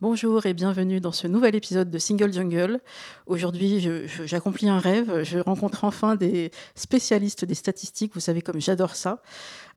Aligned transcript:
Bonjour 0.00 0.46
et 0.46 0.54
bienvenue 0.54 1.00
dans 1.00 1.10
ce 1.10 1.26
nouvel 1.26 1.56
épisode 1.56 1.90
de 1.90 1.98
Single 1.98 2.32
Jungle. 2.32 2.80
Aujourd'hui, 3.26 3.84
j'accomplis 4.26 4.68
un 4.68 4.78
rêve. 4.78 5.24
Je 5.24 5.40
rencontre 5.40 5.82
enfin 5.82 6.14
des 6.14 6.52
spécialistes 6.76 7.44
des 7.44 7.56
statistiques. 7.56 8.14
Vous 8.14 8.20
savez 8.20 8.40
comme 8.40 8.60
j'adore 8.60 8.94
ça. 8.94 9.20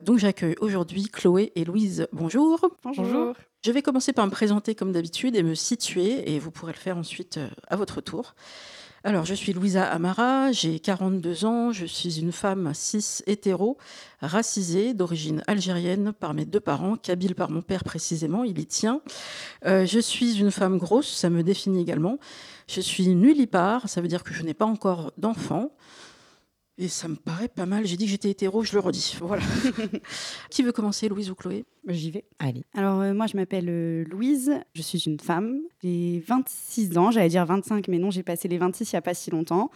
Donc 0.00 0.18
j'accueille 0.18 0.54
aujourd'hui 0.60 1.08
Chloé 1.08 1.50
et 1.56 1.64
Louise. 1.64 2.06
Bonjour. 2.12 2.60
Bonjour. 2.84 3.34
Je 3.64 3.72
vais 3.72 3.82
commencer 3.82 4.12
par 4.12 4.24
me 4.26 4.30
présenter 4.30 4.76
comme 4.76 4.92
d'habitude 4.92 5.34
et 5.34 5.42
me 5.42 5.56
situer 5.56 6.32
et 6.32 6.38
vous 6.38 6.52
pourrez 6.52 6.72
le 6.72 6.78
faire 6.78 6.96
ensuite 6.96 7.38
euh, 7.38 7.48
à 7.66 7.74
votre 7.74 8.00
tour. 8.00 8.36
Alors, 9.04 9.24
je 9.24 9.34
suis 9.34 9.52
Louisa 9.52 9.84
Amara, 9.84 10.52
j'ai 10.52 10.78
42 10.78 11.44
ans, 11.44 11.72
je 11.72 11.86
suis 11.86 12.20
une 12.20 12.30
femme 12.30 12.70
cis 12.72 13.24
hétéro, 13.26 13.76
racisée, 14.20 14.94
d'origine 14.94 15.42
algérienne 15.48 16.12
par 16.12 16.34
mes 16.34 16.44
deux 16.44 16.60
parents, 16.60 16.94
kabyle 16.94 17.34
par 17.34 17.50
mon 17.50 17.62
père 17.62 17.82
précisément, 17.82 18.44
il 18.44 18.60
y 18.60 18.66
tient. 18.66 19.00
Euh, 19.66 19.86
je 19.86 19.98
suis 19.98 20.38
une 20.38 20.52
femme 20.52 20.78
grosse, 20.78 21.12
ça 21.12 21.30
me 21.30 21.42
définit 21.42 21.80
également. 21.80 22.18
Je 22.68 22.80
suis 22.80 23.08
nullipare, 23.08 23.88
ça 23.88 24.00
veut 24.00 24.06
dire 24.06 24.22
que 24.22 24.32
je 24.34 24.44
n'ai 24.44 24.54
pas 24.54 24.66
encore 24.66 25.12
d'enfant. 25.18 25.72
Et 26.78 26.88
ça 26.88 27.06
me 27.06 27.16
paraît 27.16 27.48
pas 27.48 27.66
mal. 27.66 27.86
J'ai 27.86 27.96
dit 27.96 28.06
que 28.06 28.10
j'étais 28.10 28.30
hétéro, 28.30 28.64
je 28.64 28.72
le 28.72 28.80
redis. 28.80 29.16
Voilà. 29.20 29.42
Qui 30.50 30.62
veut 30.62 30.72
commencer, 30.72 31.08
Louise 31.08 31.30
ou 31.30 31.34
Chloé? 31.34 31.66
J'y 31.86 32.10
vais. 32.10 32.24
Allez. 32.38 32.64
Alors, 32.74 33.00
euh, 33.00 33.12
moi, 33.12 33.26
je 33.26 33.36
m'appelle 33.36 33.68
euh, 33.68 34.04
Louise. 34.04 34.52
Je 34.74 34.80
suis 34.80 35.00
une 35.00 35.20
femme. 35.20 35.60
J'ai 35.82 36.24
26 36.26 36.96
ans. 36.96 37.10
J'allais 37.10 37.28
dire 37.28 37.44
25, 37.44 37.88
mais 37.88 37.98
non, 37.98 38.10
j'ai 38.10 38.22
passé 38.22 38.48
les 38.48 38.56
26 38.56 38.90
il 38.90 38.94
n'y 38.94 38.98
a 38.98 39.02
pas 39.02 39.12
si 39.12 39.30
longtemps. 39.30 39.70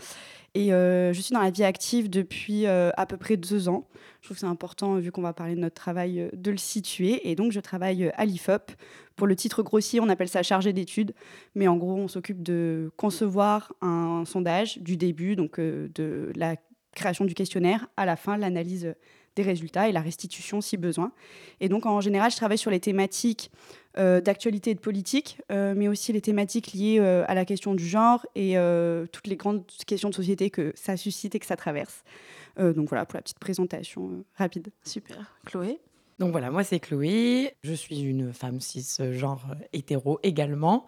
Et 0.54 0.72
euh, 0.72 1.12
je 1.12 1.20
suis 1.20 1.34
dans 1.34 1.42
la 1.42 1.50
vie 1.50 1.64
active 1.64 2.08
depuis 2.08 2.66
à 2.66 3.04
peu 3.06 3.18
près 3.18 3.36
deux 3.36 3.68
ans. 3.68 3.86
Je 4.22 4.28
trouve 4.28 4.36
que 4.36 4.40
c'est 4.40 4.46
important, 4.46 4.96
vu 4.96 5.12
qu'on 5.12 5.20
va 5.20 5.34
parler 5.34 5.54
de 5.54 5.60
notre 5.60 5.74
travail, 5.74 6.30
de 6.32 6.50
le 6.50 6.56
situer. 6.56 7.28
Et 7.28 7.34
donc, 7.34 7.52
je 7.52 7.60
travaille 7.60 8.10
à 8.16 8.24
l'IFOP. 8.24 8.72
Pour 9.16 9.26
le 9.26 9.36
titre 9.36 9.62
grossier, 9.62 10.00
on 10.00 10.08
appelle 10.08 10.28
ça 10.28 10.42
chargé 10.42 10.72
d'études. 10.72 11.12
Mais 11.54 11.68
en 11.68 11.76
gros, 11.76 11.96
on 11.96 12.08
s'occupe 12.08 12.42
de 12.42 12.90
concevoir 12.96 13.74
un 13.82 14.24
sondage 14.24 14.78
du 14.78 14.96
début, 14.96 15.36
donc 15.36 15.60
de 15.60 16.32
la 16.34 16.56
création 16.96 17.24
du 17.24 17.34
questionnaire, 17.34 17.86
à 17.96 18.04
la 18.06 18.16
fin, 18.16 18.36
l'analyse 18.36 18.94
des 19.36 19.42
résultats 19.42 19.88
et 19.88 19.92
la 19.92 20.00
restitution 20.00 20.60
si 20.60 20.76
besoin. 20.76 21.12
Et 21.60 21.68
donc, 21.68 21.86
en 21.86 22.00
général, 22.00 22.30
je 22.32 22.36
travaille 22.36 22.58
sur 22.58 22.70
les 22.70 22.80
thématiques 22.80 23.50
euh, 23.98 24.20
d'actualité 24.20 24.72
et 24.72 24.74
de 24.74 24.80
politique, 24.80 25.40
euh, 25.52 25.74
mais 25.76 25.88
aussi 25.88 26.12
les 26.12 26.20
thématiques 26.20 26.72
liées 26.72 26.98
euh, 26.98 27.24
à 27.28 27.34
la 27.34 27.44
question 27.44 27.74
du 27.74 27.86
genre 27.86 28.26
et 28.34 28.56
toutes 29.12 29.26
les 29.26 29.36
grandes 29.36 29.64
questions 29.86 30.08
de 30.08 30.14
société 30.14 30.50
que 30.50 30.72
ça 30.74 30.96
suscite 30.96 31.34
et 31.34 31.38
que 31.38 31.46
ça 31.46 31.56
traverse. 31.56 32.02
donc 32.58 32.88
voilà, 32.88 33.04
pour 33.04 33.16
la 33.16 33.22
petite 33.22 33.38
présentation 33.38 34.24
rapide. 34.34 34.68
Super. 34.82 35.38
Chloé? 35.44 35.78
Donc 36.18 36.30
voilà, 36.30 36.50
moi 36.50 36.64
c'est 36.64 36.80
Chloé, 36.80 37.56
je 37.62 37.74
suis 37.74 38.00
une 38.00 38.32
femme 38.32 38.58
cisgenre 38.58 39.48
euh, 39.50 39.64
hétéro 39.74 40.18
également. 40.22 40.86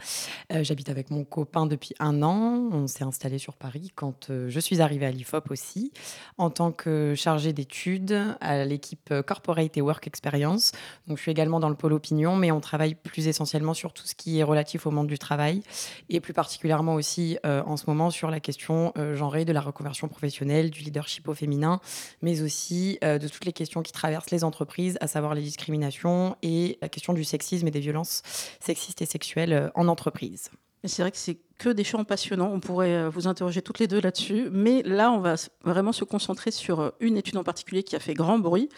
Euh, 0.55 0.65
j'habite 0.65 0.89
avec 0.89 1.11
mon 1.11 1.23
copain 1.25 1.67
depuis 1.67 1.95
un 1.99 2.23
an, 2.23 2.71
on 2.73 2.87
s'est 2.87 3.05
installé 3.05 3.37
sur 3.37 3.55
Paris 3.55 3.93
quand 3.95 4.31
euh, 4.31 4.49
je 4.49 4.59
suis 4.59 4.81
arrivée 4.81 5.05
à 5.05 5.11
l'IFOP 5.11 5.51
aussi, 5.51 5.93
en 6.39 6.49
tant 6.49 6.73
que 6.73 7.13
chargée 7.15 7.53
d'études 7.53 8.19
à 8.41 8.65
l'équipe 8.65 9.13
Corporate 9.27 9.77
et 9.77 9.83
Work 9.83 10.07
Experience. 10.07 10.73
Donc 11.07 11.19
je 11.19 11.23
suis 11.25 11.31
également 11.31 11.61
dans 11.61 11.69
le 11.69 11.75
pôle 11.75 11.93
opinion, 11.93 12.35
mais 12.35 12.51
on 12.51 12.61
travaille 12.61 12.95
plus 12.95 13.29
essentiellement 13.29 13.75
sur 13.75 13.93
tout 13.93 14.07
ce 14.07 14.15
qui 14.15 14.39
est 14.39 14.45
relatif 14.45 14.87
au 14.87 14.91
monde 14.91 15.09
du 15.09 15.19
travail, 15.19 15.63
et 16.09 16.21
plus 16.21 16.33
particulièrement 16.33 16.95
aussi 16.95 17.39
en 17.45 17.77
ce 17.77 17.85
moment 17.87 18.11
sur 18.11 18.31
la 18.31 18.41
question 18.41 18.95
genrée 19.15 19.45
de 19.45 19.53
la 19.53 19.61
reconversion 19.61 20.09
professionnelle, 20.09 20.71
du 20.71 20.83
leadership 20.83 21.29
au 21.29 21.35
féminin, 21.35 21.81
mais 22.23 22.41
aussi 22.41 22.99
de 23.03 23.29
toutes 23.29 23.45
les 23.45 23.53
questions 23.53 23.83
qui 23.83 23.93
traversent 23.93 24.31
les 24.31 24.45
entreprises, 24.45 24.97
à 25.01 25.07
savoir 25.07 25.18
les 25.35 25.43
discriminations 25.43 26.37
et 26.43 26.79
la 26.81 26.89
question 26.89 27.13
du 27.13 27.25
sexisme 27.25 27.67
et 27.67 27.71
des 27.71 27.81
violences 27.81 28.23
sexistes 28.61 29.03
et 29.03 29.07
sexuelles 29.07 29.53
euh, 29.53 29.69
en 29.75 29.89
entreprise. 29.89 30.51
C'est 30.85 31.03
vrai 31.03 31.11
que 31.11 31.17
c'est 31.17 31.39
que 31.59 31.71
des 31.71 31.83
champs 31.83 32.05
passionnants. 32.05 32.53
On 32.53 32.61
pourrait 32.61 32.95
euh, 32.95 33.09
vous 33.09 33.27
interroger 33.27 33.63
toutes 33.63 33.81
les 33.81 33.89
deux 33.89 34.01
là-dessus. 34.01 34.47
Mais 34.53 34.85
là, 34.85 35.11
on 35.11 35.19
va 35.19 35.35
vraiment 35.65 35.91
se 35.91 36.05
concentrer 36.05 36.53
sur 36.53 36.79
euh, 36.79 36.91
une 37.01 37.17
étude 37.17 37.37
en 37.37 37.43
particulier 37.43 37.83
qui 37.83 37.97
a 37.97 37.99
fait 37.99 38.15
grand 38.15 38.39
bruit. 38.39 38.69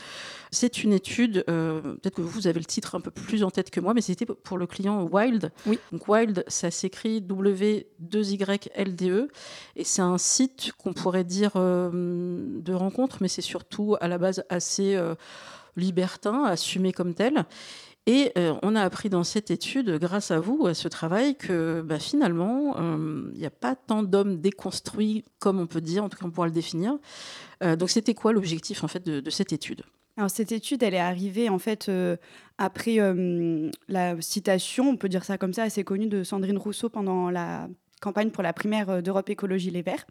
C'est 0.50 0.82
une 0.82 0.94
étude, 0.94 1.44
peut-être 1.46 2.16
que 2.16 2.22
vous 2.22 2.46
avez 2.48 2.58
le 2.58 2.64
titre 2.64 2.96
un 2.96 3.00
peu 3.00 3.12
plus 3.12 3.44
en 3.44 3.52
tête 3.52 3.70
que 3.70 3.78
moi, 3.78 3.94
mais 3.94 4.00
c'était 4.00 4.26
pour 4.26 4.58
le 4.58 4.66
client 4.66 5.04
Wild. 5.04 5.52
Oui. 5.66 5.78
Donc 5.92 6.08
Wild, 6.08 6.42
ça 6.48 6.72
s'écrit 6.72 7.20
W2YLDE. 7.20 9.28
Et 9.76 9.84
c'est 9.84 10.02
un 10.02 10.18
site 10.18 10.72
qu'on 10.72 10.92
pourrait 10.92 11.22
dire 11.22 11.52
de 11.54 12.72
rencontre, 12.72 13.18
mais 13.20 13.28
c'est 13.28 13.42
surtout 13.42 13.94
à 14.00 14.08
la 14.08 14.18
base 14.18 14.42
assez 14.48 14.98
libertin, 15.76 16.44
assumé 16.44 16.92
comme 16.92 17.14
tel. 17.14 17.44
Et 18.06 18.32
euh, 18.38 18.54
on 18.62 18.74
a 18.76 18.82
appris 18.82 19.10
dans 19.10 19.24
cette 19.24 19.50
étude, 19.50 19.98
grâce 19.98 20.30
à 20.30 20.40
vous, 20.40 20.66
à 20.66 20.74
ce 20.74 20.88
travail, 20.88 21.36
que 21.36 21.82
bah, 21.82 21.98
finalement, 21.98 22.76
euh, 22.78 23.30
il 23.34 23.38
n'y 23.38 23.46
a 23.46 23.50
pas 23.50 23.76
tant 23.76 24.02
d'hommes 24.02 24.40
déconstruits 24.40 25.24
comme 25.38 25.60
on 25.60 25.66
peut 25.66 25.80
dire, 25.80 26.02
en 26.02 26.08
tout 26.08 26.18
cas 26.18 26.26
on 26.26 26.30
pourra 26.30 26.46
le 26.46 26.52
définir. 26.52 26.96
Euh, 27.62 27.76
donc 27.76 27.90
c'était 27.90 28.14
quoi 28.14 28.32
l'objectif 28.32 28.82
en 28.84 28.88
fait 28.88 29.04
de, 29.04 29.30
cette 29.30 29.52
étude? 29.52 29.82
Cette 30.28 30.52
étude, 30.52 30.82
elle 30.82 30.92
est 30.92 30.98
arrivée 30.98 31.48
en 31.48 31.58
fait 31.58 31.90
après 32.58 32.98
la 33.88 34.20
citation, 34.20 34.90
on 34.90 34.96
peut 34.96 35.08
dire 35.08 35.24
ça 35.24 35.38
comme 35.38 35.54
ça, 35.54 35.62
assez 35.62 35.82
connue 35.82 36.08
de 36.08 36.24
Sandrine 36.24 36.58
Rousseau 36.58 36.90
pendant 36.90 37.30
la 37.30 37.68
campagne 38.02 38.30
pour 38.30 38.42
la 38.42 38.52
primaire 38.52 39.02
d'Europe 39.02 39.30
Écologie 39.30 39.70
Les 39.70 39.80
Verts 39.80 40.06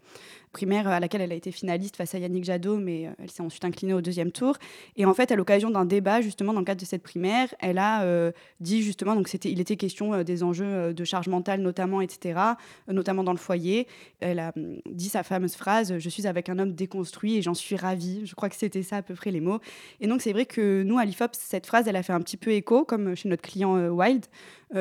primaire 0.52 0.88
à 0.88 0.98
laquelle 1.00 1.20
elle 1.20 1.32
a 1.32 1.36
été 1.36 1.52
finaliste 1.52 1.96
face 1.96 2.14
à 2.14 2.18
Yannick 2.18 2.44
Jadot, 2.44 2.78
mais 2.78 3.06
euh, 3.06 3.10
elle 3.22 3.30
s'est 3.30 3.42
ensuite 3.42 3.64
inclinée 3.64 3.94
au 3.94 4.00
deuxième 4.00 4.32
tour. 4.32 4.56
Et 4.96 5.04
en 5.04 5.14
fait, 5.14 5.30
à 5.30 5.36
l'occasion 5.36 5.70
d'un 5.70 5.84
débat, 5.84 6.20
justement, 6.20 6.52
dans 6.52 6.60
le 6.60 6.64
cadre 6.64 6.80
de 6.80 6.86
cette 6.86 7.02
primaire, 7.02 7.54
elle 7.60 7.78
a 7.78 8.02
euh, 8.02 8.32
dit 8.58 8.82
justement, 8.82 9.14
donc 9.14 9.28
c'était, 9.28 9.50
il 9.50 9.60
était 9.60 9.76
question 9.76 10.12
euh, 10.14 10.22
des 10.24 10.42
enjeux 10.42 10.92
de 10.92 11.04
charge 11.04 11.28
mentale 11.28 11.60
notamment, 11.60 12.00
etc., 12.00 12.40
notamment 12.88 13.22
dans 13.22 13.32
le 13.32 13.38
foyer. 13.38 13.86
Elle 14.20 14.40
a 14.40 14.52
hum, 14.56 14.78
dit 14.90 15.08
sa 15.08 15.22
fameuse 15.22 15.54
phrase 15.54 15.98
Je 15.98 16.08
suis 16.08 16.26
avec 16.26 16.48
un 16.48 16.58
homme 16.58 16.72
déconstruit 16.72 17.36
et 17.36 17.42
j'en 17.42 17.54
suis 17.54 17.76
ravie. 17.76 18.26
Je 18.26 18.34
crois 18.34 18.48
que 18.48 18.56
c'était 18.56 18.82
ça 18.82 18.96
à 18.96 19.02
peu 19.02 19.14
près 19.14 19.30
les 19.30 19.40
mots. 19.40 19.60
Et 20.00 20.06
donc, 20.06 20.20
c'est 20.20 20.32
vrai 20.32 20.46
que 20.46 20.82
nous, 20.82 20.98
à 20.98 21.04
l'IFOP, 21.04 21.30
cette 21.32 21.66
phrase, 21.66 21.86
elle 21.86 21.96
a 21.96 22.02
fait 22.02 22.12
un 22.12 22.20
petit 22.20 22.36
peu 22.36 22.50
écho, 22.50 22.84
comme 22.84 23.14
chez 23.14 23.28
notre 23.28 23.42
client 23.42 23.88
Wild, 23.88 24.26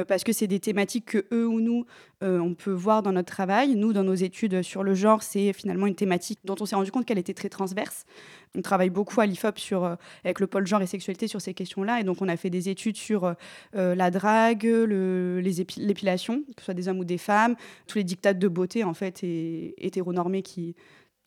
parce 0.08 0.24
que 0.24 0.34
c'est 0.34 0.47
des 0.47 0.59
thématiques 0.59 1.06
que 1.06 1.25
eux 1.31 1.47
ou 1.47 1.59
nous, 1.59 1.85
on 2.22 2.53
peut 2.53 2.72
voir 2.72 3.02
dans 3.02 3.12
notre 3.12 3.31
travail. 3.31 3.76
Nous, 3.76 3.94
dans 3.94 4.03
nos 4.03 4.14
études 4.14 4.61
sur 4.61 4.84
le 4.84 4.94
genre, 4.94 5.23
c'est 5.23 5.52
finalement 5.59 5.88
une 5.88 5.96
thématique 5.96 6.40
dont 6.46 6.56
on 6.59 6.66
s'est 6.66 6.76
rendu 6.76 6.91
compte 6.91 7.06
qu'elle 7.06 7.17
était 7.17 7.34
très 7.34 7.50
transverse. 7.50 8.06
On 8.56 8.61
travaille 8.61 8.90
beaucoup 8.90 9.22
à 9.22 9.26
l'IFOP 9.26 9.59
sur, 9.59 9.84
euh, 9.84 9.96
avec 10.23 10.40
le 10.40 10.47
pôle 10.47 10.66
genre 10.66 10.82
et 10.82 10.88
sexualité 10.88 11.28
sur 11.28 11.41
ces 11.41 11.53
questions-là. 11.53 12.00
Et 12.00 12.03
donc, 12.03 12.22
on 12.22 12.28
a 12.28 12.38
fait 12.38 12.50
des 12.50 12.70
études 12.70 12.97
sur 12.97 13.26
euh, 13.26 13.34
euh, 13.76 13.96
la 13.96 14.09
drague, 14.09 14.64
l'épilation, 14.64 16.44
que 16.56 16.61
ce 16.61 16.66
soit 16.66 16.73
des 16.73 16.88
hommes 16.88 17.00
ou 17.00 17.06
des 17.06 17.17
femmes, 17.17 17.56
tous 17.88 17.97
les 17.97 18.03
dictats 18.03 18.34
de 18.34 18.47
beauté, 18.47 18.84
en 18.84 18.94
fait, 18.94 19.23
et 19.23 19.76
hétéronormés 19.78 20.41
qui 20.41 20.76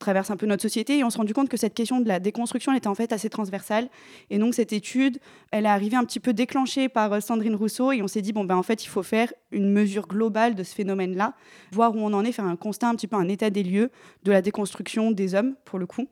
traverse 0.03 0.31
un 0.31 0.37
peu 0.37 0.47
notre 0.47 0.63
société 0.63 0.99
et 0.99 1.05
on 1.05 1.11
s'est 1.11 1.19
rendu 1.19 1.33
compte 1.33 1.49
que 1.49 1.57
cette 1.57 1.75
question 1.75 2.01
de 2.01 2.09
la 2.09 2.21
déconstruction 2.21 2.75
était 2.75 2.89
en 2.89 2.95
fait 2.95 3.13
assez 3.13 3.31
transversale. 3.31 3.89
Et 4.31 4.39
donc 4.39 4.55
cette 4.55 4.73
étude 4.73 5.19
elle 5.51 5.65
est 5.65 5.69
arrivée 5.69 5.97
un 5.97 6.05
petit 6.05 6.21
peu 6.21 6.33
déclenchée 6.33 6.89
par 6.89 7.13
euh, 7.13 7.21
Sandrine 7.21 7.55
Rousseau 7.55 7.93
et 7.93 8.03
on 8.03 8.09
s'est 8.09 8.23
dit 8.23 8.33
bon 8.33 8.45
ben 8.45 8.57
en 8.57 8.63
fait 8.63 8.85
il 8.85 8.89
faut 8.89 9.03
faire 9.03 9.33
une 9.51 9.71
mesure 9.71 10.07
globale 10.07 10.55
de 10.55 10.63
ce 10.63 10.75
phénomène 10.75 11.17
là 11.17 11.35
voir 11.73 11.95
où 11.95 11.99
on 11.99 12.13
en 12.13 12.25
est 12.25 12.33
faire 12.33 12.45
un 12.45 12.57
constat 12.57 12.89
un 12.89 12.95
petit 12.95 13.07
peu 13.07 13.17
un 13.17 13.29
état 13.29 13.51
des 13.51 13.63
lieux 13.63 13.91
de 14.25 14.33
la 14.33 14.43
déconstruction 14.43 15.11
des 15.11 15.35
hommes 15.35 15.55
pour 15.65 15.79
le 15.79 15.87
coup 15.87 16.09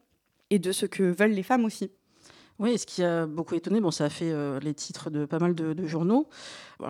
et 0.50 0.58
de 0.58 0.72
ce 0.72 0.86
que 0.86 1.02
veulent 1.02 1.32
les 1.32 1.43
femmes 1.43 1.64
aussi 1.64 1.90
Oui, 2.60 2.76
ce 2.76 2.84
qui 2.84 3.02
a 3.02 3.24
beaucoup 3.24 3.54
étonné, 3.54 3.80
bon, 3.80 3.90
ça 3.90 4.04
a 4.04 4.10
fait 4.10 4.30
euh, 4.30 4.60
les 4.60 4.74
titres 4.74 5.08
de 5.08 5.24
pas 5.24 5.38
mal 5.38 5.54
de, 5.54 5.86
journaux. 5.86 6.28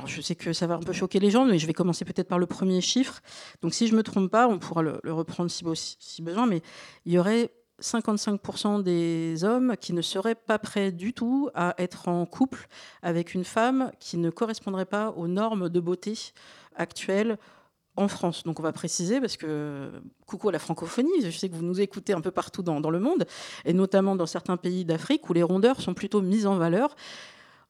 Je 0.05 0.21
sais 0.21 0.35
que 0.35 0.53
ça 0.53 0.67
va 0.67 0.75
un 0.75 0.81
peu 0.81 0.93
choquer 0.93 1.21
les 1.21 1.31
gens, 1.31 1.45
mais 1.45 1.61
je 1.61 1.67
vais 1.69 1.73
commencer 1.73 2.05
peut-être 2.05 2.27
par 2.27 2.41
le 2.41 2.47
premier 2.47 2.81
chiffre. 2.81 3.21
Donc, 3.63 3.73
si 3.73 3.87
je 3.87 3.93
ne 3.93 3.99
me 3.99 4.03
trompe 4.03 4.33
pas, 4.33 4.49
on 4.49 4.59
pourra 4.59 4.83
le, 4.83 5.01
reprendre 5.07 5.49
si, 5.49 5.65
si, 6.01 6.23
besoin, 6.23 6.47
mais 6.47 6.61
il 7.05 7.13
y 7.13 7.21
aurait 7.21 7.53
55% 7.81 8.83
des 8.83 9.45
hommes 9.45 9.77
qui 9.81 9.93
ne 9.93 10.03
seraient 10.03 10.35
pas 10.35 10.59
prêts 10.59 10.91
du 10.91 11.13
tout 11.13 11.51
à 11.55 11.77
être 11.79 12.09
en 12.09 12.27
couple 12.27 12.67
avec 13.03 13.35
une 13.35 13.45
femme 13.45 13.93
qui 14.01 14.17
ne 14.17 14.31
correspondrait 14.31 14.87
pas 14.87 15.11
aux 15.11 15.29
normes 15.29 15.69
de 15.69 15.79
beauté 15.79 16.33
actuelles 16.75 17.39
en 18.01 18.09
France. 18.09 18.43
Donc 18.45 18.61
on 18.61 18.63
va 18.63 18.73
préciser, 18.73 19.21
parce 19.21 19.37
que 19.37 19.91
coucou 20.27 20.49
à 20.49 20.53
la 20.53 20.59
francophonie, 20.59 21.23
je 21.23 21.31
sais 21.31 21.49
que 21.49 21.55
vous 21.55 21.65
nous 21.65 21.81
écoutez 21.81 22.13
un 22.13 22.21
peu 22.21 22.31
partout 22.31 22.63
dans, 22.63 22.81
dans 22.81 22.91
le 22.91 23.01
monde, 23.01 23.27
et 23.65 23.73
notamment 23.73 24.17
dans 24.17 24.27
certains 24.27 24.57
pays 24.57 24.85
d'Afrique 24.85 25.29
où 25.29 25.33
les 25.33 25.43
rondeurs 25.43 25.81
sont 25.81 25.95
plutôt 25.95 26.23
mises 26.23 26.47
en 26.47 26.57
valeur. 26.57 26.97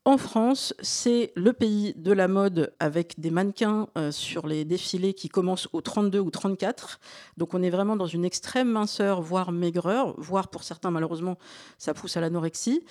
En 0.07 0.17
France, 0.17 0.73
c'est 0.81 1.31
le 1.37 1.53
pays 1.53 1.93
de 1.95 2.13
la 2.13 2.27
mode 2.27 2.73
avec 2.81 3.21
des 3.21 3.31
mannequins 3.31 3.87
euh, 3.99 4.11
sur 4.11 4.47
les 4.47 4.65
défilés 4.65 5.13
qui 5.13 5.29
commencent 5.29 5.69
au 5.75 5.83
32 5.83 6.19
ou 6.19 6.31
34. 6.31 7.01
Donc 7.37 7.53
on 7.53 7.63
est 7.63 7.69
vraiment 7.69 7.97
dans 7.97 8.07
une 8.07 8.25
extrême 8.25 8.71
minceur, 8.71 9.21
voire 9.21 9.53
maigreur, 9.53 10.15
voire 10.17 10.49
pour 10.49 10.63
certains 10.63 10.91
malheureusement 10.91 11.37
ça 11.77 11.93
pousse 11.93 12.17
à 12.17 12.23
l'anorexie. 12.23 12.83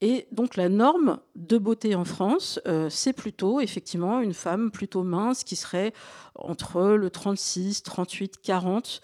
Et 0.00 0.26
donc 0.32 0.56
la 0.56 0.68
norme 0.68 1.20
de 1.36 1.56
beauté 1.56 1.94
en 1.94 2.04
France, 2.04 2.58
euh, 2.66 2.90
c'est 2.90 3.12
plutôt 3.12 3.60
effectivement 3.60 4.20
une 4.20 4.34
femme 4.34 4.72
plutôt 4.72 5.04
mince 5.04 5.44
qui 5.44 5.54
serait 5.54 5.92
entre 6.34 6.82
le 6.82 7.10
36, 7.10 7.84
38, 7.84 8.40
40 8.42 9.00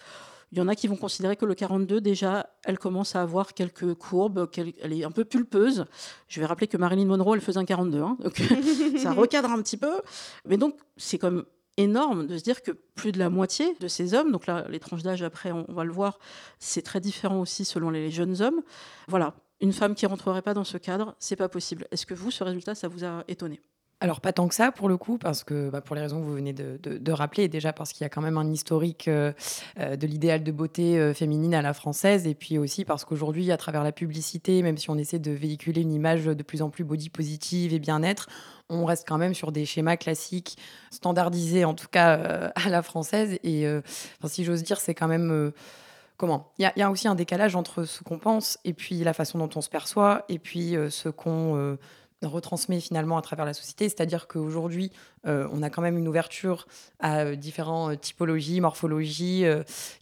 il 0.53 0.59
y 0.59 0.61
en 0.61 0.67
a 0.67 0.75
qui 0.75 0.87
vont 0.87 0.95
considérer 0.95 1.35
que 1.35 1.45
le 1.45 1.55
42, 1.55 1.99
déjà, 1.99 2.47
elle 2.63 2.77
commence 2.77 3.15
à 3.15 3.23
avoir 3.23 3.55
quelques 3.55 3.95
courbes, 3.95 4.47
elle 4.55 4.93
est 4.93 5.03
un 5.03 5.09
peu 5.09 5.25
pulpeuse. 5.25 5.85
Je 6.27 6.39
vais 6.39 6.45
rappeler 6.45 6.67
que 6.67 6.77
Marilyn 6.77 7.07
Monroe, 7.07 7.33
elle 7.33 7.41
faisait 7.41 7.57
un 7.57 7.65
42, 7.65 7.99
hein, 7.99 8.17
donc 8.19 8.39
ça 8.97 9.13
recadre 9.13 9.49
un 9.49 9.59
petit 9.63 9.77
peu. 9.77 10.03
Mais 10.45 10.57
donc, 10.57 10.75
c'est 10.95 11.17
comme 11.17 11.45
énorme 11.77 12.27
de 12.27 12.37
se 12.37 12.43
dire 12.43 12.61
que 12.61 12.69
plus 12.69 13.11
de 13.11 13.17
la 13.17 13.31
moitié 13.31 13.75
de 13.79 13.87
ces 13.87 14.13
hommes, 14.13 14.31
donc 14.31 14.45
là, 14.45 14.67
les 14.69 14.79
tranches 14.79 15.01
d'âge, 15.01 15.23
après, 15.23 15.51
on, 15.51 15.65
va 15.69 15.85
le 15.85 15.91
voir, 15.91 16.19
c'est 16.59 16.83
très 16.83 16.99
différent 16.99 17.39
aussi 17.39 17.65
selon 17.65 17.89
les 17.89 18.11
jeunes 18.11 18.39
hommes. 18.43 18.61
Voilà, 19.07 19.33
une 19.59 19.73
femme 19.73 19.95
qui 19.95 20.05
rentrerait 20.05 20.43
pas 20.43 20.53
dans 20.53 20.63
ce 20.63 20.77
cadre, 20.77 21.15
c'est 21.17 21.35
pas 21.35 21.49
possible. 21.49 21.87
Est-ce 21.89 22.05
que 22.05 22.13
vous, 22.13 22.29
ce 22.29 22.43
résultat, 22.43 22.75
ça 22.75 22.87
vous 22.87 23.03
a 23.03 23.23
étonné? 23.27 23.59
Alors 24.03 24.19
pas 24.19 24.33
tant 24.33 24.49
que 24.49 24.53
ça 24.53 24.73
pour 24.73 24.89
le 24.89 24.97
coup, 24.97 25.17
parce 25.17 25.45
que 25.45 25.69
bah, 25.69 25.79
pour 25.79 25.95
les 25.95 26.01
raisons 26.01 26.19
que 26.19 26.25
vous 26.25 26.33
venez 26.33 26.51
de, 26.51 27.11
rappeler, 27.13 27.47
déjà 27.47 27.71
parce 27.71 27.93
qu'il 27.93 28.03
y 28.03 28.05
a 28.05 28.09
quand 28.09 28.21
même 28.21 28.37
un 28.37 28.51
historique 28.51 29.07
euh, 29.07 29.31
euh, 29.79 29.95
de 29.95 30.05
l'idéal 30.05 30.43
de 30.43 30.51
beauté 30.51 30.99
euh, 30.99 31.13
féminine 31.13 31.55
à 31.55 31.61
la 31.61 31.73
française, 31.73 32.27
et 32.27 32.35
puis 32.35 32.57
aussi 32.57 32.83
parce 32.83 33.05
qu'aujourd'hui, 33.05 33.49
à 33.49 33.55
travers 33.55 33.81
la 33.81 33.93
publicité, 33.93 34.61
même 34.61 34.77
si 34.77 34.89
on 34.89 34.97
essaie 34.97 35.19
de 35.19 35.31
véhiculer 35.31 35.81
une 35.81 35.93
image 35.93 36.25
de 36.25 36.43
plus 36.43 36.61
en 36.61 36.69
plus 36.69 36.83
body 36.83 37.09
positive 37.09 37.73
et 37.73 37.79
bien-être, 37.79 38.27
on 38.67 38.83
reste 38.83 39.07
quand 39.07 39.17
même 39.17 39.33
sur 39.33 39.53
des 39.53 39.65
schémas 39.65 39.95
classiques, 39.95 40.57
standardisés 40.91 41.63
en 41.63 41.73
tout 41.73 41.87
cas 41.89 42.51
à 42.55 42.69
la 42.69 42.81
française. 42.81 43.39
Et 43.43 43.65
si 44.25 44.43
j'ose 44.43 44.63
dire, 44.63 44.79
c'est 44.79 44.95
quand 44.95 45.07
même 45.07 45.51
comment? 46.17 46.51
Il 46.57 46.71
y, 46.75 46.81
a 46.81 46.89
aussi 46.89 47.07
un 47.07 47.15
décalage 47.15 47.55
entre 47.55 47.83
ce 47.83 48.03
qu'on 48.03 48.19
pense 48.19 48.57
et 48.63 48.73
puis 48.73 49.03
la 49.03 49.13
façon 49.13 49.37
dont 49.37 49.49
on 49.55 49.61
se 49.61 49.69
perçoit 49.69 50.25
et 50.29 50.39
puis 50.39 50.75
ce 50.89 51.09
qu'on 51.09 51.77
retransmet 52.25 52.79
finalement 52.79 53.17
à 53.17 53.21
travers 53.21 53.45
la 53.45 53.53
société. 53.53 53.89
C'est-à-dire 53.89 54.27
qu'aujourd'hui, 54.27 54.91
euh, 55.27 55.47
on 55.51 55.61
a 55.63 55.69
quand 55.69 55.81
même 55.81 55.97
une 55.97 56.07
ouverture 56.07 56.67
à 56.99 57.21
euh, 57.21 57.35
différentes 57.35 57.91
euh, 57.91 57.95
typologies, 57.95 58.61
morphologies, 58.61 59.45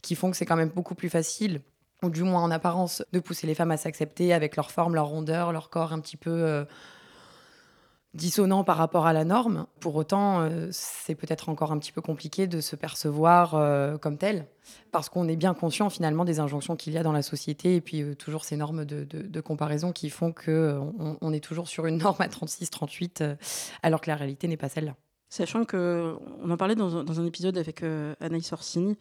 qui 0.02 0.14
font 0.14 0.30
que 0.30 0.36
c'est 0.36 0.46
quand 0.46 0.56
même 0.56 0.70
beaucoup 0.70 0.94
plus 0.94 1.10
facile 1.10 1.60
ou 2.02 2.10
du 2.10 2.24
moins 2.24 2.42
en 2.42 2.50
apparence, 2.50 3.04
de 3.12 3.20
pousser 3.20 3.46
les 3.46 3.54
femmes 3.54 3.70
à 3.70 3.76
s'accepter 3.76 4.32
avec 4.32 4.56
leur 4.56 4.72
forme, 4.72 4.96
leur 4.96 5.06
rondeur, 5.06 5.52
leur 5.52 5.70
corps 5.70 5.92
un 5.92 6.00
petit 6.00 6.16
peu 6.16 6.66
dissonant 8.14 8.62
par 8.64 8.76
rapport 8.76 9.06
à 9.06 9.12
la 9.12 9.24
norme. 9.24 9.66
Pour 9.80 9.96
autant, 9.96 10.40
euh, 10.40 10.68
c'est 10.70 11.14
peut-être 11.14 11.48
encore 11.48 11.72
un 11.72 11.78
petit 11.78 11.92
peu 11.92 12.02
compliqué 12.02 12.46
de 12.46 12.60
se 12.60 12.76
percevoir 12.76 13.54
euh, 13.54 13.96
comme 13.96 14.18
tel, 14.18 14.46
parce 14.90 15.08
qu'on 15.08 15.28
est 15.28 15.36
bien 15.36 15.54
conscient 15.54 15.88
finalement 15.88 16.24
des 16.24 16.40
injonctions 16.40 16.76
qu'il 16.76 16.92
y 16.92 16.98
a 16.98 17.02
dans 17.02 17.12
la 17.12 17.22
société, 17.22 17.76
et 17.76 17.80
puis 17.80 18.02
euh, 18.02 18.14
toujours 18.14 18.44
ces 18.44 18.56
normes 18.56 18.84
de, 18.84 19.40
comparaison 19.40 19.92
qui 19.92 20.08
font 20.08 20.32
qu'on 20.32 21.18
on 21.20 21.32
est 21.32 21.42
toujours 21.42 21.68
sur 21.68 21.86
une 21.86 21.98
norme 21.98 22.20
à 22.20 22.28
36-38, 22.28 23.36
alors 23.82 24.00
que 24.00 24.10
la 24.10 24.16
réalité 24.16 24.46
n'est 24.46 24.56
pas 24.56 24.68
celle-là. 24.68 24.94
Sachant 25.32 25.64
que, 25.64 26.14
on 26.42 26.50
en 26.50 26.58
parlait 26.58 26.74
dans, 26.74 26.94
un 26.94 27.24
épisode 27.24 27.56
avec 27.56 27.82
euh, 27.82 28.14
Anaïs 28.20 28.52
Orsini, 28.52 28.98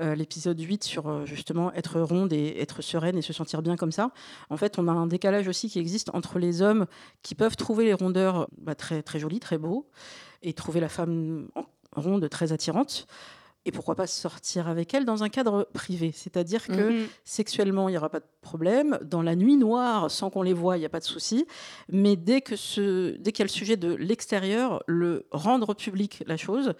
euh, 0.00 0.14
l'épisode 0.14 0.58
8 0.58 0.82
sur 0.82 1.10
euh, 1.10 1.26
justement 1.26 1.74
être 1.74 2.00
ronde 2.00 2.32
et 2.32 2.58
être 2.58 2.80
sereine 2.80 3.18
et 3.18 3.20
se 3.20 3.34
sentir 3.34 3.60
bien 3.60 3.76
comme 3.76 3.92
ça. 3.92 4.10
En 4.48 4.56
fait, 4.56 4.78
on 4.78 4.88
a 4.88 4.92
un 4.92 5.06
décalage 5.06 5.46
aussi 5.46 5.68
qui 5.68 5.78
existe 5.78 6.08
entre 6.14 6.38
les 6.38 6.62
hommes 6.62 6.86
qui 7.20 7.34
peuvent 7.34 7.56
trouver 7.56 7.84
les 7.84 7.92
rondeurs 7.92 8.48
bah, 8.56 8.74
très, 8.74 9.02
très 9.02 9.18
jolies, 9.18 9.40
très 9.40 9.58
beaux, 9.58 9.86
et 10.40 10.54
trouver 10.54 10.80
la 10.80 10.88
femme 10.88 11.48
ronde 11.94 12.26
très 12.30 12.54
attirante 12.54 13.06
et 13.66 13.72
pourquoi 13.72 13.94
pas 13.94 14.06
sortir 14.06 14.68
avec 14.68 14.92
elle 14.92 15.04
dans 15.04 15.24
un 15.24 15.28
cadre 15.28 15.66
privé? 15.72 16.12
C'est-à-dire 16.14 16.66
que 16.66 17.02
mhm. 17.02 17.06
sexuellement, 17.24 17.88
il 17.88 17.92
n'y 17.92 17.98
aura 17.98 18.10
pas 18.10 18.20
de 18.20 18.26
problème. 18.42 18.98
Dans 19.02 19.22
la 19.22 19.36
nuit 19.36 19.56
noire, 19.56 20.10
sans 20.10 20.28
qu'on 20.28 20.42
les 20.42 20.52
voie, 20.52 20.76
il 20.76 20.80
n'y 20.80 20.86
a 20.86 20.90
pas 20.90 21.00
de 21.00 21.04
souci. 21.04 21.46
Mais 21.88 22.16
dès 22.16 22.42
que 22.42 22.56
ce, 22.56 23.16
dès 23.16 23.32
qu'il 23.32 23.40
y 23.40 23.46
a 23.46 23.46
le 23.46 23.50
sujet 23.50 23.76
de 23.76 23.94
l'extérieur, 23.94 24.82
le 24.86 25.26
rendre 25.30 25.74
public 25.74 26.22
la 26.26 26.36
chose, 26.36 26.74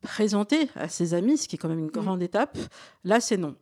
présenter 0.00 0.68
à 0.76 0.88
ses 0.88 1.14
amis, 1.14 1.38
ce 1.38 1.48
qui 1.48 1.56
est 1.56 1.58
quand 1.58 1.68
même 1.68 1.80
une 1.80 1.86
mhm. 1.86 1.90
grande 1.90 2.22
étape, 2.22 2.56
là, 3.04 3.20
c'est 3.20 3.36
non. 3.36 3.56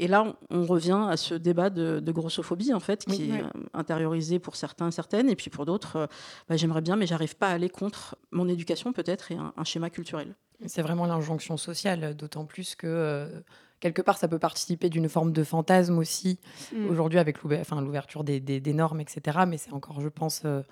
Et 0.00 0.06
là, 0.06 0.36
on 0.50 0.64
revient 0.64 1.06
à 1.08 1.16
ce 1.16 1.34
débat 1.34 1.70
de, 1.70 2.12
grossophobie, 2.12 2.72
en 2.72 2.80
fait, 2.80 3.04
qui 3.04 3.30
est 3.30 3.42
intériorisé 3.74 4.38
pour 4.38 4.56
certains, 4.56 4.90
certaines, 4.90 5.28
et 5.28 5.36
puis 5.36 5.50
pour 5.50 5.66
d'autres, 5.66 5.96
euh, 5.96 6.06
bah, 6.48 6.56
j'aimerais 6.56 6.82
bien, 6.82 6.96
mais 6.96 7.06
j'arrive 7.06 7.36
pas 7.36 7.48
à 7.48 7.52
aller 7.52 7.68
contre 7.68 8.16
mon 8.30 8.48
éducation, 8.48 8.92
peut-être, 8.92 9.32
et 9.32 9.36
un 9.36 9.64
schéma 9.64 9.90
culturel. 9.90 10.36
C'est 10.66 10.82
vraiment 10.82 11.06
l'injonction 11.06 11.56
sociale, 11.56 12.16
d'autant 12.16 12.44
plus 12.44 12.74
que 12.74 12.86
euh, 12.86 13.28
quelque 13.80 14.02
part, 14.02 14.18
ça 14.18 14.26
peut 14.26 14.40
participer 14.40 14.88
d'une 14.88 15.08
forme 15.08 15.32
de 15.32 15.44
fantasme 15.44 15.98
aussi, 15.98 16.40
mm. 16.72 16.88
aujourd'hui 16.88 17.18
avec 17.18 17.42
l'ouverture 17.42 18.24
des, 18.24 18.40
des, 18.40 18.72
normes, 18.72 19.00
etc. 19.00 19.40
Mais 19.46 19.56
c'est 19.56 19.72
encore, 19.72 20.00
je 20.00 20.08
pense, 20.08 20.42
euh, 20.44 20.62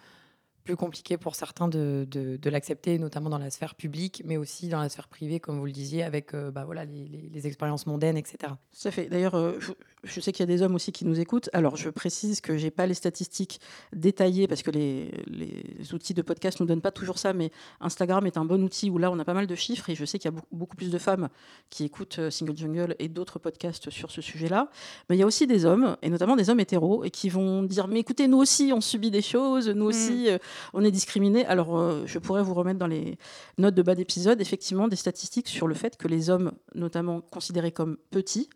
plus 0.66 0.76
compliqué 0.76 1.16
pour 1.16 1.34
certains 1.34 1.68
de, 1.68 2.06
de, 2.10 2.50
l'accepter, 2.50 2.98
notamment 2.98 3.30
dans 3.30 3.38
la 3.38 3.50
sphère 3.50 3.74
publique, 3.74 4.22
mais 4.26 4.36
aussi 4.36 4.68
dans 4.68 4.80
la 4.80 4.88
sphère 4.88 5.08
privée, 5.08 5.40
comme 5.40 5.58
vous 5.58 5.64
le 5.64 5.72
disiez, 5.72 6.02
avec 6.02 6.34
euh, 6.34 6.50
bah, 6.50 6.64
voilà, 6.64 6.84
les, 6.84 7.30
les, 7.32 7.46
expériences 7.46 7.86
mondaines, 7.86 8.16
etc. 8.16 8.52
Ça 8.72 8.90
fait. 8.90 9.06
D'ailleurs, 9.06 9.36
euh, 9.36 9.58
je, 10.06 10.20
sais 10.20 10.32
qu'il 10.32 10.40
y 10.40 10.48
a 10.50 10.54
des 10.54 10.62
hommes 10.62 10.74
aussi 10.74 10.92
qui 10.92 11.04
nous 11.04 11.20
écoutent. 11.20 11.50
Alors, 11.52 11.76
je 11.76 11.90
précise 11.90 12.40
que 12.40 12.56
j'ai 12.56 12.70
pas 12.70 12.86
les 12.86 12.94
statistiques 12.94 13.60
détaillées 13.92 14.48
parce 14.48 14.62
que 14.62 14.70
les, 14.70 15.10
les, 15.26 15.94
outils 15.94 16.14
de 16.14 16.22
podcast 16.22 16.60
nous 16.60 16.66
donnent 16.66 16.80
pas 16.80 16.92
toujours 16.92 17.18
ça, 17.18 17.32
mais 17.32 17.50
Instagram 17.80 18.26
est 18.26 18.36
un 18.36 18.44
bon 18.44 18.62
outil 18.62 18.90
où 18.90 18.98
là, 18.98 19.10
on 19.10 19.18
a 19.18 19.24
pas 19.24 19.34
mal 19.34 19.46
de 19.46 19.54
chiffres 19.54 19.90
et 19.90 19.94
je 19.94 20.04
sais 20.04 20.18
qu'il 20.18 20.30
y 20.30 20.34
a 20.34 20.40
beaucoup, 20.52 20.76
plus 20.76 20.90
de 20.90 20.98
femmes 20.98 21.28
qui 21.70 21.84
écoutent 21.84 22.18
euh, 22.18 22.30
Single 22.30 22.56
Jungle 22.56 22.96
et 22.98 23.08
d'autres 23.08 23.38
podcasts 23.38 23.90
sur 23.90 24.10
ce 24.10 24.20
sujet-là. 24.20 24.68
Mais 25.08 25.16
il 25.16 25.20
y 25.20 25.22
a 25.22 25.26
aussi 25.26 25.46
des 25.46 25.64
hommes, 25.64 25.96
et 26.02 26.10
notamment 26.10 26.36
des 26.36 26.50
hommes 26.50 26.60
hétéros, 26.60 27.04
et 27.04 27.10
qui 27.10 27.28
vont 27.28 27.62
dire 27.62 27.88
Mais 27.88 28.00
écoutez, 28.00 28.28
nous 28.28 28.38
aussi, 28.38 28.72
on 28.74 28.80
subit 28.80 29.10
des 29.10 29.22
choses, 29.22 29.68
nous 29.68 29.84
mm. 29.84 29.88
aussi 29.88 30.28
on 30.72 30.84
est 30.84 30.90
discriminé. 30.90 31.44
Alors, 31.46 31.76
euh, 31.76 32.02
je 32.06 32.18
pourrais 32.18 32.42
vous 32.42 32.54
remettre 32.54 32.78
dans 32.78 32.86
les 32.86 33.18
notes 33.58 33.74
de 33.74 33.82
bas 33.82 33.94
d'épisode, 33.94 34.40
effectivement, 34.40 34.88
des 34.88 34.96
statistiques 34.96 35.48
sur 35.48 35.66
le 35.66 35.74
fait 35.74 35.96
que 35.96 36.08
les 36.08 36.30
hommes, 36.30 36.52
notamment 36.74 37.20
considérés 37.20 37.72
comme 37.72 37.96
petits, 38.10 38.48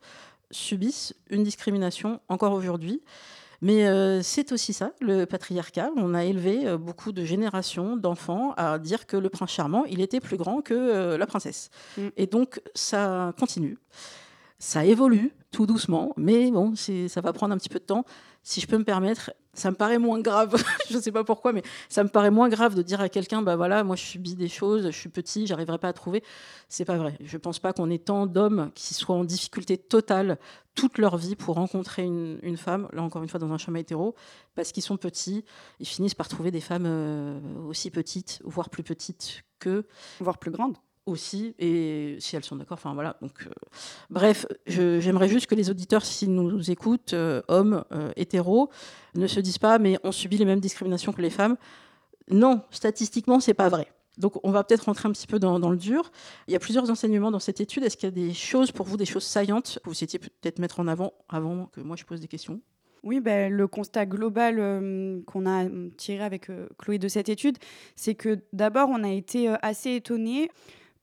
subissent 0.51 1.15
une 1.31 1.43
discrimination 1.45 2.21
encore 2.29 2.53
aujourd'hui. 2.53 3.03
Mais 3.63 3.87
euh, 3.87 4.23
c'est 4.23 4.53
aussi 4.53 4.73
ça, 4.73 4.93
le 5.01 5.27
patriarcat. 5.27 5.91
On 5.97 6.15
a 6.15 6.25
élevé 6.25 6.67
euh, 6.67 6.79
beaucoup 6.79 7.13
de 7.13 7.25
générations 7.25 7.97
d'enfants 7.97 8.55
à 8.57 8.79
dire 8.79 9.07
que 9.07 9.19
le 9.19 9.29
prince 9.29 9.51
charmant, 9.51 9.85
il 9.85 10.01
était 10.01 10.21
plus 10.21 10.39
grand 10.39 10.63
que 10.63 11.17
la 11.17 11.27
princesse. 11.27 11.69
Mm. 11.99 12.09
Et 12.17 12.27
donc, 12.27 12.63
ça 12.75 13.35
continue. 13.39 13.77
Ça 14.61 14.85
évolue 14.85 15.33
tout 15.51 15.65
doucement, 15.65 16.13
mais 16.19 16.51
bon, 16.51 16.75
ça 16.77 17.21
va 17.23 17.33
prendre 17.33 17.55
un 17.55 17.57
petit 17.57 17.71
peu 17.71 17.79
de 17.79 17.85
temps. 17.85 18.05
Si 18.43 18.61
je 18.61 18.67
peux 18.67 18.77
me 18.77 18.85
permettre, 18.85 19.33
ça 19.55 19.71
me 19.71 19.77
paraît 19.77 19.99
moins 19.99 20.21
grave, 20.21 20.55
je 20.91 20.99
ne 20.99 21.03
sais 21.03 21.11
pas 21.13 21.25
pourquoi, 21.25 21.55
mais 21.55 21.63
ça 21.89 22.05
me 22.05 22.11
paraît 22.11 22.31
moins 22.31 22.51
grave 22.51 22.75
de 22.75 22.83
dire 22.83 23.01
à 23.01 23.09
quelqu'un, 23.09 23.41
bah 23.41 23.57
voilà, 23.57 23.83
moi 23.85 23.97
je 23.97 24.05
subis 24.05 24.35
des 24.35 24.49
choses, 24.49 24.85
je 24.85 24.97
suis 24.97 25.09
petit, 25.09 25.47
j'arriverai 25.47 25.79
pas 25.79 25.89
à 25.89 25.93
trouver. 25.95 26.23
C'est 26.69 26.85
pas 26.85 26.99
vrai. 26.99 27.17
Je 27.25 27.39
pense 27.39 27.59
pas 27.59 27.73
qu'on 27.73 27.89
ait 27.89 27.99
tant 27.99 28.27
d'hommes 28.27 28.71
qui 28.75 28.93
soient 28.93 29.17
en 29.17 29.25
difficulté 29.25 29.79
totale 29.79 30.39
toute 30.75 30.99
leur 30.99 31.17
vie 31.17 31.37
pour 31.37 31.55
rencontrer 31.55 32.05
une, 32.05 32.57
femme, 32.59 32.87
là 32.93 33.03
encore 33.03 33.23
une 33.23 33.31
fois 33.31 33.41
dans 33.41 33.53
un 33.53 33.59
chemin 33.59 33.79
hétéro, 33.79 34.15
parce 34.55 34.73
qu'ils 34.73 34.83
sont 34.83 34.99
petits, 34.99 35.43
ils 35.79 35.87
finissent 35.87 36.15
par 36.15 36.29
trouver 36.29 36.51
des 36.51 36.61
femmes 36.61 36.87
euh, 36.87 37.41
aussi 37.67 37.91
petites, 37.91 38.43
voire 38.45 38.69
plus 38.69 38.83
petites 38.83 39.43
qu'eux. 39.59 39.87
Voire 40.21 40.37
plus 40.37 40.51
grandes 40.51 40.77
aussi, 41.11 41.55
et 41.59 42.17
si 42.21 42.37
elles 42.37 42.45
sont 42.45 42.57
d'accord, 42.57 42.79
enfin 42.79 42.95
voilà. 42.95 43.17
Donc, 43.21 43.33
euh, 43.47 43.51
bref, 44.09 44.47
j'aimerais 44.67 45.29
juste 45.29 45.47
que 45.47 45.55
les 45.55 45.71
auditeurs, 45.71 46.05
s'ils 46.05 46.33
nous 46.35 46.71
écoutent, 46.71 47.15
euh, 47.15 47.43
hommes, 47.49 47.85
euh, 47.93 48.13
hétéros, 48.17 48.71
ne 49.15 49.27
se 49.27 49.41
disent 49.41 49.59
pas, 49.59 49.79
mais 49.79 49.99
on 50.05 50.13
subit 50.13 50.39
les 50.39 50.45
mêmes 50.45 50.61
discriminations 50.61 51.13
que 51.13 51.23
les 51.23 51.31
femmes. 51.31 51.57
Non, 52.31 52.63
statistiquement, 52.71 53.41
c'est 53.41 53.55
pas 53.55 53.69
vrai. 53.69 53.89
Donc, 54.19 54.35
on 54.45 54.51
va 54.51 54.65
peut-être 54.65 54.85
rentrer 54.85 55.09
un 55.09 55.13
petit 55.13 55.27
peu 55.27 55.39
dans, 55.39 55.59
dans, 55.59 55.71
le 55.71 55.77
dur. 55.77 56.11
Il 56.47 56.53
y 56.53 56.57
a 56.57 56.59
plusieurs 56.59 56.91
enseignements 56.91 57.31
dans 57.31 57.39
cette 57.39 57.61
étude. 57.61 57.85
Est-ce 57.85 57.97
qu'il 57.97 58.09
y 58.09 58.13
a 58.13 58.15
des 58.15 58.35
choses 58.35 58.71
pour 58.73 58.87
vous, 58.87 58.97
des 58.97 59.07
choses 59.07 59.25
saillantes 59.25 59.79
que 59.83 59.89
vous 59.89 59.95
souhaitiez 59.95 60.19
peut-être 60.19 60.59
mettre 60.59 60.81
en 60.81 60.89
avant 60.89 61.13
avant 61.29 61.67
que 61.67 61.81
moi 61.81 61.97
je 61.97 62.05
pose 62.05 62.21
des 62.21 62.29
questions? 62.29 62.61
Oui, 63.03 63.21
ben, 63.21 63.51
le 63.51 63.67
constat 63.67 64.05
global 64.05 64.57
qu'on 65.27 65.47
a 65.47 65.65
tiré 65.97 66.23
avec 66.23 66.49
Chloé 66.77 66.99
de 66.99 67.09
cette 67.09 67.31
étude, 67.31 67.57
c'est 67.97 68.15
que 68.15 68.41
d'abord, 68.53 68.91
on 68.91 69.03
a 69.03 69.11
été 69.11 69.49
assez 69.63 69.95
étonnés. 69.95 70.51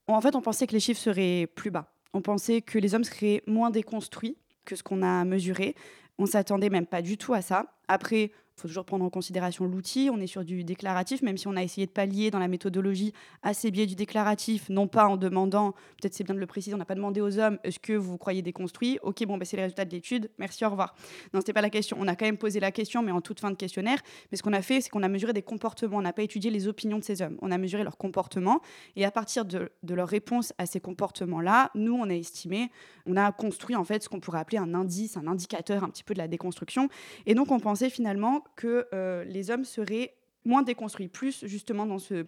En 0.08 0.22
fait, 0.22 0.36
on 0.36 0.42
pensait 0.42 0.68
que 0.68 0.74
les 0.74 0.80
chiffres 0.80 1.02
seraient 1.02 1.48
plus 1.48 1.72
bas. 1.72 1.92
On 2.14 2.22
pensait 2.22 2.62
que 2.62 2.80
les 2.80 2.96
hommes 2.96 3.04
seraient 3.04 3.44
moins 3.46 3.70
déconstruits 3.70 4.38
que 4.66 4.76
ce 4.76 4.84
qu'on 4.84 5.02
a 5.02 5.26
mesuré. 5.26 5.76
On 6.18 6.26
s'attendait 6.26 6.70
même 6.70 6.86
pas 6.86 7.02
du 7.02 7.18
tout 7.18 7.34
à 7.34 7.42
ça. 7.42 7.66
Après, 7.88 8.32
il 8.58 8.62
faut 8.62 8.68
toujours 8.68 8.86
prendre 8.86 9.06
en 9.06 9.12
considération 9.12 9.66
l'outil. 9.66 10.10
On 10.12 10.20
est 10.20 10.26
sur 10.26 10.44
du 10.44 10.64
déclaratif, 10.64 11.22
même 11.22 11.38
si 11.38 11.48
on 11.48 11.56
a 11.56 11.62
essayé 11.62 11.86
de 11.86 11.92
pallier 11.92 12.32
dans 12.32 12.40
la 12.40 12.48
méthodologie 12.48 13.14
à 13.44 13.54
ces 13.54 13.70
biais 13.70 13.86
du 13.86 13.94
déclaratif, 13.94 14.70
non 14.70 14.88
pas 14.88 15.08
en 15.08 15.16
demandant, 15.16 15.74
peut-être 16.02 16.16
c'est 16.16 16.24
bien 16.24 16.34
de 16.34 16.40
le 16.40 16.48
préciser, 16.48 16.74
on 16.74 16.80
n'a 16.80 16.86
pas 16.86 16.96
demandé 16.96 17.22
aux 17.22 17.38
hommes 17.38 17.60
est-ce 17.64 17.78
que 17.78 17.94
vous 17.94 18.18
croyez 18.18 18.42
déconstruit? 18.42 18.98
Ok, 19.04 19.24
bon, 19.28 19.38
ben, 19.38 19.46
c'est 19.46 19.58
les 19.58 19.64
résultats 19.64 19.86
de 19.86 19.92
l'étude, 19.92 20.32
merci, 20.40 20.66
au 20.66 20.72
revoir. 20.72 20.96
Non, 21.36 21.40
c'était 21.42 21.54
pas 21.54 21.62
la 21.62 21.70
question. 21.70 21.98
On 22.00 22.08
a 22.08 22.16
quand 22.16 22.26
même 22.26 22.40
posé 22.40 22.60
la 22.60 22.72
question, 22.72 23.04
mais 23.04 23.12
en 23.12 23.22
toute 23.22 23.40
fin 23.40 23.52
de 23.52 23.56
questionnaire. 23.56 24.00
Mais 24.32 24.38
ce 24.40 24.42
qu'on 24.42 24.54
a 24.54 24.64
fait, 24.64 24.82
c'est 24.82 24.90
qu'on 24.90 25.04
a 25.04 25.08
mesuré 25.08 25.34
des 25.34 25.44
comportements. 25.44 25.98
On 25.98 26.02
n'a 26.02 26.14
pas 26.14 26.24
étudié 26.24 26.50
les 26.50 26.68
opinions 26.68 26.98
de 26.98 27.04
ces 27.04 27.22
hommes. 27.22 27.38
On 27.44 27.52
a 27.52 27.60
mesuré 27.60 27.84
leurs 27.84 27.98
comportements. 27.98 28.62
Et 28.96 29.06
à 29.06 29.12
partir 29.12 29.46
de, 29.46 29.72
de 29.84 29.94
leur 29.94 30.08
réponse 30.08 30.52
à 30.58 30.66
ces 30.66 30.80
comportements-là, 30.80 31.70
nous, 31.76 31.94
on 31.94 32.10
a 32.10 32.16
estimé, 32.16 32.72
on 33.06 33.18
a 33.18 33.32
construit 33.32 33.76
en 33.76 33.84
fait 33.84 34.02
ce 34.02 34.10
qu'on 34.10 34.20
pourrait 34.20 34.40
appeler 34.40 34.58
un 34.58 34.74
indice, 34.74 35.16
un 35.16 35.28
indicateur 35.28 35.84
un 35.84 35.90
petit 35.90 36.04
peu 36.04 36.16
de 36.16 36.20
la 36.20 36.28
déconstruction. 36.28 36.90
Et 37.28 37.36
donc, 37.36 37.52
on 37.52 37.60
pensait 37.60 37.92
finalement 37.92 38.44
que 38.56 38.88
euh, 38.94 39.24
les 39.26 39.52
hommes 39.52 39.66
seraient 39.66 40.14
moins 40.46 40.62
déconstruits, 40.62 41.10
plus 41.10 41.46
justement 41.46 41.86
dans 41.86 42.00
ce, 42.00 42.26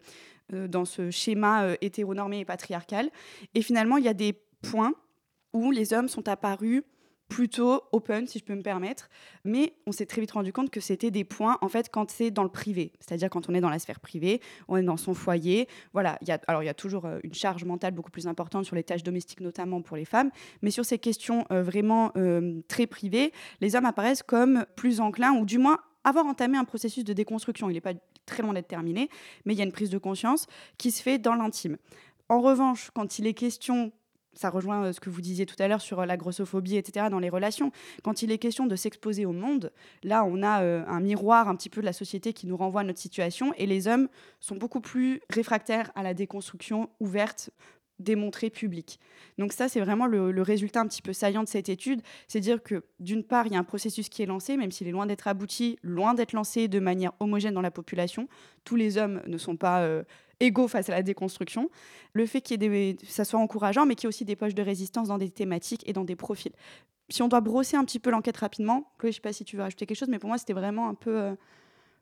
euh, 0.53 0.67
dans 0.67 0.85
ce 0.85 1.09
schéma 1.09 1.63
euh, 1.63 1.75
hétéronormé 1.81 2.39
et 2.39 2.45
patriarcal. 2.45 3.09
Et 3.55 3.61
finalement, 3.61 3.97
il 3.97 4.05
y 4.05 4.09
a 4.09 4.13
des 4.13 4.33
points 4.61 4.93
où 5.53 5.71
les 5.71 5.93
hommes 5.93 6.09
sont 6.09 6.27
apparus 6.27 6.83
plutôt 7.29 7.83
open, 7.91 8.25
si 8.25 8.39
je 8.39 8.43
peux 8.43 8.55
me 8.55 8.63
permettre. 8.63 9.07
Mais 9.45 9.73
on 9.85 9.91
s'est 9.91 10.07
très 10.07 10.19
vite 10.19 10.31
rendu 10.31 10.51
compte 10.51 10.71
que 10.71 10.79
c'était 10.79 11.11
des 11.11 11.23
points, 11.23 11.59
en 11.61 11.69
fait, 11.69 11.89
quand 11.91 12.09
c'est 12.09 12.31
dans 12.31 12.41
le 12.41 12.49
privé. 12.49 12.91
C'est-à-dire 12.99 13.29
quand 13.29 13.47
on 13.49 13.53
est 13.53 13.61
dans 13.61 13.69
la 13.69 13.77
sphère 13.77 13.99
privée, 13.99 14.41
on 14.67 14.77
est 14.77 14.83
dans 14.83 14.97
son 14.97 15.13
foyer. 15.13 15.67
Voilà, 15.93 16.17
alors 16.47 16.63
il 16.63 16.65
y 16.65 16.69
a 16.69 16.73
toujours 16.73 17.07
une 17.23 17.33
charge 17.35 17.63
mentale 17.65 17.93
beaucoup 17.93 18.09
plus 18.09 18.25
importante 18.25 18.65
sur 18.65 18.75
les 18.75 18.83
tâches 18.83 19.03
domestiques, 19.03 19.41
notamment 19.41 19.83
pour 19.83 19.95
les 19.95 20.05
femmes. 20.05 20.31
Mais 20.63 20.71
sur 20.71 20.85
ces 20.85 20.97
questions 20.97 21.45
vraiment 21.51 22.11
très 22.67 22.87
privées, 22.87 23.31
les 23.61 23.75
hommes 23.75 23.85
apparaissent 23.85 24.23
comme 24.23 24.65
plus 24.75 24.99
enclins, 24.99 25.33
ou 25.33 25.45
du 25.45 25.59
moins 25.59 25.77
avoir 26.03 26.25
entamé 26.25 26.57
un 26.57 26.65
processus 26.65 27.03
de 27.03 27.13
déconstruction. 27.13 27.69
Il 27.69 27.73
n'est 27.73 27.81
pas 27.81 27.93
très 28.25 28.43
loin 28.43 28.53
d'être 28.53 28.67
terminé, 28.67 29.09
mais 29.45 29.53
il 29.53 29.57
y 29.57 29.61
a 29.61 29.65
une 29.65 29.71
prise 29.71 29.89
de 29.89 29.97
conscience 29.97 30.47
qui 30.77 30.91
se 30.91 31.01
fait 31.01 31.17
dans 31.17 31.35
l'intime. 31.35 31.77
En 32.29 32.41
revanche, 32.41 32.91
quand 32.93 33.19
il 33.19 33.27
est 33.27 33.33
question 33.33 33.91
ça 34.33 34.49
rejoint 34.49 34.85
euh, 34.85 34.93
ce 34.93 34.99
que 34.99 35.09
vous 35.09 35.21
disiez 35.21 35.45
tout 35.45 35.55
à 35.59 35.67
l'heure 35.67 35.81
sur 35.81 35.99
euh, 35.99 36.05
la 36.05 36.17
grossophobie, 36.17 36.77
etc., 36.77 37.07
dans 37.09 37.19
les 37.19 37.29
relations. 37.29 37.71
Quand 38.03 38.21
il 38.21 38.31
est 38.31 38.37
question 38.37 38.65
de 38.67 38.75
s'exposer 38.75 39.25
au 39.25 39.33
monde, 39.33 39.71
là, 40.03 40.23
on 40.23 40.41
a 40.43 40.61
euh, 40.61 40.83
un 40.87 40.99
miroir 40.99 41.49
un 41.49 41.55
petit 41.55 41.69
peu 41.69 41.81
de 41.81 41.85
la 41.85 41.93
société 41.93 42.33
qui 42.33 42.47
nous 42.47 42.57
renvoie 42.57 42.81
à 42.81 42.83
notre 42.83 42.99
situation, 42.99 43.53
et 43.57 43.65
les 43.65 43.87
hommes 43.87 44.07
sont 44.39 44.55
beaucoup 44.55 44.81
plus 44.81 45.21
réfractaires 45.29 45.91
à 45.95 46.03
la 46.03 46.13
déconstruction 46.13 46.89
ouverte, 46.99 47.49
démontré 47.99 48.49
public. 48.49 48.99
Donc 49.37 49.53
ça, 49.53 49.69
c'est 49.69 49.79
vraiment 49.79 50.07
le, 50.07 50.41
résultat 50.41 50.81
un 50.81 50.87
petit 50.87 51.01
peu 51.01 51.13
saillant 51.13 51.43
de 51.43 51.47
cette 51.47 51.69
étude. 51.69 52.01
C'est 52.27 52.39
dire 52.39 52.63
que 52.63 52.83
d'une 52.99 53.23
part, 53.23 53.47
il 53.47 53.53
y 53.53 53.55
a 53.55 53.59
un 53.59 53.63
processus 53.63 54.09
qui 54.09 54.23
est 54.23 54.25
lancé, 54.25 54.57
même 54.57 54.71
s'il 54.71 54.87
est 54.87 54.91
loin 54.91 55.05
d'être 55.05 55.27
abouti, 55.27 55.77
loin 55.83 56.13
d'être 56.13 56.33
lancé 56.33 56.67
de 56.67 56.79
manière 56.79 57.11
homogène 57.19 57.53
dans 57.53 57.61
la 57.61 57.71
population. 57.71 58.27
Tous 58.63 58.75
les 58.75 58.97
hommes 58.97 59.21
ne 59.27 59.37
sont 59.37 59.57
pas 59.57 59.81
euh, 59.81 60.03
égaux 60.39 60.67
face 60.67 60.89
à 60.89 60.93
la 60.93 61.03
déconstruction. 61.03 61.69
Le 62.13 62.25
fait 62.25 62.57
des, 62.57 62.97
ça 63.07 63.25
soit 63.25 63.39
encourageant, 63.39 63.85
mais 63.85 63.95
qu'il 63.95 64.05
y 64.05 64.07
ait 64.07 64.09
aussi 64.09 64.25
des 64.25 64.35
poches 64.35 64.55
de 64.55 64.63
résistance 64.63 65.09
dans 65.09 65.17
des 65.17 65.29
thématiques 65.29 65.87
et 65.87 65.93
dans 65.93 66.03
des 66.03 66.15
profils. 66.15 66.53
Si 67.09 67.21
on 67.21 67.27
doit 67.27 67.41
brosser 67.41 67.75
un 67.75 67.85
petit 67.85 67.99
peu 67.99 68.11
l'enquête 68.11 68.37
rapidement, 68.37 68.91
Chloé, 68.97 69.11
je 69.11 69.15
ne 69.15 69.15
sais 69.15 69.21
pas 69.21 69.33
si 69.33 69.43
tu 69.43 69.55
veux 69.55 69.63
rajouter 69.63 69.85
quelque 69.85 69.97
chose, 69.97 70.09
mais 70.09 70.19
pour 70.19 70.27
moi, 70.27 70.37
c'était 70.37 70.53
vraiment 70.53 70.89
un 70.89 70.93
peu 70.93 71.17
euh, 71.17 71.35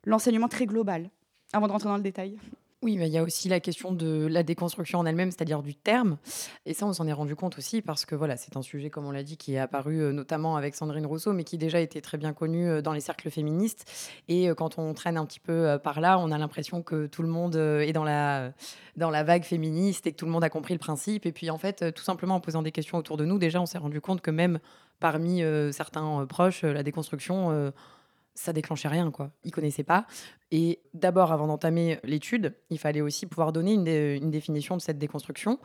l'enseignement 0.03 0.49
très 0.49 0.65
global, 0.65 1.09
avant 1.53 1.67
de 1.67 1.71
rentrer 1.71 1.89
dans 1.89 1.97
le 1.97 2.03
détail. 2.03 2.37
Oui, 2.83 2.95
mais 2.97 3.07
il 3.07 3.13
y 3.13 3.17
a 3.17 3.23
aussi 3.23 3.49
la 3.49 3.59
question 3.59 3.91
de 3.91 4.27
la 4.29 4.43
déconstruction 4.43 4.99
en 4.99 5.05
elle-même, 5.07 5.31
c'est-à-dire 5.31 5.63
du 5.63 5.73
terme. 5.73 6.19
Et 6.67 6.75
ça, 6.75 6.85
on 6.85 6.93
s'en 6.93 7.07
est 7.07 7.13
rendu 7.13 7.35
compte 7.35 7.57
aussi 7.57 7.81
parce 7.81 8.05
que 8.05 8.13
voilà, 8.13 8.37
c'est 8.37 8.55
un 8.55 8.61
sujet, 8.61 8.91
comme 8.91 9.07
on 9.07 9.11
l'a 9.11 9.23
dit, 9.23 9.35
qui 9.35 9.55
est 9.55 9.57
apparu 9.57 9.99
euh, 9.99 10.11
notamment 10.11 10.57
avec 10.57 10.75
Sandrine 10.75 11.07
Rousseau, 11.07 11.33
mais 11.33 11.43
qui 11.43 11.57
déjà 11.57 11.79
était 11.79 12.01
très 12.01 12.19
bien 12.19 12.33
connu 12.33 12.69
euh, 12.69 12.83
dans 12.83 12.93
les 12.93 12.99
cercles 12.99 13.31
féministes. 13.31 13.91
Et 14.27 14.47
euh, 14.47 14.53
quand 14.53 14.77
on 14.77 14.93
traîne 14.93 15.17
un 15.17 15.25
petit 15.25 15.39
peu 15.39 15.79
par 15.83 16.01
là, 16.01 16.19
on 16.19 16.31
a 16.31 16.37
l'impression 16.37 16.83
que 16.83 17.07
tout 17.07 17.23
le 17.23 17.29
monde 17.29 17.55
est 17.55 17.93
dans 17.93 18.03
la, 18.03 18.51
dans 18.95 19.09
la 19.09 19.23
vague 19.23 19.43
féministe 19.43 20.05
et 20.05 20.11
que 20.11 20.17
tout 20.17 20.27
le 20.27 20.31
monde 20.31 20.43
a 20.43 20.49
compris 20.51 20.75
le 20.75 20.79
principe. 20.79 21.25
Et 21.25 21.31
puis 21.31 21.49
en 21.49 21.57
fait, 21.57 21.91
tout 21.95 22.03
simplement 22.03 22.35
en 22.35 22.41
posant 22.41 22.61
des 22.61 22.71
questions 22.71 22.99
autour 22.99 23.17
de 23.17 23.25
nous, 23.25 23.39
déjà, 23.39 23.59
on 23.59 23.65
s'est 23.65 23.79
rendu 23.79 24.01
compte 24.01 24.21
que 24.21 24.29
même 24.29 24.59
parmi 24.99 25.41
certains 25.71 26.27
proches, 26.27 26.61
la 26.61 26.83
déconstruction 26.83 27.71
ça 28.37 28.53
déclenchait 28.53 28.87
rien, 28.87 29.09
quoi. 29.09 29.31
Ils 29.43 29.51
connaissaient 29.51 29.83
pas. 29.83 30.05
Et 30.51 30.79
d'abord, 30.93 31.31
avant 31.31 31.47
d'entamer 31.47 31.99
l'étude, 32.03 32.55
il 32.69 32.77
fallait 32.77 33.01
aussi 33.01 33.25
pouvoir 33.25 33.51
donner 33.51 33.73
une, 33.73 34.31
définition 34.31 34.77
de 34.77 34.81
cette 34.81 34.99
déconstruction 34.99 35.59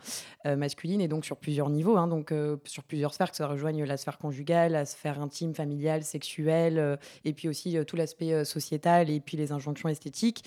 euh, 0.45 0.55
masculine 0.55 0.99
et 0.99 1.07
donc 1.07 1.23
sur 1.23 1.37
plusieurs 1.37 1.69
niveaux, 1.69 1.95
hein, 1.97 2.07
donc 2.07 2.31
euh, 2.31 2.57
sur 2.65 2.83
plusieurs 2.83 3.13
sphères, 3.13 3.29
que 3.29 3.37
ça 3.37 3.47
rejoigne 3.47 3.83
la 3.83 3.95
sphère 3.95 4.17
conjugale, 4.17 4.73
la 4.73 4.85
sphère 4.85 5.21
intime, 5.21 5.53
familiale, 5.53 6.03
sexuelle, 6.03 6.79
euh, 6.79 6.97
et 7.23 7.33
puis 7.33 7.47
aussi 7.47 7.77
tout 7.85 7.95
l'aspect 7.95 8.43
sociétal 8.43 9.09
et 9.09 9.19
puis 9.19 9.37
les 9.37 9.51
injonctions 9.51 9.87
esthétiques. 9.87 10.43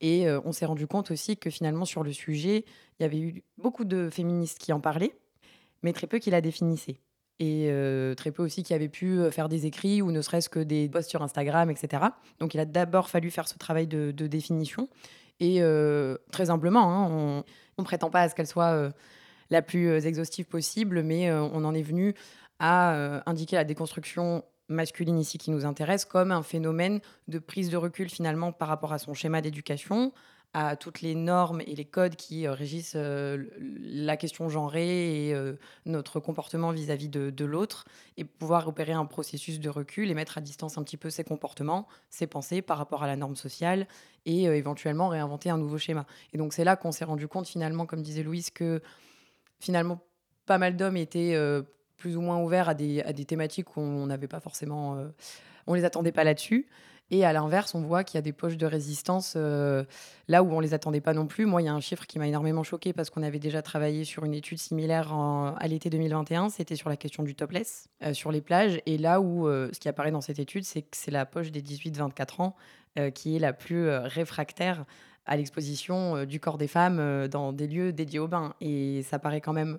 Et 0.00 0.30
on 0.44 0.52
s'est 0.52 0.66
rendu 0.66 0.86
compte 0.86 1.10
aussi 1.10 1.36
que 1.36 1.50
finalement 1.50 1.84
sur 1.84 2.02
le 2.02 2.12
sujet, 2.12 2.64
il 2.98 3.02
y 3.02 3.06
avait 3.06 3.18
eu 3.18 3.42
beaucoup 3.58 3.84
de 3.84 4.08
féministes 4.10 4.58
qui 4.58 4.72
en 4.72 4.80
parlaient, 4.80 5.16
mais 5.82 5.92
très 5.92 6.06
peu 6.06 6.18
qui 6.18 6.30
la 6.30 6.40
définissaient 6.40 7.00
et 7.40 7.72
très 8.16 8.30
peu 8.30 8.42
aussi 8.42 8.62
qui 8.62 8.74
avaient 8.74 8.88
pu 8.88 9.18
faire 9.30 9.48
des 9.48 9.66
écrits 9.66 10.02
ou 10.02 10.12
ne 10.12 10.20
serait-ce 10.20 10.48
que 10.48 10.60
des 10.60 10.88
posts 10.88 11.10
sur 11.10 11.22
Instagram, 11.22 11.70
etc. 11.70 12.04
Donc 12.38 12.54
il 12.54 12.60
a 12.60 12.66
d'abord 12.66 13.08
fallu 13.08 13.30
faire 13.30 13.48
ce 13.48 13.56
travail 13.56 13.86
de, 13.86 14.10
définition. 14.12 14.88
Et 15.40 15.62
très 16.30 16.50
humblement, 16.50 16.92
hein, 16.92 17.42
on 17.78 17.82
ne 17.82 17.84
prétend 17.84 18.10
pas 18.10 18.20
à 18.20 18.28
ce 18.28 18.34
qu'elle 18.34 18.46
soit 18.46 18.92
la 19.48 19.62
plus 19.62 20.06
exhaustive 20.06 20.44
possible, 20.44 21.02
mais 21.02 21.32
on 21.32 21.64
en 21.64 21.74
est 21.74 21.82
venu 21.82 22.14
à 22.58 23.22
indiquer 23.24 23.56
la 23.56 23.64
déconstruction 23.64 24.44
masculine 24.70 25.18
ici 25.18 25.36
qui 25.36 25.50
nous 25.50 25.66
intéresse 25.66 26.04
comme 26.04 26.30
un 26.32 26.42
phénomène 26.42 27.00
de 27.28 27.38
prise 27.38 27.70
de 27.70 27.76
recul 27.76 28.08
finalement 28.08 28.52
par 28.52 28.68
rapport 28.68 28.92
à 28.92 28.98
son 28.98 29.14
schéma 29.14 29.42
d'éducation, 29.42 30.12
à 30.52 30.74
toutes 30.74 31.00
les 31.00 31.14
normes 31.14 31.60
et 31.60 31.76
les 31.76 31.84
codes 31.84 32.16
qui 32.16 32.46
euh, 32.46 32.52
régissent 32.52 32.96
euh, 32.96 33.44
la 33.58 34.16
question 34.16 34.48
genrée 34.48 35.28
et 35.28 35.34
euh, 35.34 35.54
notre 35.86 36.18
comportement 36.18 36.72
vis-à-vis 36.72 37.08
de, 37.08 37.44
l'autre, 37.44 37.84
et 38.16 38.24
pouvoir 38.24 38.66
opérer 38.66 38.92
un 38.92 39.06
processus 39.06 39.60
de 39.60 39.68
recul 39.68 40.10
et 40.10 40.14
mettre 40.14 40.38
à 40.38 40.40
distance 40.40 40.76
un 40.76 40.82
petit 40.82 40.96
peu 40.96 41.08
ses 41.08 41.22
comportements, 41.22 41.86
ses 42.08 42.26
pensées 42.26 42.62
par 42.62 42.78
rapport 42.78 43.02
à 43.04 43.06
la 43.06 43.16
norme 43.16 43.36
sociale, 43.36 43.86
et 44.26 44.44
éventuellement 44.44 45.08
réinventer 45.08 45.50
un 45.50 45.56
nouveau 45.56 45.78
schéma. 45.78 46.04
Et 46.32 46.38
donc 46.38 46.52
c'est 46.52 46.64
là 46.64 46.76
qu'on 46.76 46.92
s'est 46.92 47.06
rendu 47.06 47.26
compte 47.26 47.48
finalement, 47.48 47.86
comme 47.86 48.02
disait 48.02 48.22
Louise, 48.22 48.50
que 48.50 48.82
finalement 49.60 50.00
pas 50.44 50.58
mal 50.58 50.76
d'hommes 50.76 50.98
étaient 50.98 51.34
plus 51.96 52.18
ou 52.18 52.20
moins 52.20 52.38
ouverts 52.42 52.68
à 52.68 52.74
des, 52.74 53.00
à 53.02 53.14
des 53.14 53.24
thématiques 53.24 53.76
où 53.76 53.80
on 53.80 54.06
n'avait 54.06 54.28
pas 54.28 54.40
forcément... 54.40 55.02
on 55.66 55.74
les 55.74 55.84
attendait 55.84 56.12
pas 56.12 56.24
là-dessus. 56.24 56.68
Et 57.10 57.24
à 57.24 57.32
l'inverse, 57.32 57.74
on 57.74 57.80
voit 57.80 58.04
qu'il 58.04 58.16
y 58.16 58.18
a 58.18 58.22
des 58.22 58.32
poches 58.32 58.56
de 58.56 58.66
résistance 58.66 59.34
euh, 59.36 59.84
là 60.28 60.42
où 60.42 60.52
on 60.52 60.60
les 60.60 60.74
attendait 60.74 61.00
pas 61.00 61.12
non 61.12 61.26
plus. 61.26 61.44
Moi, 61.44 61.62
il 61.62 61.64
y 61.64 61.68
a 61.68 61.74
un 61.74 61.80
chiffre 61.80 62.06
qui 62.06 62.18
m'a 62.18 62.28
énormément 62.28 62.62
choqué 62.62 62.92
parce 62.92 63.10
qu'on 63.10 63.22
avait 63.22 63.40
déjà 63.40 63.62
travaillé 63.62 64.04
sur 64.04 64.24
une 64.24 64.34
étude 64.34 64.58
similaire 64.58 65.12
à 65.12 65.66
l'été 65.66 65.90
2021. 65.90 66.50
C'était 66.50 66.76
sur 66.76 66.88
la 66.88 66.96
question 66.96 67.22
du 67.22 67.34
topless 67.34 67.88
euh, 68.02 68.14
sur 68.14 68.30
les 68.30 68.40
plages. 68.40 68.80
Et 68.86 68.96
là 68.96 69.20
où 69.20 69.48
euh, 69.48 69.70
ce 69.72 69.80
qui 69.80 69.88
apparaît 69.88 70.12
dans 70.12 70.20
cette 70.20 70.38
étude, 70.38 70.64
c'est 70.64 70.82
que 70.82 70.96
c'est 70.96 71.10
la 71.10 71.26
poche 71.26 71.50
des 71.50 71.62
18-24 71.62 72.42
ans 72.42 72.56
qui 73.14 73.36
est 73.36 73.38
la 73.38 73.52
plus 73.52 73.88
réfractaire 73.88 74.84
à 75.24 75.36
l'exposition 75.36 76.24
du 76.24 76.40
corps 76.40 76.58
des 76.58 76.66
femmes 76.66 77.28
dans 77.28 77.52
des 77.52 77.68
lieux 77.68 77.92
dédiés 77.92 78.18
au 78.18 78.26
bain. 78.26 78.54
Et 78.60 79.04
ça 79.04 79.20
paraît 79.20 79.40
quand 79.40 79.52
même 79.52 79.78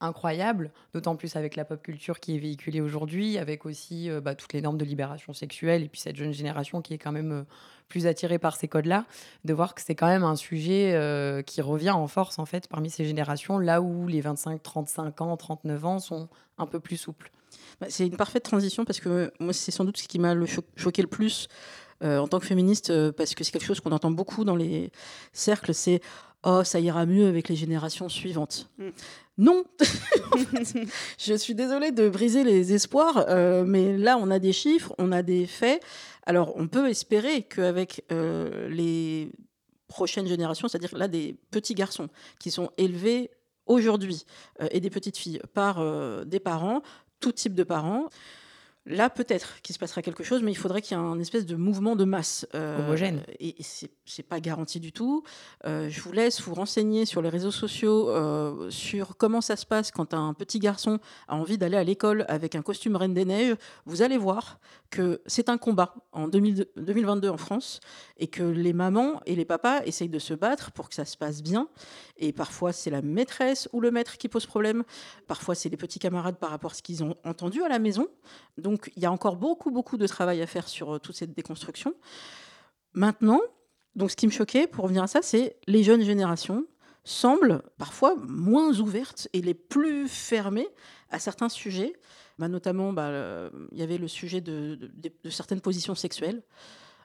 incroyable, 0.00 0.70
d'autant 0.92 1.16
plus 1.16 1.36
avec 1.36 1.56
la 1.56 1.64
pop 1.64 1.82
culture 1.82 2.20
qui 2.20 2.36
est 2.36 2.38
véhiculée 2.38 2.80
aujourd'hui, 2.80 3.38
avec 3.38 3.64
aussi 3.64 4.10
euh, 4.10 4.20
bah, 4.20 4.34
toutes 4.34 4.52
les 4.52 4.60
normes 4.60 4.76
de 4.76 4.84
libération 4.84 5.32
sexuelle 5.32 5.82
et 5.82 5.88
puis 5.88 6.00
cette 6.00 6.16
jeune 6.16 6.32
génération 6.32 6.82
qui 6.82 6.94
est 6.94 6.98
quand 6.98 7.12
même 7.12 7.32
euh, 7.32 7.42
plus 7.88 8.06
attirée 8.06 8.38
par 8.38 8.56
ces 8.56 8.68
codes-là, 8.68 9.06
de 9.44 9.54
voir 9.54 9.74
que 9.74 9.80
c'est 9.80 9.94
quand 9.94 10.08
même 10.08 10.24
un 10.24 10.36
sujet 10.36 10.92
euh, 10.94 11.42
qui 11.42 11.62
revient 11.62 11.90
en 11.90 12.06
force 12.08 12.38
en 12.38 12.44
fait 12.46 12.68
parmi 12.68 12.90
ces 12.90 13.04
générations, 13.04 13.58
là 13.58 13.80
où 13.80 14.06
les 14.06 14.20
25, 14.20 14.62
35 14.62 15.20
ans, 15.22 15.36
39 15.36 15.84
ans 15.84 15.98
sont 15.98 16.28
un 16.58 16.66
peu 16.66 16.80
plus 16.80 16.96
souples. 16.96 17.30
Bah, 17.80 17.86
c'est 17.88 18.06
une 18.06 18.16
parfaite 18.16 18.42
transition 18.42 18.84
parce 18.84 19.00
que 19.00 19.32
moi 19.40 19.52
c'est 19.52 19.70
sans 19.70 19.84
doute 19.84 19.96
ce 19.96 20.08
qui 20.08 20.18
m'a 20.18 20.34
choqué 20.76 21.02
le 21.02 21.08
plus 21.08 21.48
en 22.02 22.28
tant 22.28 22.38
que 22.40 22.44
féministe, 22.44 22.92
parce 23.12 23.34
que 23.34 23.42
c'est 23.42 23.52
quelque 23.52 23.64
chose 23.64 23.80
qu'on 23.80 23.92
entend 23.92 24.10
beaucoup 24.10 24.44
dans 24.44 24.54
les 24.54 24.92
cercles, 25.32 25.72
c'est 25.72 26.02
oh, 26.42 26.62
ça 26.64 26.80
ira 26.80 27.06
mieux 27.06 27.26
avec 27.26 27.48
les 27.48 27.56
générations 27.56 28.08
suivantes. 28.08 28.68
Mm. 28.78 28.88
Non 29.38 29.64
Je 31.18 31.34
suis 31.34 31.54
désolée 31.54 31.92
de 31.92 32.08
briser 32.08 32.42
les 32.42 32.72
espoirs, 32.72 33.26
euh, 33.28 33.64
mais 33.66 33.96
là, 33.96 34.16
on 34.18 34.30
a 34.30 34.38
des 34.38 34.52
chiffres, 34.52 34.94
on 34.98 35.12
a 35.12 35.22
des 35.22 35.46
faits. 35.46 35.82
Alors, 36.24 36.54
on 36.56 36.68
peut 36.68 36.88
espérer 36.88 37.42
qu'avec 37.42 38.04
euh, 38.12 38.68
les 38.68 39.30
prochaines 39.88 40.26
générations, 40.26 40.68
c'est-à-dire 40.68 40.96
là 40.96 41.06
des 41.06 41.36
petits 41.50 41.74
garçons 41.74 42.08
qui 42.38 42.50
sont 42.50 42.70
élevés 42.78 43.30
aujourd'hui 43.66 44.24
euh, 44.62 44.68
et 44.70 44.80
des 44.80 44.90
petites 44.90 45.18
filles 45.18 45.40
par 45.52 45.84
des 46.24 46.40
parents, 46.40 46.82
tout 47.20 47.32
type 47.32 47.54
de 47.54 47.62
parents, 47.62 48.08
Là, 48.88 49.10
peut-être 49.10 49.60
qu'il 49.62 49.74
se 49.74 49.80
passera 49.80 50.00
quelque 50.00 50.22
chose, 50.22 50.42
mais 50.44 50.52
il 50.52 50.56
faudrait 50.56 50.80
qu'il 50.80 50.96
y 50.96 51.00
ait 51.00 51.02
un 51.02 51.18
espèce 51.18 51.44
de 51.44 51.56
mouvement 51.56 51.96
de 51.96 52.04
masse. 52.04 52.46
Euh, 52.54 52.78
Homogène. 52.78 53.22
Et, 53.40 53.60
et 53.60 53.64
c'est 54.04 54.22
pas 54.22 54.38
garanti 54.38 54.78
du 54.78 54.92
tout. 54.92 55.24
Euh, 55.66 55.88
je 55.90 56.00
vous 56.00 56.12
laisse 56.12 56.40
vous 56.40 56.54
renseigner 56.54 57.04
sur 57.04 57.20
les 57.20 57.28
réseaux 57.28 57.50
sociaux 57.50 58.08
euh, 58.10 58.70
sur 58.70 59.16
comment 59.16 59.40
ça 59.40 59.56
se 59.56 59.66
passe 59.66 59.90
quand 59.90 60.14
un 60.14 60.34
petit 60.34 60.60
garçon 60.60 61.00
a 61.26 61.34
envie 61.34 61.58
d'aller 61.58 61.76
à 61.76 61.82
l'école 61.82 62.24
avec 62.28 62.54
un 62.54 62.62
costume 62.62 62.94
Reine 62.94 63.12
des 63.12 63.24
Neiges. 63.24 63.56
Vous 63.86 64.02
allez 64.02 64.18
voir 64.18 64.60
que 64.90 65.20
c'est 65.26 65.48
un 65.48 65.58
combat 65.58 65.94
en 66.12 66.28
2022 66.28 67.28
en 67.28 67.36
France 67.36 67.80
et 68.18 68.28
que 68.28 68.44
les 68.44 68.72
mamans 68.72 69.20
et 69.26 69.34
les 69.34 69.44
papas 69.44 69.82
essayent 69.84 70.08
de 70.08 70.20
se 70.20 70.32
battre 70.34 70.70
pour 70.70 70.88
que 70.88 70.94
ça 70.94 71.04
se 71.04 71.16
passe 71.16 71.42
bien. 71.42 71.68
Et 72.18 72.32
parfois, 72.32 72.72
c'est 72.72 72.90
la 72.90 73.02
maîtresse 73.02 73.68
ou 73.72 73.80
le 73.80 73.90
maître 73.90 74.16
qui 74.16 74.28
pose 74.28 74.46
problème. 74.46 74.84
Parfois, 75.26 75.56
c'est 75.56 75.68
les 75.68 75.76
petits 75.76 75.98
camarades 75.98 76.36
par 76.36 76.50
rapport 76.50 76.70
à 76.70 76.74
ce 76.74 76.82
qu'ils 76.82 77.02
ont 77.02 77.16
entendu 77.24 77.62
à 77.62 77.68
la 77.68 77.78
maison. 77.78 78.06
Donc, 78.58 78.75
donc 78.76 78.92
il 78.94 79.02
y 79.02 79.06
a 79.06 79.12
encore 79.12 79.36
beaucoup, 79.36 79.70
beaucoup 79.70 79.96
de 79.96 80.06
travail 80.06 80.42
à 80.42 80.46
faire 80.46 80.68
sur 80.68 80.96
euh, 80.96 80.98
toute 80.98 81.16
cette 81.16 81.32
déconstruction. 81.32 81.94
Maintenant, 82.92 83.40
donc 83.94 84.10
ce 84.10 84.16
qui 84.16 84.26
me 84.26 84.32
choquait, 84.32 84.66
pour 84.66 84.84
revenir 84.84 85.02
à 85.02 85.06
ça, 85.06 85.22
c'est 85.22 85.56
les 85.66 85.82
jeunes 85.82 86.02
générations 86.02 86.66
semblent 87.02 87.62
parfois 87.78 88.16
moins 88.16 88.78
ouvertes 88.80 89.28
et 89.32 89.40
les 89.40 89.54
plus 89.54 90.08
fermées 90.08 90.68
à 91.08 91.18
certains 91.18 91.48
sujets. 91.48 91.94
Bah, 92.38 92.48
notamment, 92.48 92.92
bah, 92.92 93.48
il 93.72 93.78
y 93.78 93.82
avait 93.82 93.96
le 93.96 94.08
sujet 94.08 94.42
de 94.42 94.90
certaines 95.30 95.62
positions 95.62 95.94
sexuelles. 95.94 96.42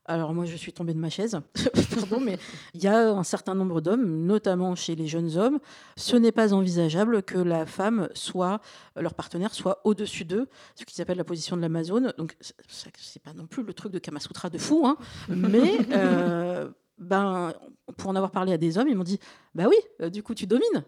Alors 0.05 0.33
moi, 0.33 0.45
je 0.45 0.55
suis 0.55 0.73
tombée 0.73 0.93
de 0.93 0.99
ma 0.99 1.09
chaise, 1.09 1.39
pardon, 1.95 2.19
mais 2.19 2.39
il 2.73 2.81
y 2.81 2.87
a 2.87 3.11
un 3.11 3.23
certain 3.23 3.53
nombre 3.53 3.81
d'hommes, 3.81 4.25
notamment 4.25 4.75
chez 4.75 4.95
les 4.95 5.07
jeunes 5.07 5.37
hommes, 5.37 5.59
ce 5.95 6.15
n'est 6.15 6.31
pas 6.31 6.53
envisageable 6.53 7.21
que 7.21 7.37
la 7.37 7.67
femme 7.67 8.09
soit, 8.15 8.61
leur 8.95 9.13
partenaire 9.13 9.53
soit 9.53 9.79
au-dessus 9.83 10.25
d'eux, 10.25 10.47
ce 10.75 10.85
qu'ils 10.85 11.01
appellent 11.01 11.17
la 11.17 11.23
position 11.23 11.55
de 11.55 11.61
l'Amazone. 11.61 12.13
Donc 12.17 12.35
c'est 12.39 13.21
pas 13.21 13.33
non 13.33 13.45
plus 13.45 13.63
le 13.63 13.73
truc 13.73 13.91
de 13.91 13.99
Kamasutra 13.99 14.49
de 14.49 14.57
fou, 14.57 14.87
hein, 14.87 14.97
mais 15.29 15.77
euh, 15.91 16.69
ben, 16.97 17.53
pour 17.95 18.09
en 18.09 18.15
avoir 18.15 18.31
parlé 18.31 18.53
à 18.53 18.57
des 18.57 18.79
hommes, 18.79 18.87
ils 18.87 18.97
m'ont 18.97 19.03
dit, 19.03 19.19
bah 19.53 19.65
oui, 19.69 19.77
euh, 20.01 20.09
du 20.09 20.23
coup 20.23 20.33
tu 20.33 20.47
domines. 20.47 20.83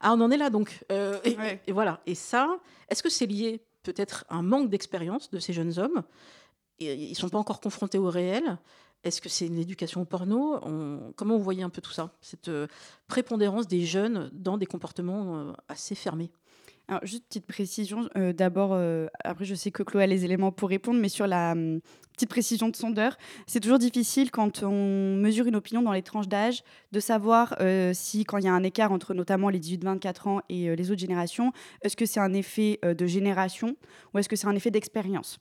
Ah, 0.00 0.14
on 0.14 0.20
en 0.20 0.30
est 0.30 0.36
là 0.36 0.50
donc. 0.50 0.84
Euh, 0.90 1.18
et, 1.24 1.72
voilà. 1.72 2.00
Et 2.06 2.14
ça, 2.14 2.58
est-ce 2.88 3.02
que 3.02 3.10
c'est 3.10 3.26
lié 3.26 3.62
peut-être 3.82 4.24
à 4.28 4.36
un 4.36 4.42
manque 4.42 4.70
d'expérience 4.70 5.30
de 5.30 5.38
ces 5.38 5.52
jeunes 5.52 5.78
hommes? 5.78 6.02
Ils 6.80 7.10
ne 7.10 7.14
sont 7.14 7.28
pas 7.28 7.38
encore 7.38 7.60
confrontés 7.60 7.98
au 7.98 8.08
réel. 8.08 8.58
Est-ce 9.02 9.20
que 9.20 9.28
c'est 9.28 9.46
une 9.46 9.58
éducation 9.58 10.02
au 10.02 10.04
porno? 10.04 10.60
Comment 11.16 11.36
vous 11.36 11.42
voyez 11.42 11.62
un 11.62 11.70
peu 11.70 11.80
tout 11.80 11.92
ça, 11.92 12.12
cette 12.20 12.48
euh, 12.48 12.66
prépondérance 13.06 13.66
des 13.66 13.84
jeunes 13.86 14.30
dans 14.32 14.58
des 14.58 14.66
comportements 14.66 15.36
euh, 15.36 15.52
assez 15.68 15.94
fermés. 15.94 16.30
Alors, 16.86 17.06
juste 17.06 17.24
petite 17.28 17.46
précision, 17.46 18.10
euh, 18.16 18.32
d'abord, 18.32 18.76
après 19.22 19.44
je 19.44 19.54
sais 19.54 19.70
que 19.70 19.84
Chloé 19.84 20.02
a 20.02 20.06
les 20.08 20.24
éléments 20.24 20.50
pour 20.50 20.68
répondre, 20.68 20.98
mais 20.98 21.08
sur 21.08 21.28
la 21.28 21.52
hum, 21.52 21.80
petite 22.14 22.28
précision 22.28 22.68
de 22.68 22.74
sondeur, 22.74 23.16
c'est 23.46 23.60
toujours 23.60 23.78
difficile 23.78 24.32
quand 24.32 24.64
on 24.64 25.16
mesure 25.16 25.46
une 25.46 25.54
opinion 25.54 25.82
dans 25.82 25.92
les 25.92 26.02
tranches 26.02 26.26
d'âge 26.26 26.64
de 26.90 26.98
savoir 26.98 27.56
si, 27.92 28.24
quand 28.24 28.38
il 28.38 28.44
y 28.44 28.48
a 28.48 28.52
un 28.52 28.64
écart 28.64 28.90
entre 28.90 29.14
notamment 29.14 29.50
les 29.50 29.60
18-24 29.60 30.28
ans 30.28 30.40
et 30.48 30.74
les 30.74 30.90
autres 30.90 31.00
générations, 31.00 31.52
est-ce 31.82 31.96
que 31.96 32.06
c'est 32.06 32.20
un 32.20 32.34
effet 32.34 32.80
de 32.82 33.06
génération 33.06 33.76
ou 34.12 34.18
est-ce 34.18 34.28
que 34.28 34.36
c'est 34.36 34.48
un 34.48 34.56
effet 34.56 34.72
d'expérience 34.72 35.38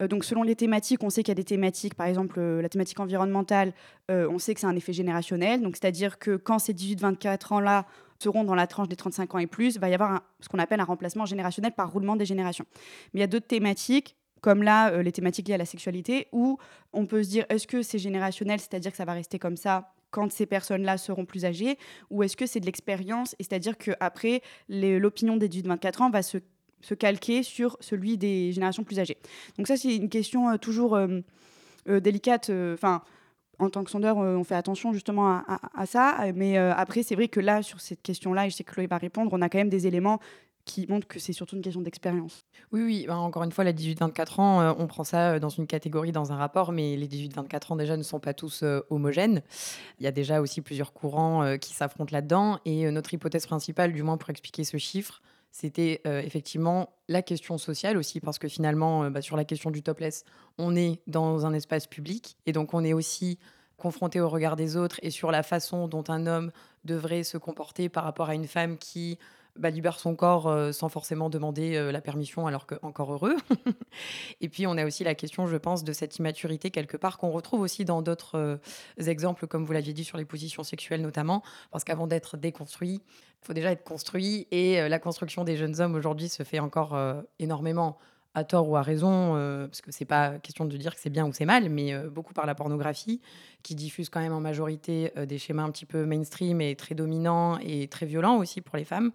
donc 0.00 0.24
selon 0.24 0.42
les 0.42 0.56
thématiques, 0.56 1.02
on 1.02 1.10
sait 1.10 1.22
qu'il 1.22 1.30
y 1.30 1.32
a 1.32 1.36
des 1.36 1.44
thématiques, 1.44 1.94
par 1.94 2.06
exemple 2.06 2.38
euh, 2.38 2.62
la 2.62 2.68
thématique 2.68 3.00
environnementale, 3.00 3.72
euh, 4.10 4.28
on 4.30 4.38
sait 4.38 4.54
que 4.54 4.60
c'est 4.60 4.66
un 4.66 4.76
effet 4.76 4.92
générationnel. 4.92 5.62
Donc 5.62 5.76
c'est-à-dire 5.76 6.18
que 6.18 6.36
quand 6.36 6.58
ces 6.58 6.74
18-24 6.74 7.54
ans-là 7.54 7.86
seront 8.18 8.44
dans 8.44 8.54
la 8.54 8.66
tranche 8.66 8.88
des 8.88 8.96
35 8.96 9.34
ans 9.34 9.38
et 9.38 9.46
plus, 9.46 9.74
il 9.74 9.80
va 9.80 9.88
y 9.88 9.94
avoir 9.94 10.22
ce 10.40 10.48
qu'on 10.48 10.58
appelle 10.58 10.80
un 10.80 10.84
remplacement 10.84 11.26
générationnel 11.26 11.72
par 11.72 11.92
roulement 11.92 12.16
des 12.16 12.26
générations. 12.26 12.66
Mais 13.12 13.18
il 13.18 13.20
y 13.20 13.24
a 13.24 13.28
d'autres 13.28 13.46
thématiques 13.46 14.16
comme 14.40 14.64
là, 14.64 15.02
les 15.02 15.12
thématiques 15.12 15.46
liées 15.46 15.54
à 15.54 15.58
la 15.58 15.64
sexualité, 15.64 16.26
où 16.32 16.58
on 16.92 17.06
peut 17.06 17.22
se 17.22 17.28
dire, 17.28 17.46
est-ce 17.48 17.68
que 17.68 17.80
c'est 17.80 18.00
générationnel, 18.00 18.58
c'est-à-dire 18.58 18.90
que 18.90 18.96
ça 18.96 19.04
va 19.04 19.12
rester 19.12 19.38
comme 19.38 19.56
ça 19.56 19.92
quand 20.12 20.30
ces 20.30 20.46
personnes-là 20.46 20.98
seront 20.98 21.24
plus 21.24 21.44
âgées, 21.44 21.78
ou 22.10 22.22
est-ce 22.22 22.36
que 22.36 22.46
c'est 22.46 22.60
de 22.60 22.66
l'expérience, 22.66 23.34
c'est-à-dire 23.40 23.76
qu'après, 23.78 24.42
l'opinion 24.68 25.36
des 25.36 25.48
18-24 25.48 26.02
ans 26.02 26.10
va 26.10 26.22
se 26.22 26.38
se 26.82 26.94
calquer 26.94 27.42
sur 27.42 27.76
celui 27.80 28.18
des 28.18 28.52
générations 28.52 28.84
plus 28.84 28.98
âgées. 28.98 29.16
Donc 29.56 29.68
ça, 29.68 29.76
c'est 29.76 29.96
une 29.96 30.08
question 30.08 30.50
euh, 30.50 30.56
toujours 30.56 30.96
euh, 30.96 31.20
euh, 31.88 32.00
délicate. 32.00 32.50
Enfin, 32.74 33.02
en 33.58 33.70
tant 33.70 33.84
que 33.84 33.90
sondeur, 33.90 34.16
on 34.16 34.42
fait 34.42 34.56
attention 34.56 34.92
justement 34.92 35.42
à, 35.46 35.86
ça. 35.86 36.18
Mais 36.34 36.56
après, 36.56 37.04
c'est 37.04 37.14
vrai 37.14 37.28
que 37.28 37.38
là, 37.38 37.62
sur 37.62 37.80
cette 37.80 38.02
question-là, 38.02 38.46
et 38.46 38.50
je 38.50 38.56
sais 38.56 38.64
que 38.64 38.72
Chloé 38.72 38.88
va 38.88 38.98
répondre, 38.98 39.30
on 39.32 39.40
a 39.40 39.48
quand 39.48 39.58
même 39.58 39.68
des 39.68 39.86
éléments 39.86 40.18
qui 40.64 40.86
montrent 40.88 41.06
que 41.06 41.20
c'est 41.20 41.32
surtout 41.32 41.54
une 41.54 41.62
question 41.62 41.80
d'expérience. 41.80 42.44
Oui, 42.72 42.82
oui, 42.82 43.04
bah, 43.06 43.16
encore 43.16 43.44
une 43.44 43.52
fois, 43.52 43.62
les 43.62 43.72
18-24 43.72 44.40
ans, 44.40 44.76
on 44.78 44.86
prend 44.88 45.04
ça 45.04 45.38
dans 45.38 45.48
une 45.48 45.68
catégorie, 45.68 46.10
dans 46.10 46.32
un 46.32 46.36
rapport, 46.36 46.72
mais 46.72 46.96
les 46.96 47.06
18-24 47.06 47.74
ans 47.74 47.76
déjà 47.76 47.96
ne 47.96 48.02
sont 48.02 48.18
pas 48.18 48.34
tous 48.34 48.64
homogènes. 48.90 49.42
Il 50.00 50.04
y 50.04 50.08
a 50.08 50.12
déjà 50.12 50.40
aussi 50.40 50.60
plusieurs 50.60 50.92
courants 50.92 51.56
qui 51.58 51.72
s'affrontent 51.72 52.12
là-dedans, 52.12 52.58
et 52.64 52.90
notre 52.90 53.14
hypothèse 53.14 53.46
principale, 53.46 53.92
du 53.92 54.02
moins 54.02 54.16
pour 54.16 54.30
expliquer 54.30 54.64
ce 54.64 54.76
chiffre, 54.76 55.20
c'était 55.52 56.00
effectivement 56.04 56.94
la 57.08 57.22
question 57.22 57.58
sociale 57.58 57.96
aussi, 57.96 58.20
parce 58.20 58.38
que 58.38 58.48
finalement, 58.48 59.10
bah, 59.10 59.20
sur 59.20 59.36
la 59.36 59.44
question 59.44 59.70
du 59.70 59.82
topless, 59.82 60.24
on 60.58 60.74
est 60.74 61.00
dans 61.06 61.46
un 61.46 61.52
espace 61.52 61.86
public, 61.86 62.36
et 62.46 62.52
donc 62.52 62.74
on 62.74 62.82
est 62.82 62.94
aussi 62.94 63.38
confronté 63.76 64.20
au 64.20 64.28
regard 64.28 64.56
des 64.56 64.76
autres 64.76 65.00
et 65.02 65.10
sur 65.10 65.30
la 65.32 65.42
façon 65.42 65.88
dont 65.88 66.04
un 66.08 66.26
homme 66.26 66.52
devrait 66.84 67.24
se 67.24 67.36
comporter 67.36 67.88
par 67.88 68.04
rapport 68.04 68.28
à 68.28 68.34
une 68.34 68.46
femme 68.46 68.78
qui 68.78 69.18
bah, 69.58 69.70
libère 69.70 69.98
son 69.98 70.14
corps 70.14 70.46
euh, 70.46 70.72
sans 70.72 70.88
forcément 70.88 71.28
demander 71.28 71.76
euh, 71.76 71.92
la 71.92 72.00
permission, 72.00 72.46
alors 72.46 72.66
que 72.66 72.74
encore 72.82 73.12
heureux. 73.12 73.36
et 74.40 74.48
puis 74.48 74.66
on 74.66 74.78
a 74.78 74.86
aussi 74.86 75.04
la 75.04 75.14
question, 75.14 75.46
je 75.46 75.56
pense, 75.56 75.84
de 75.84 75.92
cette 75.92 76.16
immaturité 76.16 76.70
quelque 76.70 76.96
part 76.96 77.18
qu'on 77.18 77.30
retrouve 77.30 77.60
aussi 77.60 77.84
dans 77.84 78.00
d'autres 78.00 78.38
euh, 78.38 78.56
exemples, 79.06 79.46
comme 79.46 79.64
vous 79.64 79.72
l'aviez 79.72 79.92
dit 79.92 80.04
sur 80.04 80.16
les 80.16 80.24
positions 80.24 80.62
sexuelles 80.62 81.02
notamment, 81.02 81.42
parce 81.70 81.84
qu'avant 81.84 82.06
d'être 82.06 82.38
déconstruit, 82.38 83.02
il 83.42 83.46
faut 83.46 83.52
déjà 83.52 83.72
être 83.72 83.84
construit. 83.84 84.46
Et 84.50 84.88
la 84.88 84.98
construction 84.98 85.44
des 85.44 85.56
jeunes 85.56 85.80
hommes 85.80 85.96
aujourd'hui 85.96 86.28
se 86.28 86.44
fait 86.44 86.60
encore 86.60 86.96
énormément 87.40 87.98
à 88.34 88.44
tort 88.44 88.68
ou 88.68 88.76
à 88.76 88.82
raison, 88.82 89.34
parce 89.66 89.80
que 89.82 89.92
c'est 89.92 90.04
pas 90.04 90.38
question 90.38 90.64
de 90.64 90.76
dire 90.76 90.94
que 90.94 91.00
c'est 91.00 91.10
bien 91.10 91.26
ou 91.26 91.32
c'est 91.32 91.44
mal, 91.44 91.68
mais 91.68 91.94
beaucoup 92.08 92.32
par 92.32 92.46
la 92.46 92.54
pornographie, 92.54 93.20
qui 93.62 93.74
diffuse 93.74 94.08
quand 94.08 94.20
même 94.20 94.32
en 94.32 94.40
majorité 94.40 95.12
des 95.26 95.38
schémas 95.38 95.64
un 95.64 95.70
petit 95.70 95.84
peu 95.86 96.06
mainstream 96.06 96.60
et 96.60 96.74
très 96.74 96.94
dominants 96.94 97.58
et 97.58 97.88
très 97.88 98.06
violents 98.06 98.38
aussi 98.38 98.60
pour 98.62 98.76
les 98.76 98.84
femmes 98.84 99.12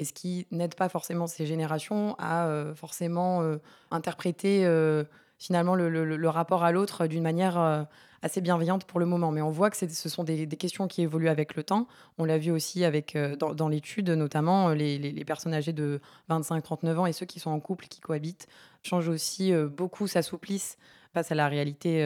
et 0.00 0.04
ce 0.04 0.14
qui 0.14 0.46
n'aide 0.50 0.74
pas 0.74 0.88
forcément 0.88 1.26
ces 1.26 1.44
générations 1.44 2.16
à 2.18 2.46
euh, 2.46 2.74
forcément 2.74 3.42
euh, 3.42 3.58
interpréter 3.90 4.64
euh, 4.64 5.04
finalement 5.38 5.74
le, 5.74 6.28
rapport 6.28 6.64
à 6.64 6.72
l'autre 6.72 7.06
d'une 7.06 7.22
manière 7.22 7.86
assez 8.22 8.40
bienveillante 8.40 8.84
pour 8.84 9.00
le 9.00 9.06
moment. 9.06 9.30
Mais 9.32 9.42
on 9.42 9.50
voit 9.50 9.70
que 9.70 9.76
ce 9.76 10.08
sont 10.08 10.24
des, 10.24 10.46
questions 10.46 10.88
qui 10.88 11.02
évoluent 11.02 11.28
avec 11.28 11.54
le 11.56 11.62
temps. 11.62 11.86
On 12.18 12.24
l'a 12.24 12.38
vu 12.38 12.50
aussi 12.50 12.84
avec, 12.84 13.16
dans, 13.38 13.68
l'étude, 13.68 14.10
notamment 14.10 14.70
les, 14.70 15.24
personnes 15.24 15.54
âgées 15.54 15.72
de 15.72 16.00
25-39 16.28 16.96
ans 16.96 17.06
et 17.06 17.12
ceux 17.12 17.26
qui 17.26 17.40
sont 17.40 17.50
en 17.50 17.60
couple, 17.60 17.86
qui 17.86 18.00
cohabitent, 18.00 18.46
changent 18.82 19.08
aussi 19.08 19.52
beaucoup, 19.76 20.06
s'assouplissent 20.06 20.76
face 21.14 21.32
à 21.32 21.34
la 21.34 21.48
réalité 21.48 22.04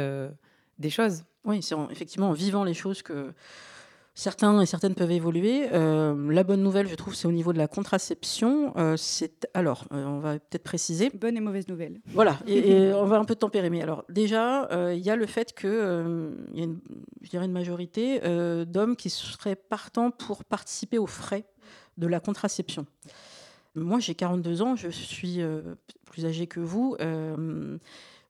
des 0.78 0.90
choses. 0.90 1.24
Oui, 1.44 1.62
c'est 1.62 1.76
effectivement 1.90 2.30
en 2.30 2.32
vivant 2.32 2.64
les 2.64 2.74
choses 2.74 3.02
que 3.02 3.32
Certains 4.16 4.60
et 4.60 4.66
certaines 4.66 4.94
peuvent 4.94 5.10
évoluer. 5.10 5.66
Euh, 5.72 6.30
la 6.30 6.44
bonne 6.44 6.62
nouvelle, 6.62 6.86
je 6.86 6.94
trouve, 6.94 7.16
c'est 7.16 7.26
au 7.26 7.32
niveau 7.32 7.52
de 7.52 7.58
la 7.58 7.66
contraception. 7.66 8.72
Euh, 8.76 8.96
c'est 8.96 9.48
alors, 9.54 9.86
euh, 9.92 10.04
on 10.04 10.20
va 10.20 10.34
peut-être 10.34 10.62
préciser. 10.62 11.10
Bonne 11.10 11.36
et 11.36 11.40
mauvaise 11.40 11.66
nouvelle. 11.66 12.00
Voilà, 12.06 12.38
et, 12.46 12.92
on 12.92 13.06
va 13.06 13.18
un 13.18 13.24
peu 13.24 13.34
tempérer. 13.34 13.70
Mais 13.70 13.82
alors, 13.82 14.04
déjà, 14.08 14.68
il 14.92 15.00
y 15.00 15.10
a 15.10 15.16
le 15.16 15.26
fait 15.26 15.52
que 15.52 16.32
il 16.52 16.58
y 16.58 16.62
a 16.62 16.64
une, 16.64 16.78
je 17.22 17.30
dirais 17.30 17.44
une 17.44 17.52
majorité 17.52 18.20
d'hommes 18.66 18.94
qui 18.94 19.10
seraient 19.10 19.56
partants 19.56 20.12
pour 20.12 20.44
participer 20.44 20.98
aux 20.98 21.08
frais 21.08 21.44
de 21.98 22.06
la 22.06 22.20
contraception. 22.20 22.86
Moi, 23.74 23.98
j'ai 23.98 24.14
42 24.14 24.62
ans, 24.62 24.76
je 24.76 24.90
suis 24.90 25.40
plus 26.04 26.24
âgée 26.24 26.46
que 26.46 26.60
vous 26.60 26.96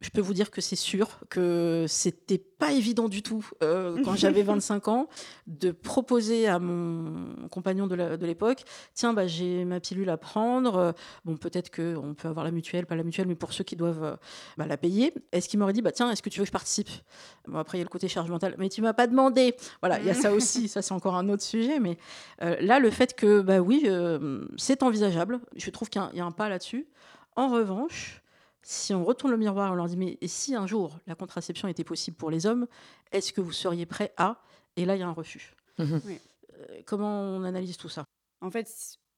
je 0.04 0.10
peux 0.10 0.20
vous 0.20 0.34
dire 0.34 0.50
que 0.50 0.60
c'est 0.60 0.76
sûr 0.76 1.18
que 1.30 1.86
c'était 1.88 2.36
pas 2.36 2.72
évident 2.72 3.08
du 3.08 3.22
tout 3.22 3.48
euh, 3.62 4.02
quand 4.04 4.14
j'avais 4.14 4.42
25 4.54 4.88
ans 4.88 5.08
de 5.46 5.70
proposer 5.70 6.46
à 6.46 6.58
mon 6.58 7.48
compagnon 7.48 7.86
de 7.86 8.26
l'époque 8.26 8.64
tiens 8.92 9.14
bah, 9.14 9.26
j'ai 9.26 9.64
ma 9.64 9.80
pilule 9.80 10.10
à 10.10 10.18
prendre 10.18 10.94
bon 11.24 11.38
peut-être 11.38 11.74
qu'on 11.74 12.14
peut 12.14 12.28
avoir 12.28 12.44
la 12.44 12.50
mutuelle 12.50 12.84
pas 12.84 12.96
la 12.96 13.02
mutuelle 13.02 13.26
mais 13.26 13.34
pour 13.34 13.54
ceux 13.54 13.64
qui 13.64 13.76
doivent 13.76 14.04
euh, 14.04 14.16
bah, 14.58 14.66
la 14.66 14.76
payer 14.76 15.14
est-ce 15.32 15.48
qu'il 15.48 15.58
m'aurait 15.58 15.72
dit 15.72 15.80
bah 15.80 15.92
tiens 15.92 16.10
est-ce 16.10 16.22
que 16.22 16.28
tu 16.28 16.38
veux 16.38 16.44
que 16.44 16.48
je 16.48 16.52
participe? 16.52 16.90
Bon 17.48 17.58
après 17.58 17.78
il 17.78 17.80
y 17.80 17.82
a 17.82 17.84
le 17.84 17.90
côté 17.90 18.06
charge 18.06 18.30
mentale. 18.30 18.56
Mais 18.58 18.68
tu 18.68 18.82
m'as 18.82 18.92
pas 18.92 19.06
demandé. 19.06 19.56
Voilà 19.80 19.98
il 20.00 20.06
y 20.06 20.10
a 20.10 20.14
ça 20.14 20.32
aussi 20.32 20.68
ça 20.74 20.82
c'est 20.82 20.92
encore 20.92 21.16
un 21.16 21.30
autre 21.30 21.42
sujet 21.42 21.80
mais 21.80 21.96
euh, 22.42 22.56
là 22.60 22.78
le 22.78 22.90
fait 22.90 23.14
que 23.16 23.40
bah 23.40 23.60
oui 23.60 23.86
c'est 24.58 24.82
envisageable. 24.82 25.40
Je 25.56 25.70
trouve 25.70 25.88
qu'il 25.88 26.02
y, 26.12 26.20
a 26.20 26.24
un 26.24 26.30
pas 26.30 26.50
là-dessus. 26.50 26.86
En 27.36 27.48
revanche 27.48 28.23
si 28.64 28.94
on 28.94 29.04
retourne 29.04 29.30
le 29.30 29.38
miroir, 29.38 29.70
on 29.72 29.74
leur 29.74 29.86
dit 29.86 29.96
mais 29.96 30.18
et 30.20 30.28
si 30.28 30.54
un 30.54 30.66
jour 30.66 30.98
la 31.06 31.14
contraception 31.14 31.68
était 31.68 31.84
possible 31.84 32.16
pour 32.16 32.30
les 32.30 32.46
hommes, 32.46 32.66
est-ce 33.12 33.32
que 33.32 33.40
vous 33.40 33.52
seriez 33.52 33.86
prêt 33.86 34.12
à? 34.16 34.40
Et 34.76 34.84
là, 34.84 34.96
il 34.96 35.00
y 35.00 35.02
a 35.02 35.08
un 35.08 35.12
refus. 35.12 35.54
Mmh 35.78 35.84
euh, 36.56 36.82
comment 36.86 37.20
on 37.20 37.44
analyse 37.44 37.76
tout 37.76 37.88
ça? 37.88 38.04
En 38.40 38.50
fait, 38.50 38.68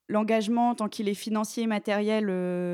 L'engagement, 0.09 0.75
tant 0.75 0.89
qu'il 0.89 1.09
est 1.09 1.15
financier, 1.15 1.67
matériel, 1.67 2.29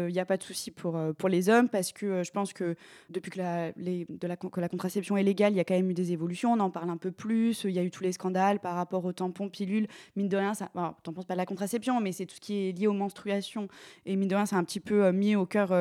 il 0.09 0.13
n'y 0.13 0.21
a 0.21 0.27
pas 0.27 0.37
de 0.37 0.43
souci 0.43 0.71
pour, 0.71 0.99
pour 1.17 1.29
les 1.29 1.49
hommes 1.49 1.69
parce 1.69 1.93
que 1.93 2.23
je 2.23 2.31
pense 2.31 2.53
que 2.53 2.77
depuis 3.09 3.31
que 3.31 3.39
la, 3.39 3.73
de 3.73 4.27
la, 4.27 4.37
contraception 4.37 5.17
est 5.17 5.23
légale, 5.23 5.55
il 5.55 5.57
y 5.57 5.61
a 5.61 5.65
quand 5.65 5.75
même 5.75 5.91
eu 5.91 5.95
des 5.95 6.13
évolutions. 6.13 6.53
On 6.53 6.61
en 6.61 6.71
parle 6.71 6.91
un 6.91 6.99
peu 6.99 7.11
plus. 7.11 7.65
Il 7.65 7.71
y 7.71 7.79
a 7.79 7.83
eu 7.83 7.91
tous 7.91 8.03
les 8.03 8.13
scandales 8.13 8.61
par 8.61 8.75
rapport 8.75 9.05
aux 9.05 9.13
tampons, 9.13 9.49
pilules. 9.49 9.87
Mine 10.15 10.29
de 10.29 10.37
rien, 10.37 10.53
ça, 10.53 10.71
bon, 10.75 10.95
tampons, 11.03 11.23
pas 11.23 11.33
de 11.33 11.39
la 11.39 11.47
contraception, 11.47 12.01
mais 12.01 12.13
c'est 12.13 12.27
tout 12.27 12.35
ce 12.35 12.41
qui 12.41 12.69
est 12.69 12.79
lié 12.79 12.87
aux 12.87 12.93
menstruations. 12.93 13.69
Et 14.05 14.17
mine 14.17 14.29
de 14.29 14.35
rien, 14.35 14.45
c'est 14.45 14.57
un 14.57 14.65
petit 14.65 14.81
peu 14.81 15.11
mis 15.13 15.35
au 15.35 15.47
cœur 15.47 15.75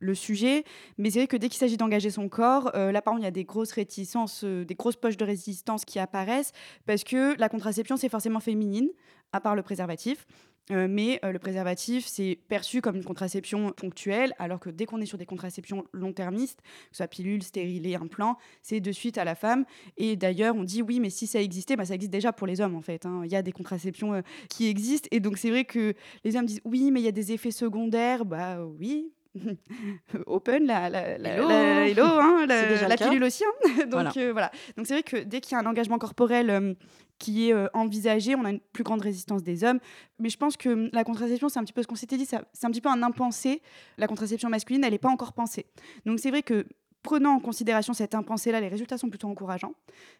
le 0.00 0.14
sujet. 0.14 0.64
Mais 0.96 1.10
c'est 1.10 1.18
vrai 1.18 1.26
que 1.26 1.36
dès 1.36 1.48
qu'il 1.48 1.58
s'agit 1.58 1.76
d'engager 1.76 2.10
son 2.10 2.30
corps, 2.30 2.70
là, 2.74 3.02
par 3.02 3.12
contre, 3.12 3.22
il 3.22 3.24
y 3.24 3.28
a 3.28 3.30
des 3.30 3.44
grosses 3.44 3.72
réticences, 3.72 4.44
des 4.44 4.74
grosses 4.74 4.96
poches 4.96 5.16
de 5.16 5.24
résistance 5.24 5.84
qui 5.84 5.98
apparaissent 5.98 6.52
parce 6.86 7.04
que 7.04 7.38
la 7.38 7.48
contraception, 7.48 7.96
c'est 7.96 8.08
forcément 8.08 8.40
féminine, 8.40 8.88
à 9.32 9.40
part 9.40 9.54
le 9.54 9.62
préservatif. 9.62 10.26
Euh, 10.70 10.86
mais 10.88 11.20
euh, 11.24 11.30
le 11.32 11.38
préservatif, 11.38 12.06
c'est 12.06 12.38
perçu 12.48 12.80
comme 12.80 12.96
une 12.96 13.04
contraception 13.04 13.72
ponctuelle, 13.72 14.32
alors 14.38 14.60
que 14.60 14.70
dès 14.70 14.86
qu'on 14.86 15.00
est 15.00 15.06
sur 15.06 15.18
des 15.18 15.26
contraceptions 15.26 15.84
long-termistes, 15.92 16.62
que 16.62 16.68
ce 16.92 16.96
soit 16.98 17.06
pilule, 17.08 17.42
stérilet, 17.42 17.96
implant, 17.96 18.38
c'est 18.62 18.80
de 18.80 18.90
suite 18.92 19.18
à 19.18 19.24
la 19.24 19.34
femme. 19.34 19.66
Et 19.98 20.16
d'ailleurs, 20.16 20.56
on 20.56 20.64
dit 20.64 20.80
oui, 20.80 21.00
mais 21.00 21.10
si 21.10 21.26
ça 21.26 21.40
existait, 21.42 21.76
bah, 21.76 21.84
ça 21.84 21.94
existe 21.94 22.12
déjà 22.12 22.32
pour 22.32 22.46
les 22.46 22.62
hommes 22.62 22.76
en 22.76 22.80
fait. 22.80 23.04
hein. 23.04 23.22
Il 23.24 23.30
y 23.32 23.36
a 23.36 23.42
des 23.42 23.52
contraceptions 23.52 24.14
euh, 24.14 24.22
qui 24.48 24.66
existent. 24.68 25.08
Et 25.12 25.20
donc 25.20 25.36
c'est 25.36 25.50
vrai 25.50 25.64
que 25.66 25.94
les 26.24 26.36
hommes 26.36 26.46
disent 26.46 26.62
oui, 26.64 26.90
mais 26.90 27.00
il 27.00 27.04
y 27.04 27.08
a 27.08 27.12
des 27.12 27.32
effets 27.32 27.50
secondaires. 27.50 28.24
Bah 28.24 28.64
oui, 28.64 29.12
open 30.26 30.64
la, 30.66 30.88
la, 30.90 31.18
la, 31.18 31.30
Hello. 31.36 31.48
la- 31.48 31.88
hello, 31.88 32.04
hein, 32.04 32.46
la, 32.48 32.60
C'est 32.60 32.68
déjà 32.68 32.82
le 32.84 32.88
la 32.88 32.96
cas. 32.96 33.08
pilule 33.08 33.24
aussi. 33.24 33.44
hein. 33.44 33.68
Donc 33.84 33.90
Voilà. 33.92 34.12
euh, 34.16 34.32
voilà. 34.32 34.50
Donc 34.76 34.86
c'est 34.86 34.94
vrai 34.94 35.02
que 35.02 35.16
dès 35.16 35.40
qu'il 35.40 35.52
y 35.52 35.54
a 35.56 35.62
un 35.62 35.66
engagement 35.66 35.98
corporel 35.98 36.50
euh, 36.50 36.74
qui 37.18 37.48
est 37.48 37.52
euh, 37.52 37.66
envisagé, 37.74 38.34
on 38.34 38.44
a 38.44 38.50
une 38.50 38.60
plus 38.60 38.84
grande 38.84 39.00
résistance 39.02 39.42
des 39.42 39.64
hommes. 39.64 39.80
Mais 40.18 40.28
je 40.28 40.36
pense 40.36 40.56
que 40.56 40.68
hum, 40.68 40.88
la 40.92 41.04
contraception, 41.04 41.48
c'est 41.48 41.58
un 41.58 41.64
petit 41.64 41.72
peu 41.72 41.82
ce 41.82 41.86
qu'on 41.86 41.94
s'était 41.96 42.16
dit, 42.16 42.26
c'est 42.26 42.36
un 42.66 42.70
petit 42.70 42.80
peu 42.80 42.88
un 42.88 43.02
impensé. 43.02 43.62
La 43.98 44.06
contraception 44.06 44.48
masculine, 44.48 44.84
elle 44.84 44.92
n'est 44.92 44.98
pas 44.98 45.08
encore 45.10 45.32
pensée. 45.32 45.66
Donc 46.06 46.18
c'est 46.20 46.30
vrai 46.30 46.42
que 46.42 46.66
prenant 47.02 47.32
en 47.34 47.40
considération 47.40 47.92
cette 47.92 48.14
impensée-là, 48.14 48.60
les 48.60 48.68
résultats 48.68 48.96
sont 48.98 49.10
plutôt 49.10 49.28
encourageants. 49.28 49.74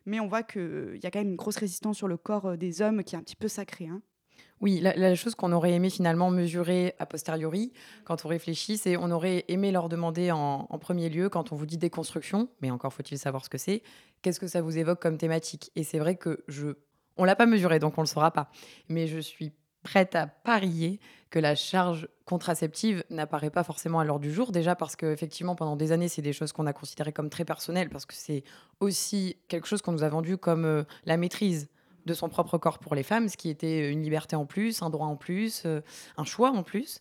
Mais 0.06 0.20
on 0.20 0.26
voit 0.28 0.42
qu'il 0.42 0.98
y 1.02 1.06
a 1.06 1.10
quand 1.10 1.20
même 1.20 1.30
une 1.30 1.36
grosse 1.36 1.56
résistance 1.56 1.96
sur 1.96 2.08
le 2.08 2.16
corps 2.16 2.56
des 2.58 2.82
hommes 2.82 3.02
qui 3.04 3.14
est 3.14 3.18
un 3.18 3.22
petit 3.22 3.36
peu 3.36 3.48
sacré. 3.48 3.86
hein. 3.86 4.02
Oui, 4.60 4.80
la, 4.80 5.14
chose 5.14 5.34
qu'on 5.34 5.52
aurait 5.52 5.72
aimé 5.72 5.90
finalement 5.90 6.30
mesurer 6.30 6.94
a 6.98 7.06
posteriori, 7.06 7.72
quand 8.04 8.24
on 8.24 8.28
réfléchit, 8.28 8.78
c'est 8.78 8.96
on 8.96 9.10
aurait 9.10 9.44
aimé 9.48 9.72
leur 9.72 9.88
demander 9.88 10.30
en, 10.30 10.66
en 10.70 10.78
premier 10.78 11.10
lieu, 11.10 11.28
quand 11.28 11.52
on 11.52 11.56
vous 11.56 11.66
dit 11.66 11.76
déconstruction, 11.76 12.48
mais 12.62 12.70
encore 12.70 12.92
faut-il 12.92 13.18
savoir 13.18 13.44
ce 13.44 13.50
que 13.50 13.58
c'est, 13.58 13.82
qu'est-ce 14.22 14.40
que 14.40 14.46
ça 14.46 14.62
vous 14.62 14.78
évoque 14.78 15.02
comme 15.02 15.18
thématique? 15.18 15.70
Et 15.76 15.84
c'est 15.84 15.98
vrai 15.98 16.16
que 16.16 16.44
je, 16.48 16.68
on 17.16 17.24
l'a 17.24 17.36
pas 17.36 17.46
mesuré, 17.46 17.78
donc 17.78 17.98
on 17.98 18.00
le 18.00 18.06
saura 18.06 18.30
pas. 18.30 18.48
Mais 18.88 19.06
je 19.06 19.18
suis 19.18 19.52
prête 19.82 20.14
à 20.16 20.26
parier 20.26 20.98
que 21.30 21.38
la 21.38 21.54
charge 21.54 22.08
contraceptive 22.24 23.04
n'apparaît 23.10 23.50
pas 23.50 23.62
forcément 23.64 24.00
à 24.00 24.04
l'heure 24.04 24.18
du 24.18 24.32
jour, 24.32 24.50
déjà 24.50 24.74
parce 24.74 24.96
que 24.96 25.06
effectivement 25.12 25.54
pendant 25.54 25.76
des 25.76 25.92
années 25.92 26.08
c'est 26.08 26.22
des 26.22 26.32
choses 26.32 26.52
qu'on 26.52 26.66
a 26.66 26.72
considérées 26.72 27.12
comme 27.12 27.28
très 27.28 27.44
personnelles, 27.44 27.90
parce 27.90 28.06
que 28.06 28.14
c'est 28.14 28.44
aussi 28.80 29.36
quelque 29.48 29.66
chose 29.66 29.82
qu'on 29.82 29.92
nous 29.92 30.02
a 30.02 30.08
vendu 30.08 30.38
comme 30.38 30.64
euh, 30.64 30.84
la 31.04 31.16
maîtrise 31.16 31.68
de 32.06 32.14
son 32.14 32.28
propre 32.28 32.58
corps 32.58 32.78
pour 32.78 32.94
les 32.94 33.02
femmes, 33.02 33.28
ce 33.28 33.36
qui 33.36 33.48
était 33.48 33.90
une 33.90 34.02
liberté 34.02 34.36
en 34.36 34.46
plus, 34.46 34.82
un 34.82 34.90
droit 34.90 35.06
en 35.06 35.16
plus, 35.16 35.62
euh, 35.66 35.80
un 36.16 36.24
choix 36.24 36.50
en 36.50 36.62
plus. 36.62 37.00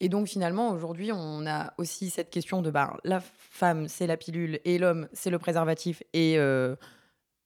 Et 0.00 0.08
donc 0.08 0.26
finalement, 0.28 0.70
aujourd'hui, 0.70 1.12
on 1.12 1.46
a 1.46 1.72
aussi 1.78 2.10
cette 2.10 2.30
question 2.30 2.62
de 2.62 2.70
bah, 2.70 2.96
la 3.04 3.20
femme, 3.20 3.88
c'est 3.88 4.06
la 4.06 4.16
pilule, 4.16 4.60
et 4.64 4.78
l'homme, 4.78 5.08
c'est 5.12 5.30
le 5.30 5.38
préservatif. 5.38 6.02
Et 6.12 6.38
euh, 6.38 6.76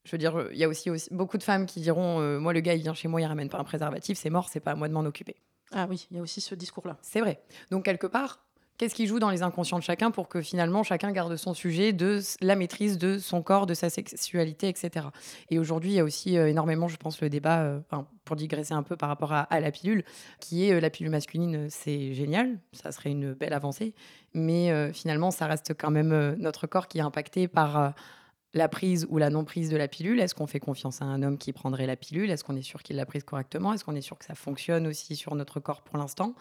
je 0.04 0.12
veux 0.12 0.18
dire, 0.18 0.48
il 0.52 0.58
y 0.58 0.64
a 0.64 0.68
aussi, 0.68 0.90
aussi 0.90 1.08
beaucoup 1.12 1.38
de 1.38 1.42
femmes 1.42 1.66
qui 1.66 1.80
diront, 1.80 2.20
euh, 2.20 2.38
moi, 2.38 2.52
le 2.52 2.60
gars, 2.60 2.74
il 2.74 2.82
vient 2.82 2.94
chez 2.94 3.08
moi, 3.08 3.20
il 3.20 3.26
ramène 3.26 3.48
pas 3.48 3.58
un 3.58 3.64
préservatif, 3.64 4.18
c'est 4.18 4.30
mort, 4.30 4.48
c'est 4.48 4.60
pas 4.60 4.72
à 4.72 4.74
moi 4.74 4.88
de 4.88 4.94
m'en 4.94 5.04
occuper. 5.04 5.36
Ah 5.72 5.86
oui, 5.88 6.06
il 6.10 6.16
y 6.16 6.20
a 6.20 6.22
aussi 6.22 6.40
ce 6.40 6.54
discours-là. 6.54 6.96
C'est 7.02 7.20
vrai. 7.20 7.42
Donc 7.70 7.84
quelque 7.84 8.06
part, 8.06 8.47
qu'est-ce 8.78 8.94
qui 8.94 9.06
joue 9.06 9.18
dans 9.18 9.30
les 9.30 9.42
inconscients 9.42 9.78
de 9.78 9.84
chacun 9.84 10.10
pour 10.10 10.28
que 10.28 10.40
finalement 10.40 10.82
chacun 10.82 11.12
garde 11.12 11.36
son 11.36 11.52
sujet 11.52 11.92
de 11.92 12.20
la 12.40 12.56
maîtrise 12.56 12.96
de 12.96 13.18
son 13.18 13.42
corps, 13.42 13.66
de 13.66 13.74
sa 13.74 13.90
sexualité, 13.90 14.68
etc. 14.68 15.06
Et 15.50 15.58
aujourd'hui, 15.58 15.90
il 15.90 15.94
y 15.94 16.00
a 16.00 16.04
aussi 16.04 16.38
euh, 16.38 16.48
énormément, 16.48 16.88
je 16.88 16.96
pense, 16.96 17.20
le 17.20 17.28
débat, 17.28 17.60
euh, 17.62 17.80
pour 18.24 18.36
digresser 18.36 18.74
un 18.74 18.82
peu 18.82 18.96
par 18.96 19.08
rapport 19.08 19.32
à, 19.32 19.60
la 19.60 19.70
pilule, 19.70 20.04
qui 20.40 20.68
est 20.68 20.72
euh, 20.72 20.80
la 20.80 20.90
pilule 20.90 21.10
masculine, 21.10 21.68
c'est 21.70 22.14
génial, 22.14 22.58
ça 22.72 22.92
serait 22.92 23.10
une 23.10 23.34
belle 23.34 23.52
avancée, 23.52 23.94
mais 24.34 24.92
finalement, 24.92 25.30
ça 25.30 25.46
reste 25.46 25.74
quand 25.74 25.90
même 25.90 26.36
notre 26.38 26.66
corps 26.66 26.86
qui 26.86 26.98
est 26.98 27.02
impacté 27.02 27.48
par 27.48 27.94
la 28.54 28.68
prise 28.68 29.06
ou 29.10 29.18
la 29.18 29.30
non-prise 29.30 29.70
de 29.70 29.76
la 29.76 29.88
pilule 29.88 30.20
Est-ce 30.20 30.34
qu'on 30.34 30.46
fait 30.46 30.60
confiance 30.60 31.02
à 31.02 31.04
un 31.04 31.22
homme 31.22 31.38
qui 31.38 31.52
prendrait 31.52 31.86
la 31.86 31.96
pilule? 31.96 32.30
Est-ce 32.30 32.44
qu'on 32.44 32.56
est 32.56 32.62
sûr 32.62 32.82
qu'il 32.82 32.96
l'a 32.96 33.06
prise 33.06 33.24
correctement? 33.24 33.72
Est-ce 33.72 33.84
qu'on 33.84 33.94
est 33.94 34.00
sûr 34.00 34.18
que 34.18 34.24
ça 34.24 34.34
fonctionne 34.34 34.86
aussi 34.86 35.16
sur 35.16 35.34
notre 35.34 35.60
corps 35.60 35.82
pour 35.82 35.98
l'instant? 35.98 36.34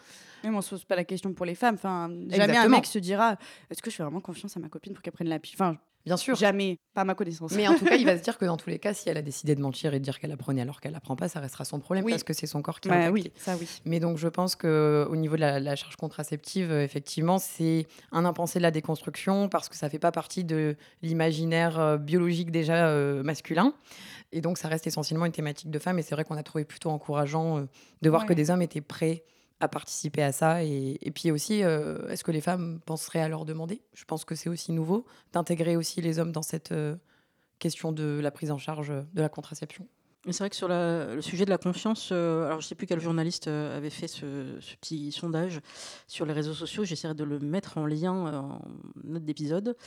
Même 0.44 0.56
on 0.56 0.62
se 0.62 0.72
pose 0.72 0.86
pas 0.86 0.96
la 0.96 1.04
question 1.04 1.34
pour 1.34 1.46
les 1.46 1.56
femmes. 1.56 1.76
Enfin, 1.76 2.10
jamais 2.30 2.58
un 2.58 2.70
mec 2.70 2.86
se 2.86 3.00
dira 3.00 3.38
est-ce 3.70 3.82
que 3.82 3.92
je 3.92 3.96
fais 3.96 4.04
vraiment 4.04 4.22
confiance 4.22 4.56
à 4.56 4.60
ma 4.60 4.70
copine 4.70 4.94
pour 4.94 5.02
qu'elle 5.02 5.14
prenne 5.14 5.30
la 5.30 5.40
pilule 5.40 5.58
Enfin, 5.62 5.78
Bien 6.08 6.18
sûr. 6.18 6.36
jamais, 6.36 6.80
pas 6.94 7.02
à 7.02 7.04
ma 7.06 7.14
connaissance. 7.16 7.52
Mais 7.54 7.68
en 7.68 7.76
tout 7.76 7.86
cas, 7.86 7.96
il 7.96 8.06
va 8.06 8.18
se 8.18 8.24
dire 8.24 8.38
que 8.38 8.46
dans 8.46 8.58
tous 8.58 8.70
les 8.70 8.80
cas, 8.80 8.94
si 8.94 9.10
elle 9.10 9.18
a 9.18 9.22
décidé 9.22 9.54
de 9.56 9.62
mentir 9.62 9.94
et 9.94 10.00
de 10.00 10.04
dire 10.04 10.20
qu'elle 10.20 10.30
la 10.32 10.38
prenait 10.38 10.62
alors 10.62 10.82
qu'elle 10.82 10.94
la 10.94 11.00
prend 11.00 11.16
pas, 11.16 11.28
ça 11.30 11.40
restera 11.40 11.66
son 11.66 11.80
problème 11.80 12.06
Oui. 12.06 12.12
parce 12.12 12.24
que 12.24 12.34
c'est 12.34 12.48
son 12.48 12.62
corps 12.62 12.80
qui 12.80 12.90
impacté. 12.90 13.12
oui, 13.12 13.32
ça 13.36 13.56
oui. 13.60 13.68
Mais 13.86 14.00
donc, 14.00 14.18
je 14.18 14.28
pense 14.28 14.56
que 14.56 15.06
au 15.10 15.16
niveau 15.16 15.36
de 15.36 15.42
la, 15.42 15.60
la 15.60 15.76
charge 15.76 15.96
contraceptive, 15.98 16.72
euh, 16.72 16.84
effectivement, 16.84 17.38
c'est 17.40 17.86
un 18.12 18.26
impensé 18.26 18.60
de 18.60 18.64
la 18.64 18.72
déconstruction 18.72 19.50
parce 19.50 19.70
que 19.70 19.76
ça 19.76 19.90
fait 19.90 20.00
pas 20.00 20.12
partie 20.12 20.44
de 20.44 20.76
l'imaginaire 21.04 21.80
euh, 21.80 21.98
biologique 21.98 22.52
déjà 22.52 22.88
euh, 22.90 23.24
masculin. 23.24 23.74
Et 24.32 24.42
donc, 24.42 24.58
ça 24.58 24.68
reste 24.68 24.88
essentiellement 24.88 25.26
une 25.26 25.32
thématique 25.32 25.72
de 25.72 25.80
femme. 25.80 26.00
Et 26.00 26.02
c'est 26.02 26.14
vrai 26.16 26.24
qu'on 26.26 26.36
a 26.38 26.44
trouvé 26.44 26.66
plutôt 26.66 26.90
encourageant 26.90 27.66
de 28.02 28.10
voir 28.10 28.24
Ouais. 28.24 28.28
que 28.30 28.34
des 28.34 28.50
hommes 28.52 28.62
étaient 28.62 28.82
prêts 28.82 29.24
à 29.60 29.68
participer 29.68 30.24
à 30.24 30.32
ça. 30.32 30.64
Et, 30.64 30.98
et 31.02 31.12
puis 31.12 31.32
aussi, 31.32 31.64
euh, 31.64 32.08
est-ce 32.10 32.24
que 32.24 32.32
les 32.32 32.42
femmes 32.42 32.80
penseraient 32.86 33.22
à 33.22 33.28
leur 33.28 33.46
demander? 33.46 33.82
Je 33.94 34.06
pense 34.06 34.26
que 34.26 34.36
c'est 34.36 34.50
aussi 34.50 34.72
nouveau 34.72 35.06
d'intégrer 35.34 35.76
aussi 35.76 36.02
les 36.02 36.20
hommes 36.20 36.32
dans 36.32 36.42
cette 36.42 36.72
euh, 36.72 36.96
question 37.60 37.92
de 37.92 38.20
la 38.22 38.32
prise 38.32 38.52
en 38.52 38.58
charge 38.58 38.90
de 38.90 39.22
la 39.22 39.30
contraception. 39.30 39.88
Mais 40.26 40.34
c'est 40.34 40.40
vrai 40.40 40.50
que 40.50 40.58
sur 40.58 40.68
la- 40.68 41.16
le 41.16 41.22
sujet 41.22 41.46
de 41.46 41.50
la 41.50 41.58
confiance, 41.58 42.10
euh, 42.12 42.48
alors 42.48 42.60
je 42.60 42.66
ne 42.66 42.68
sais 42.68 42.76
plus 42.76 42.86
quel 42.86 43.00
journaliste 43.00 43.48
euh, 43.48 43.78
avait 43.78 43.90
fait 43.90 44.10
ce, 44.10 44.58
ce 44.60 44.76
petit 44.76 45.12
sondage 45.14 45.62
sur 46.06 46.26
les 46.26 46.34
réseaux 46.34 46.54
sociaux, 46.54 46.84
j'essaierai 46.84 47.14
de 47.14 47.24
le 47.24 47.40
mettre 47.40 47.78
en 47.78 47.86
lien 47.86 48.28
euh, 48.28 48.38
en 48.38 48.62
note 49.06 49.24
d'épisode. 49.24 49.78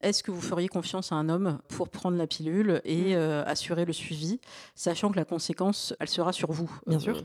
Est-ce 0.00 0.22
que 0.22 0.30
vous 0.30 0.40
feriez 0.40 0.68
confiance 0.68 1.10
à 1.10 1.16
un 1.16 1.28
homme 1.28 1.58
pour 1.68 1.88
prendre 1.88 2.16
la 2.16 2.28
pilule 2.28 2.80
et 2.84 3.16
euh, 3.16 3.42
assurer 3.44 3.86
le 3.86 3.92
suivi, 3.92 4.40
sachant 4.76 5.10
que 5.10 5.16
la 5.16 5.24
conséquence, 5.24 5.94
elle 5.98 6.08
sera 6.08 6.32
sur 6.32 6.52
vous? 6.52 6.70
Bien 6.86 7.00
sûr. 7.00 7.24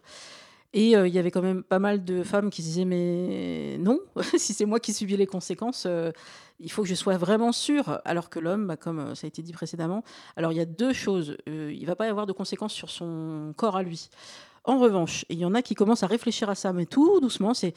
Et 0.74 0.96
euh, 0.96 1.08
il 1.08 1.14
y 1.14 1.20
avait 1.20 1.30
quand 1.30 1.42
même 1.42 1.64
pas 1.64 1.80
mal 1.80 2.04
de 2.04 2.24
femmes 2.24 2.50
qui 2.50 2.64
disaient 2.64 2.86
mais 2.86 3.78
non, 3.80 4.00
si 4.38 4.54
c'est 4.54 4.66
moi 4.66 4.80
qui 4.80 4.94
subis 4.94 5.18
les 5.18 5.28
conséquences, 5.28 5.86
euh, 5.88 6.12
il 6.60 6.72
faut 6.72 6.82
que 6.82 6.88
je 6.88 6.96
sois 6.96 7.18
vraiment 7.18 7.52
sûre. 7.52 8.00
Alors 8.06 8.30
que 8.30 8.40
l'homme, 8.40 8.68
bah, 8.68 8.78
comme 8.78 9.00
euh, 9.00 9.16
ça 9.16 9.26
a 9.26 9.28
été 9.28 9.42
dit 9.42 9.54
précédemment, 9.54 10.04
alors 10.36 10.52
il 10.52 10.58
y 10.58 10.62
a 10.62 10.66
deux 10.66 10.94
choses. 10.94 11.38
Euh, 11.48 11.72
il 11.74 11.86
va 11.86 11.96
pas 11.96 12.08
y 12.08 12.10
avoir 12.10 12.26
de 12.26 12.34
conséquences 12.34 12.74
sur 12.74 12.90
son 12.90 13.54
corps 13.56 13.76
à 13.76 13.84
lui. 13.84 14.10
En 14.66 14.80
revanche, 14.80 15.26
il 15.28 15.38
y 15.38 15.46
en 15.46 15.54
a 15.56 15.62
qui 15.62 15.76
commencent 15.76 16.04
à 16.04 16.08
réfléchir 16.08 16.50
à 16.50 16.56
ça, 16.56 16.72
mais 16.72 16.86
tout 16.86 17.20
doucement, 17.20 17.54
c'est 17.54 17.74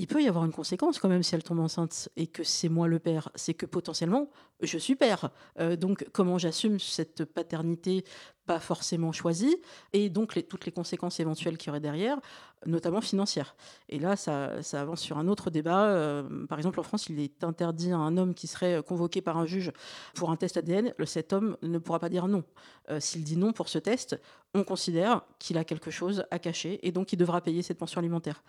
il 0.00 0.06
peut 0.06 0.22
y 0.22 0.28
avoir 0.28 0.46
une 0.46 0.52
conséquence 0.52 0.98
quand 0.98 1.10
même 1.10 1.22
si 1.22 1.34
elle 1.34 1.42
tombe 1.42 1.60
enceinte 1.60 2.08
et 2.16 2.26
que 2.26 2.42
c'est 2.42 2.70
moi 2.70 2.88
le 2.88 2.98
père, 2.98 3.28
c'est 3.34 3.52
que 3.52 3.66
potentiellement 3.66 4.30
je 4.62 4.78
suis 4.78 4.96
père. 4.96 5.30
Euh, 5.58 5.76
donc 5.76 6.06
comment 6.12 6.38
j'assume 6.38 6.80
cette 6.80 7.26
paternité 7.26 8.04
pas 8.46 8.58
forcément 8.58 9.12
choisie 9.12 9.56
et 9.92 10.08
donc 10.08 10.36
toutes 10.48 10.66
les 10.66 10.72
conséquences 10.72 11.20
éventuelles 11.20 11.56
qu'il 11.56 11.68
y 11.68 11.70
aurait 11.70 11.80
derrière, 11.80 12.18
notamment 12.66 13.00
financières. 13.00 13.54
Et 13.88 13.98
là, 13.98 14.16
ça, 14.16 14.54
avance 14.72 15.00
sur 15.00 15.18
un 15.18 15.28
autre 15.28 15.50
débat. 15.50 15.86
Euh, 15.86 16.46
par 16.46 16.58
exemple, 16.58 16.80
en 16.80 16.82
France, 16.82 17.08
il 17.08 17.20
est 17.20 17.44
interdit 17.44 17.92
à 17.92 17.98
un 17.98 18.16
homme 18.16 18.34
qui 18.34 18.48
serait 18.48 18.82
convoqué 18.82 19.20
par 19.20 19.36
un 19.38 19.46
juge 19.46 19.70
pour 20.14 20.30
un 20.30 20.36
test 20.36 20.56
ADN, 20.56 20.92
cet 21.04 21.32
homme 21.32 21.56
ne 21.62 21.78
pourra 21.78 22.00
pas 22.00 22.08
dire 22.08 22.26
non. 22.26 22.42
Euh, 22.90 22.98
S'il 22.98 23.22
dit 23.22 23.36
non 23.36 23.52
pour 23.52 23.68
ce 23.68 23.78
test, 23.78 24.20
on 24.52 24.64
considère 24.64 25.22
qu'il 25.38 25.56
a 25.56 25.64
quelque 25.64 25.90
chose 25.90 26.24
à 26.30 26.38
cacher 26.38 26.80
et 26.82 26.90
donc 26.90 27.12
il 27.12 27.16
devra 27.16 27.40
payer 27.40 27.62
cette 27.62 27.78
pension 27.78 28.00
alimentaire. 28.00 28.42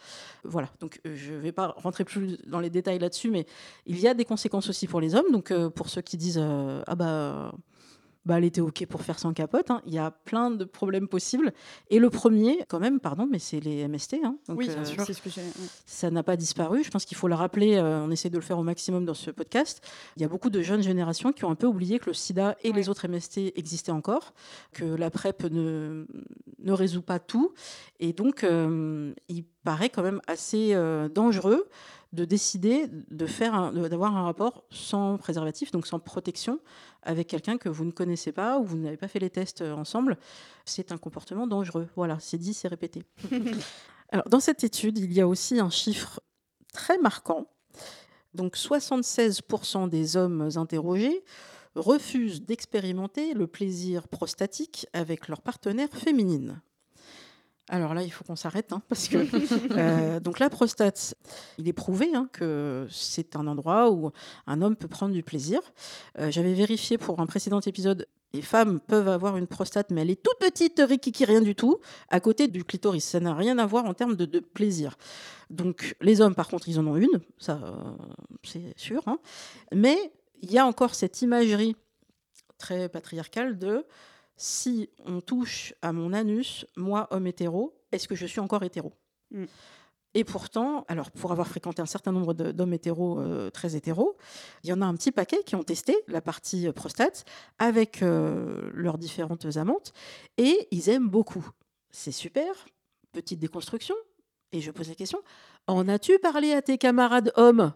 Voilà, 0.43 0.69
donc 0.79 0.99
je 1.05 1.33
ne 1.41 1.47
vais 1.47 1.51
pas 1.51 1.73
rentrer 1.77 2.03
plus 2.03 2.37
dans 2.47 2.59
les 2.59 2.69
détails 2.69 2.99
là-dessus, 2.99 3.31
mais 3.31 3.45
il 3.85 3.99
y 3.99 4.07
a 4.07 4.13
des 4.13 4.25
conséquences 4.25 4.69
aussi 4.69 4.87
pour 4.87 5.01
les 5.01 5.15
hommes. 5.15 5.31
Donc 5.31 5.51
euh, 5.51 5.69
pour 5.69 5.89
ceux 5.89 6.01
qui 6.01 6.17
disent 6.17 6.39
euh, 6.41 6.81
ah 6.87 6.95
bah 6.95 7.53
bah, 8.25 8.37
elle 8.37 8.43
était 8.45 8.61
OK 8.61 8.85
pour 8.87 9.01
faire 9.01 9.17
sans 9.19 9.33
capote. 9.33 9.71
hein. 9.71 9.81
Il 9.87 9.93
y 9.93 9.97
a 9.97 10.11
plein 10.11 10.51
de 10.51 10.63
problèmes 10.63 11.07
possibles. 11.07 11.53
Et 11.89 11.97
le 11.99 12.09
premier, 12.09 12.59
quand 12.69 12.79
même, 12.79 12.99
pardon, 12.99 13.27
mais 13.29 13.39
c'est 13.39 13.59
les 13.59 13.87
MST. 13.87 14.17
hein. 14.23 14.37
Donc, 14.47 14.59
Oui, 14.59 14.67
bien 14.67 14.77
euh, 14.77 14.85
sûr. 14.85 15.03
C'est 15.05 15.13
ce 15.13 15.21
que 15.21 15.29
j'ai. 15.29 15.41
ouais. 15.41 15.47
ça 15.85 16.11
n'a 16.11 16.21
pas 16.23 16.35
disparu. 16.37 16.83
Je 16.83 16.91
pense 16.91 17.05
qu'il 17.05 17.17
faut 17.17 17.27
le 17.27 17.35
rappeler. 17.35 17.77
euh, 17.77 18.03
on 18.05 18.11
essaie 18.11 18.29
de 18.29 18.35
le 18.37 18.41
faire 18.43 18.59
au 18.59 18.63
maximum 18.63 19.05
dans 19.05 19.13
ce 19.13 19.31
podcast. 19.31 19.81
Il 20.17 20.21
y 20.21 20.25
a 20.25 20.27
beaucoup 20.27 20.49
de 20.49 20.61
jeunes 20.61 20.83
générations 20.83 21.31
qui 21.31 21.45
ont 21.45 21.51
un 21.51 21.55
peu 21.55 21.67
oublié 21.67 21.99
que 21.99 22.07
le 22.07 22.13
sida 22.13 22.55
et 22.63 22.69
Ouais. 22.69 22.75
les 22.75 22.89
autres 22.89 23.07
MST 23.07 23.53
existaient 23.55 23.91
encore, 23.91 24.33
que 24.73 24.85
la 24.85 25.09
PrEP 25.09 25.43
ne, 25.51 26.05
ne 26.59 26.71
résout 26.73 27.01
pas 27.01 27.19
tout. 27.19 27.53
Et 27.99 28.13
donc, 28.13 28.43
euh, 28.43 29.13
il 29.29 29.45
paraît 29.63 29.89
quand 29.89 30.03
même 30.03 30.21
assez 30.27 30.73
euh, 30.73 31.09
dangereux 31.09 31.67
de 32.13 32.25
décider 32.25 32.87
de 33.09 33.25
faire 33.25 33.71
d'avoir 33.71 34.15
un 34.17 34.23
rapport 34.23 34.65
sans 34.69 35.17
préservatif, 35.17 35.71
donc 35.71 35.87
sans 35.87 35.99
protection, 35.99 36.59
avec 37.03 37.27
quelqu'un 37.27 37.57
que 37.57 37.69
vous 37.69 37.85
ne 37.85 37.91
connaissez 37.91 38.31
pas 38.31 38.59
ou 38.59 38.65
vous 38.65 38.77
n'avez 38.77 38.97
pas 38.97 39.07
fait 39.07 39.19
les 39.19 39.29
tests 39.29 39.61
euh, 39.61 39.73
ensemble. 39.73 40.17
C'est 40.65 40.91
un 40.91 40.97
comportement 40.97 41.47
dangereux. 41.47 41.87
Voilà, 41.95 42.19
c'est 42.19 42.37
dit, 42.37 42.53
c'est 42.53 42.67
répété. 42.67 43.03
Alors, 44.09 44.27
dans 44.27 44.41
cette 44.41 44.63
étude, 44.63 44.97
il 44.97 45.13
y 45.13 45.21
a 45.21 45.27
aussi 45.27 45.59
un 45.59 45.69
chiffre 45.69 46.19
très 46.73 46.97
marquant. 46.97 47.47
Donc, 48.33 48.55
76% 48.55 49.89
des 49.89 50.17
hommes 50.17 50.49
interrogés 50.55 51.23
refusent 51.75 52.43
d'expérimenter 52.43 53.33
le 53.33 53.47
plaisir 53.47 54.09
prostatique 54.09 54.85
avec 54.91 55.29
leur 55.29 55.41
partenaire 55.41 55.89
féminine. 55.89 56.61
Alors 57.71 57.93
là, 57.93 58.03
il 58.03 58.11
faut 58.11 58.25
qu'on 58.25 58.35
s'arrête, 58.35 58.73
hein, 58.73 58.81
parce 58.89 59.07
que 59.07 59.17
euh, 59.71 60.19
donc 60.19 60.39
la 60.39 60.49
prostate, 60.49 61.15
il 61.57 61.69
est 61.69 61.73
prouvé 61.73 62.11
hein, 62.13 62.27
que 62.33 62.85
c'est 62.91 63.37
un 63.37 63.47
endroit 63.47 63.89
où 63.89 64.11
un 64.45 64.61
homme 64.61 64.75
peut 64.75 64.89
prendre 64.89 65.13
du 65.13 65.23
plaisir. 65.23 65.61
Euh, 66.19 66.29
j'avais 66.29 66.53
vérifié 66.53 66.97
pour 66.97 67.21
un 67.21 67.25
précédent 67.25 67.61
épisode, 67.61 68.07
les 68.33 68.41
femmes 68.41 68.81
peuvent 68.81 69.07
avoir 69.07 69.37
une 69.37 69.47
prostate, 69.47 69.89
mais 69.89 70.01
elle 70.01 70.09
est 70.09 70.21
toute 70.21 70.37
petite, 70.37 70.81
rikiki, 70.85 71.23
rien 71.23 71.41
du 71.41 71.55
tout, 71.55 71.79
à 72.09 72.19
côté 72.19 72.49
du 72.49 72.65
clitoris. 72.65 73.05
Ça 73.05 73.21
n'a 73.21 73.33
rien 73.33 73.57
à 73.57 73.65
voir 73.65 73.85
en 73.85 73.93
termes 73.93 74.17
de, 74.17 74.39
plaisir. 74.39 74.97
Donc 75.49 75.95
les 76.01 76.19
hommes, 76.19 76.35
par 76.35 76.49
contre, 76.49 76.67
ils 76.67 76.77
en 76.77 76.85
ont 76.87 76.97
une, 76.97 77.21
ça, 77.37 77.57
euh, 77.63 77.71
c'est 78.43 78.77
sûr. 78.77 79.01
Hein. 79.07 79.19
Mais 79.73 79.97
il 80.41 80.51
y 80.51 80.57
a 80.57 80.65
encore 80.65 80.93
cette 80.93 81.21
imagerie 81.21 81.77
très 82.57 82.89
patriarcale 82.89 83.57
de 83.57 83.85
si 84.41 84.89
on 85.05 85.21
touche 85.21 85.75
à 85.83 85.93
mon 85.93 86.13
anus, 86.13 86.65
moi, 86.75 87.07
homme 87.11 87.27
hétéro, 87.27 87.77
est-ce 87.91 88.07
que 88.07 88.15
je 88.15 88.25
suis 88.25 88.39
encore 88.39 88.63
hétéro? 88.63 88.91
Mm. 89.29 89.45
Et 90.15 90.23
pourtant, 90.23 90.83
alors 90.87 91.11
pour 91.11 91.31
avoir 91.31 91.47
fréquenté 91.47 91.79
un 91.81 91.85
certain 91.85 92.11
nombre 92.11 92.33
d'hommes 92.33 92.73
hétéros 92.73 93.19
euh, 93.19 93.51
très 93.51 93.75
hétéros, 93.75 94.17
il 94.63 94.71
y 94.71 94.73
en 94.73 94.81
a 94.81 94.85
un 94.85 94.95
petit 94.95 95.11
paquet 95.11 95.43
qui 95.45 95.55
ont 95.55 95.63
testé 95.63 95.95
la 96.07 96.21
partie 96.21 96.67
euh, 96.67 96.73
prostate 96.73 97.23
avec 97.59 98.01
euh, 98.01 98.71
leurs 98.73 98.97
différentes 98.97 99.45
amantes 99.57 99.93
et 100.37 100.67
ils 100.71 100.89
aiment 100.89 101.07
beaucoup. 101.07 101.47
C'est 101.91 102.11
super, 102.11 102.65
petite 103.11 103.39
déconstruction. 103.39 103.95
Et 104.53 104.59
je 104.59 104.71
pose 104.71 104.89
la 104.89 104.95
question 104.95 105.21
en 105.67 105.87
as-tu 105.87 106.17
parlé 106.17 106.51
à 106.51 106.63
tes 106.63 106.79
camarades 106.79 107.31
hommes? 107.35 107.73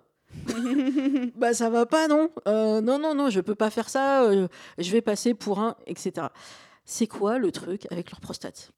Bah 1.36 1.54
ça 1.54 1.70
va 1.70 1.86
pas 1.86 2.08
non. 2.08 2.30
Euh, 2.48 2.82
non 2.82 3.00
non 3.00 3.16
non 3.16 3.30
je 3.30 3.42
peux 3.42 3.56
pas 3.56 3.70
faire 3.70 3.90
ça 3.90 4.24
euh, 4.24 4.48
je 4.78 4.92
vais 4.92 5.02
passer 5.02 5.34
pour 5.34 5.60
un 5.60 5.76
etc 5.88 6.28
c'est 6.86 7.08
quoi 7.08 7.40
le 7.40 7.52
truc 7.52 7.88
avec 7.92 8.12
leur 8.12 8.22
prostate? 8.22 8.72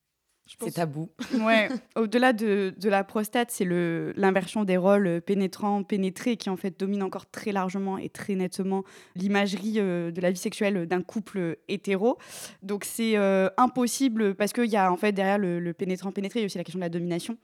C'est 0.60 0.72
tabou. 0.72 1.10
Ouais. 1.40 1.68
Au-delà 1.96 2.32
de, 2.32 2.74
de, 2.76 2.88
la 2.88 3.04
prostate, 3.04 3.50
c'est 3.50 3.64
l'inversion 3.64 4.64
des 4.64 4.76
rôles 4.76 5.20
pénétrants, 5.20 5.82
pénétrés 5.82 6.36
qui 6.36 6.50
en 6.50 6.56
fait 6.56 6.78
domine 6.78 7.02
encore 7.02 7.30
très 7.30 7.52
largement 7.52 7.98
et 7.98 8.08
très 8.08 8.34
nettement 8.34 8.84
l'imagerie 9.14 9.74
euh, 9.76 10.10
de 10.10 10.20
la 10.20 10.30
vie 10.30 10.38
sexuelle 10.38 10.86
d'un 10.86 11.02
couple 11.02 11.58
hétéro. 11.68 12.18
Donc 12.62 12.84
c'est 12.84 13.16
impossible 13.56 14.34
parce 14.34 14.52
qu'il 14.52 14.66
y 14.66 14.76
a 14.76 14.90
en 14.92 14.96
fait 14.96 15.12
derrière 15.12 15.38
le, 15.38 15.60
le 15.60 15.72
pénétrant 15.72 16.12
pénétré, 16.12 16.40
il 16.40 16.42
y 16.42 16.44
a 16.44 16.46
aussi 16.46 16.58
la 16.58 16.64
question 16.64 16.78
de 16.78 16.84
la 16.84 16.88
domination 16.88 17.36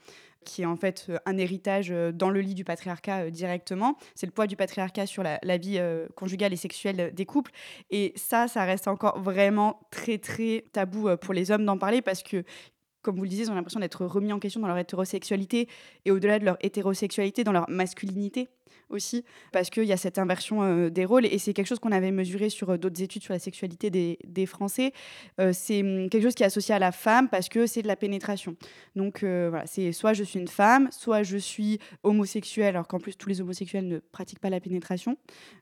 qui 0.45 0.63
est 0.63 0.67
en 0.67 0.77
fait 0.77 1.07
euh, 1.09 1.19
un 1.27 1.37
héritage 1.37 1.91
euh, 1.91 2.13
dans 2.13 2.31
le 2.31 2.41
lit 2.41 2.55
du 2.55 2.65
patriarcat 2.65 3.25
euh, 3.25 3.31
directement. 3.31 3.97
C'est 4.15 4.27
le 4.27 4.33
poids 4.33 4.47
du 4.47 4.57
patriarcat 4.57 5.07
sur 5.07 5.23
la, 5.23 5.39
vie 5.57 5.81
conjugale 6.17 6.53
et 6.53 6.57
sexuelle 6.57 7.13
des 7.15 7.27
couples. 7.27 7.53
Et 7.91 8.13
ça, 8.17 8.49
ça 8.49 8.65
reste 8.65 8.89
encore 8.89 9.21
vraiment 9.21 9.81
très, 9.91 10.19
très 10.19 10.65
tabou 10.73 11.09
pour 11.17 11.33
les 11.33 11.51
hommes 11.51 11.65
d'en 11.65 11.79
parler 11.79 12.03
parce 12.03 12.23
que 12.23 12.45
comme 13.05 13.17
vous 13.17 13.23
le 13.23 13.29
disiez, 13.29 13.45
ils 13.45 13.51
ont 13.51 13.55
l'impression 13.55 13.81
d'être 13.81 14.05
remis 14.07 14.33
en 14.33 14.41
question 14.41 14.61
dans 14.61 14.67
leur 14.67 14.79
hétérosexualité 14.79 15.69
et 16.05 16.11
au-delà 16.11 16.39
de 16.39 16.45
leur 16.45 16.57
hétérosexualité, 16.61 17.45
dans 17.45 17.53
leur 17.53 17.69
masculinité 17.69 18.49
aussi, 18.91 19.25
parce 19.53 19.71
qu'il 19.71 19.85
y 19.85 19.93
a 19.93 19.97
cette 19.97 20.19
inversion 20.19 20.63
euh, 20.63 20.91
des 20.91 21.05
rôles 21.05 21.27
et 21.27 21.39
c'est 21.39 21.53
quelque 21.53 21.67
chose 21.67 21.79
qu'on 21.79 21.93
avait 21.93 22.11
mesuré 22.11 22.49
sur 22.49 22.71
euh, 22.71 22.77
d'autres 22.77 23.03
études 23.03 23.23
sur 23.23 23.33
la 23.33 23.39
sexualité 23.39 23.91
des, 23.91 24.47
Français. 24.47 24.93
Euh, 25.41 25.53
c'est 25.55 25.81
hum, 25.81 26.11
quelque 26.11 26.23
chose 26.23 26.35
qui 26.35 26.43
est 26.43 26.47
associé 26.47 26.75
à 26.75 26.79
la 26.79 26.93
femme 26.93 27.29
parce 27.29 27.49
que 27.49 27.67
c'est 27.67 27.83
de 27.83 27.89
la 27.89 27.97
pénétration. 27.97 28.57
Donc 28.95 29.21
voilà, 29.21 29.67
c'est 29.67 29.93
soit 29.93 30.13
je 30.13 30.23
suis 30.23 30.39
une 30.39 30.49
femme, 30.49 30.89
soit 30.93 31.23
je 31.23 31.39
suis 31.39 31.79
homosexuelle, 32.03 32.77
alors 32.77 32.87
qu'en 32.87 32.99
plus 32.99 33.17
tous 33.17 33.29
les 33.29 33.41
homosexuels 33.41 33.89
ne 33.89 33.99
pratiquent 33.99 34.39
pas 34.39 34.51
la 34.51 34.61
pénétration. 34.61 35.17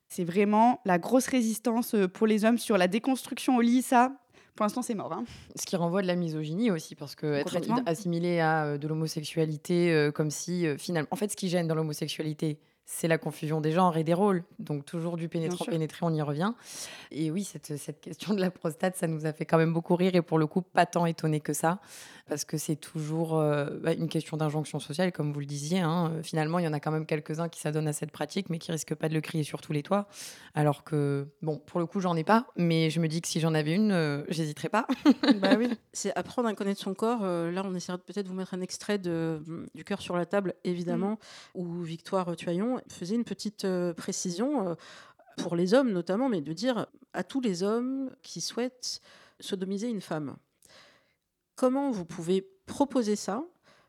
C'est 0.09 0.25
vraiment 0.25 0.81
la 0.85 0.99
grosse 0.99 1.29
résistance 1.29 1.95
pour 2.13 2.27
les 2.27 2.45
hommes 2.45 2.59
sur 2.59 2.77
la 2.77 2.89
déconstruction 2.89 3.57
au 3.57 3.61
lit, 3.61 3.83
ça, 3.83 4.13
pour 4.55 4.65
l'instant, 4.65 4.83
c'est 4.83 4.95
mort. 4.95 5.13
Hein. 5.13 5.25
Ce 5.57 5.67
qui 5.67 5.77
renvoie 5.77 6.03
de 6.03 6.07
la 6.07 6.17
misogynie 6.17 6.71
aussi, 6.71 6.95
parce 6.95 7.15
que 7.15 7.27
être 7.35 7.57
assimilé 7.87 8.41
à 8.41 8.79
de 8.79 8.89
l'homosexualité, 8.89 10.11
comme 10.15 10.31
si 10.31 10.67
finalement. 10.79 11.09
En 11.11 11.17
fait, 11.17 11.31
ce 11.31 11.37
qui 11.37 11.49
gêne 11.49 11.67
dans 11.67 11.75
l'homosexualité, 11.75 12.59
c'est 12.85 13.09
la 13.09 13.19
confusion 13.19 13.61
des 13.61 13.73
genres 13.73 13.97
et 13.97 14.05
des 14.05 14.15
rôles. 14.15 14.45
Donc 14.59 14.85
toujours 14.85 15.17
du 15.17 15.29
pénétrant 15.29 15.65
pénétré, 15.65 16.01
on 16.03 16.13
y 16.13 16.23
revient. 16.23 16.53
Et 17.11 17.31
oui, 17.31 17.45
cette, 17.45 17.77
cette, 17.77 18.01
question 18.01 18.35
de 18.35 18.41
la 18.41 18.51
prostate, 18.51 18.97
ça 18.97 19.07
nous 19.07 19.25
a 19.27 19.33
fait 19.33 19.47
quand 19.47 19.59
même 19.59 19.73
beaucoup 19.73 19.97
rire 19.97 20.15
et 20.15 20.23
pour 20.23 20.39
le 20.39 20.47
coup, 20.47 20.63
pas 20.63 20.87
tant 20.87 21.07
étonné 21.07 21.41
que 21.41 21.53
ça, 21.53 21.81
parce 22.29 22.45
que 22.45 22.57
c'est 22.57 22.77
toujours 22.77 23.39
euh, 23.39 23.67
bah, 23.81 23.93
une 23.93 24.09
question 24.09 24.37
d'injonction 24.37 24.79
sociale, 24.79 25.13
comme 25.13 25.33
vous 25.33 25.41
le 25.41 25.47
disiez. 25.47 25.81
Hein. 25.81 26.13
Finalement, 26.23 26.59
il 26.59 26.65
y 26.65 26.69
en 26.69 26.73
a 26.73 26.81
quand 26.81 26.91
même 26.91 27.07
quelques-uns 27.07 27.49
qui 27.49 27.61
s'adonnent 27.61 27.89
à 27.89 27.93
cette 27.93 28.11
pratique, 28.11 28.51
mais 28.51 28.59
qui 28.59 28.73
risquent 28.73 28.95
pas 28.95 29.09
de 29.09 29.15
le 29.15 29.21
crier 29.21 29.45
sur 29.45 29.61
tous 29.61 29.73
les 29.73 29.83
toits. 29.83 30.07
Alors 30.55 30.85
que, 30.85 31.27
bon, 31.43 31.59
pour 31.59 31.81
le 31.81 31.87
coup, 31.87 32.01
j'en 32.01 32.17
ai 32.17 32.25
pas, 32.25 32.47
mais 32.57 32.91
je 32.91 33.01
me 33.01 33.09
dis 33.09 33.21
que 33.21 33.29
si 33.29 33.41
j'en 33.41 33.55
avais 33.55 33.75
une, 33.75 33.93
euh, 33.93 34.25
j'hésiterais 34.29 34.69
pas. 34.69 34.87
bah 35.41 35.55
oui, 35.59 35.69
c'est 35.93 36.17
apprendre 36.17 36.49
à 36.49 36.55
connaître 36.55 36.81
son 36.81 36.95
corps. 36.95 37.21
Euh, 37.23 37.51
là, 37.51 37.63
on 37.65 37.75
essaiera 37.75 37.99
peut-être 37.99 38.25
de 38.25 38.29
vous 38.29 38.35
mettre 38.35 38.55
un 38.55 38.61
extrait 38.61 38.99
de, 38.99 39.43
du 39.75 39.85
cœur 39.85 40.01
sur 40.01 40.17
la 40.17 40.27
table, 40.27 40.55
évidemment, 40.65 41.19
mm. 41.55 41.61
où 41.61 41.83
Victoire 41.83 42.35
Tuaillon 42.37 42.81
faisait 42.89 43.15
une 43.15 43.25
petite 43.25 43.65
euh, 43.65 43.93
précision 43.93 44.69
euh, 44.69 44.75
pour 45.37 45.57
les 45.57 45.75
hommes 45.75 45.93
notamment, 45.93 46.29
mais 46.29 46.41
de 46.41 46.53
dire 46.53 46.87
à 47.13 47.25
tous 47.25 47.41
les 47.41 47.63
hommes 47.63 48.11
qui 48.23 48.41
souhaitent 48.41 49.01
sodomiser 49.41 49.89
une 49.89 50.01
femme, 50.01 50.37
comment 51.63 51.93
vous 51.93 52.05
pouvez 52.05 52.45
proposer 52.67 53.15
ça 53.15 53.45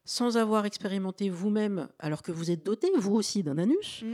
sans 0.05 0.38
avoir 0.38 0.67
expérimenté 0.67 1.31
vous-même, 1.31 1.89
alors 1.97 2.21
que 2.21 2.31
vous 2.31 2.51
êtes 2.51 2.63
doté, 2.63 2.91
vous 2.97 3.15
aussi, 3.15 3.41
d'un 3.41 3.57
anus, 3.57 4.03
mm. 4.03 4.13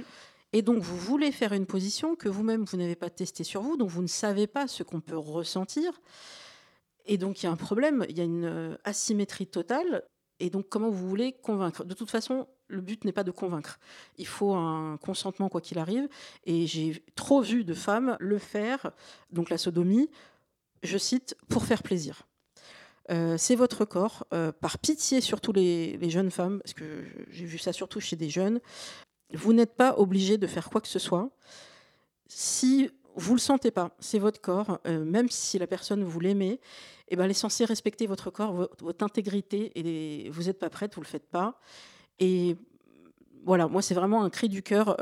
et 0.53 0.61
donc 0.61 0.81
vous 0.81 0.95
voulez 0.95 1.33
faire 1.33 1.51
une 1.51 1.65
position 1.65 2.15
que 2.15 2.29
vous-même, 2.29 2.63
vous, 2.63 2.77
n'avez 2.77 2.95
pas 2.95 3.09
testée 3.09 3.43
sur 3.43 3.61
vous, 3.61 3.75
donc 3.75 3.89
vous 3.89 4.01
ne 4.01 4.07
savez 4.07 4.47
pas 4.47 4.69
ce 4.69 4.81
qu'on 4.81 5.01
peut 5.01 5.17
ressentir. 5.17 5.99
Et 7.05 7.17
donc 7.17 7.43
il 7.43 7.47
y 7.47 7.49
a 7.49 7.51
un 7.51 7.57
problème, 7.57 8.05
il 8.07 8.17
y 8.17 8.21
a 8.21 8.23
une 8.23 8.45
euh, 8.45 8.77
asymétrie 8.85 9.47
totale. 9.47 10.03
Et 10.39 10.49
donc 10.49 10.69
comment 10.69 10.89
vous 10.89 11.09
voulez 11.09 11.33
convaincre? 11.33 11.83
De 11.83 11.93
toute 11.93 12.09
façon, 12.09 12.47
le 12.69 12.79
but 12.79 13.03
n'est 13.03 13.11
pas 13.11 13.25
de 13.25 13.31
convaincre. 13.31 13.77
Il 14.17 14.27
faut 14.27 14.53
un 14.53 14.95
consentement 15.01 15.49
quoi 15.49 15.59
qu'il 15.59 15.79
arrive. 15.79 16.07
Et 16.45 16.65
j'ai 16.65 17.03
trop 17.15 17.41
vu 17.41 17.65
de 17.65 17.73
femmes 17.73 18.15
le 18.21 18.37
faire, 18.37 18.93
donc 19.33 19.49
la 19.49 19.57
sodomie, 19.57 20.09
je 20.81 20.97
cite, 20.97 21.35
pour 21.49 21.65
faire 21.65 21.83
plaisir. 21.83 22.28
Euh, 23.09 23.35
c'est 23.37 23.55
votre 23.55 23.85
corps, 23.85 24.27
euh, 24.33 24.51
par 24.51 24.77
pitié 24.77 25.21
surtout 25.21 25.51
les, 25.51 25.97
les, 25.97 26.09
jeunes 26.09 26.29
femmes, 26.29 26.59
parce 26.59 26.73
que 26.73 27.03
j'ai 27.31 27.45
vu 27.45 27.57
ça 27.57 27.73
surtout 27.73 27.99
chez 27.99 28.15
des 28.15 28.29
jeunes, 28.29 28.59
vous 29.33 29.53
n'êtes 29.53 29.75
pas 29.75 29.97
obligé 29.97 30.37
de 30.37 30.45
faire 30.47 30.69
quoi 30.69 30.79
que 30.81 30.87
ce 30.87 30.99
soit. 30.99 31.29
Si 32.27 32.89
vous 33.15 33.33
le 33.33 33.39
sentez 33.39 33.71
pas, 33.71 33.95
c'est 33.99 34.19
votre 34.19 34.39
corps, 34.39 34.79
euh, 34.85 35.03
même 35.03 35.29
si 35.29 35.57
la 35.57 35.65
personne 35.65 36.03
vous 36.03 36.19
l'aimez, 36.19 36.59
eh 37.07 37.15
ben, 37.15 37.25
elle 37.25 37.31
est 37.31 37.33
censée 37.33 37.65
respecter 37.65 38.05
votre 38.05 38.29
corps, 38.29 38.53
votre, 38.79 39.03
intégrité, 39.03 39.71
et 39.75 40.29
vous 40.29 40.43
n'êtes 40.43 40.59
pas 40.59 40.69
prête, 40.69 40.93
vous 40.93 41.01
le 41.01 41.07
faites 41.07 41.27
pas. 41.27 41.59
Et 42.19 42.55
voilà, 43.43 43.67
moi, 43.67 43.81
c'est 43.81 43.95
vraiment 43.95 44.23
un 44.23 44.29
cri 44.29 44.49
du 44.49 44.61
cœur. 44.61 44.95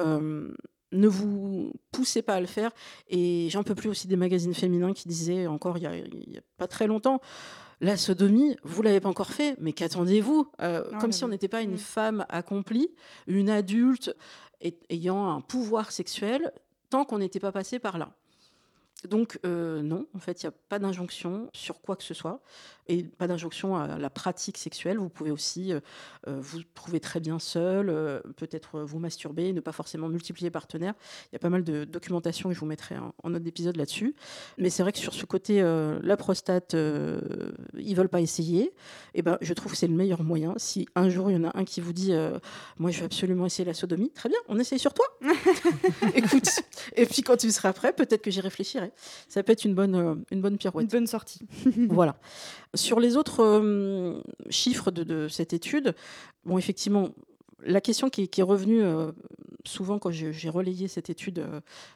Ne 0.94 1.08
vous 1.08 1.74
poussez 1.92 2.22
pas 2.22 2.36
à 2.36 2.40
le 2.40 2.48
faire. 2.48 2.72
Et 3.10 3.50
j'en 3.50 3.64
peux 3.64 3.76
plus 3.76 3.90
aussi 3.90 4.08
des 4.08 4.16
magazines 4.16 4.54
féminins 4.54 4.94
qui 4.94 5.08
disaient 5.10 5.48
encore 5.48 5.78
il 5.78 5.82
n'y 5.82 6.38
a, 6.38 6.42
pas 6.58 6.68
très 6.68 6.88
longtemps. 6.88 7.20
La 7.80 7.96
sodomie, 7.96 8.58
vous 8.64 8.82
l'avez 8.82 9.00
pas 9.00 9.10
encore 9.10 9.32
fait, 9.32 9.56
mais 9.60 9.72
qu'attendez-vous 9.72 10.52
euh, 10.62 10.84
Comme 11.00 11.12
si 11.12 11.24
on 11.24 11.28
n'était 11.28 11.48
pas 11.48 11.62
une 11.62 11.74
mm. 11.74 11.78
femme 11.78 12.26
accomplie, 12.30 12.90
une 13.28 13.50
adulte 13.50 14.16
ayant 14.90 15.30
un 15.30 15.42
pouvoir 15.42 15.92
sexuel, 15.92 16.52
tant 16.90 17.06
qu'on 17.06 17.20
n'était 17.20 17.40
pas 17.40 17.52
passé 17.52 17.78
par 17.78 17.98
là. 17.98 18.12
Donc 19.08 19.40
euh, 19.46 19.84
non, 19.84 20.08
en 20.16 20.20
fait, 20.20 20.42
il 20.42 20.48
n'y 20.48 20.50
a 20.50 20.54
pas 20.70 20.80
d'injonction 20.80 21.50
sur 21.54 21.82
quoi 21.82 21.96
que 21.96 22.04
ce 22.04 22.16
soit 22.16 22.42
et 22.88 23.04
pas 23.04 23.28
d'injonction 23.28 23.76
à 23.76 23.98
la 23.98 24.10
pratique 24.10 24.58
sexuelle. 24.58 24.98
Vous 24.98 25.10
pouvez 25.10 25.32
aussi 25.32 25.74
euh, 25.74 25.80
euh, 26.28 26.40
vous 26.40 26.62
trouver 26.74 27.00
très 27.00 27.20
bien 27.20 27.40
seul, 27.40 27.88
peut-être 28.36 28.82
vous 28.82 29.00
masturber, 29.00 29.54
ne 29.54 29.60
pas 29.60 29.72
forcément 29.72 30.10
multiplier 30.10 30.50
partenaires. 30.50 30.94
Il 31.26 31.30
y 31.34 31.36
a 31.36 31.40
pas 31.40 31.50
mal 31.50 31.64
de 31.64 31.84
documentation 31.86 32.52
et 32.52 32.54
je 32.54 32.60
vous 32.60 32.66
mettrai 32.66 32.98
en, 32.98 33.14
en 33.24 33.34
autre 33.34 33.48
épisode 33.48 33.78
là-dessus. 33.78 34.16
Mais 34.58 34.70
c'est 34.70 34.84
vrai 34.84 34.92
que 34.92 35.00
sur 35.00 35.14
ce 35.14 35.26
côté, 35.26 35.62
la 35.62 36.18
prostate, 36.18 36.74
ils 36.74 37.96
veulent 37.96 38.10
pas 38.10 38.22
essayer. 38.22 38.64
Et 38.64 39.20
eh 39.20 39.22
ben, 39.22 39.38
je 39.42 39.54
trouve 39.54 39.72
que 39.72 39.78
c'est 39.78 39.88
le 39.88 39.96
meilleur 39.96 40.24
moyen. 40.24 40.54
Si 40.58 40.88
un 40.96 41.10
jour 41.10 41.30
il 41.30 41.36
y 41.36 41.38
en 41.38 41.46
a 41.46 41.58
un 41.58 41.66
qui 41.66 41.82
vous 41.82 41.94
dit, 41.94 42.14
moi 42.78 42.92
je 42.92 43.00
vais 43.00 43.06
absolument 43.06 43.46
essayer 43.46 43.66
la 43.66 43.74
sodomie, 43.74 44.12
très 44.12 44.30
bien, 44.30 44.40
on 44.48 44.60
essaye 44.60 44.80
sur 44.80 44.94
toi. 44.94 45.06
Écoute, 46.16 46.50
et 46.96 47.06
puis 47.06 47.22
quand 47.22 47.38
tu 47.38 47.52
seras 47.52 47.74
prêt, 47.74 47.94
peut-être 47.94 48.22
que 48.22 48.32
j'y 48.32 48.42
réfléchirai. 48.42 48.92
Ça 49.28 49.44
peut 49.44 49.52
être 49.52 49.66
une 49.66 49.76
bonne, 49.76 49.96
euh, 49.96 50.16
une 50.32 50.42
bonne 50.42 50.58
pirouette. 50.58 50.84
Une 50.84 50.90
bonne 50.90 51.08
sortie. 51.08 51.42
voilà. 51.90 52.18
Sur 52.78 53.00
les 53.00 53.18
autres 53.18 53.44
euh, 53.44 54.22
chiffres 54.50 54.92
de, 54.92 55.28
cette 55.28 55.52
étude, 55.52 55.94
bon, 56.46 56.58
effectivement, 56.58 57.10
la 57.64 57.82
question 57.82 58.10
qui, 58.10 58.30
est 58.38 58.42
revenue 58.42 58.82
euh, 58.82 59.12
souvent 59.66 60.00
quand 60.00 60.12
j'ai 60.12 60.50
relayé 60.50 60.88
cette 60.88 61.10
étude 61.10 61.46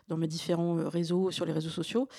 dans 0.10 0.18
mes 0.18 0.28
différents 0.28 0.90
réseaux, 0.90 1.32
sur 1.32 1.46
les 1.46 1.54
réseaux 1.54 1.70
sociaux, 1.70 2.10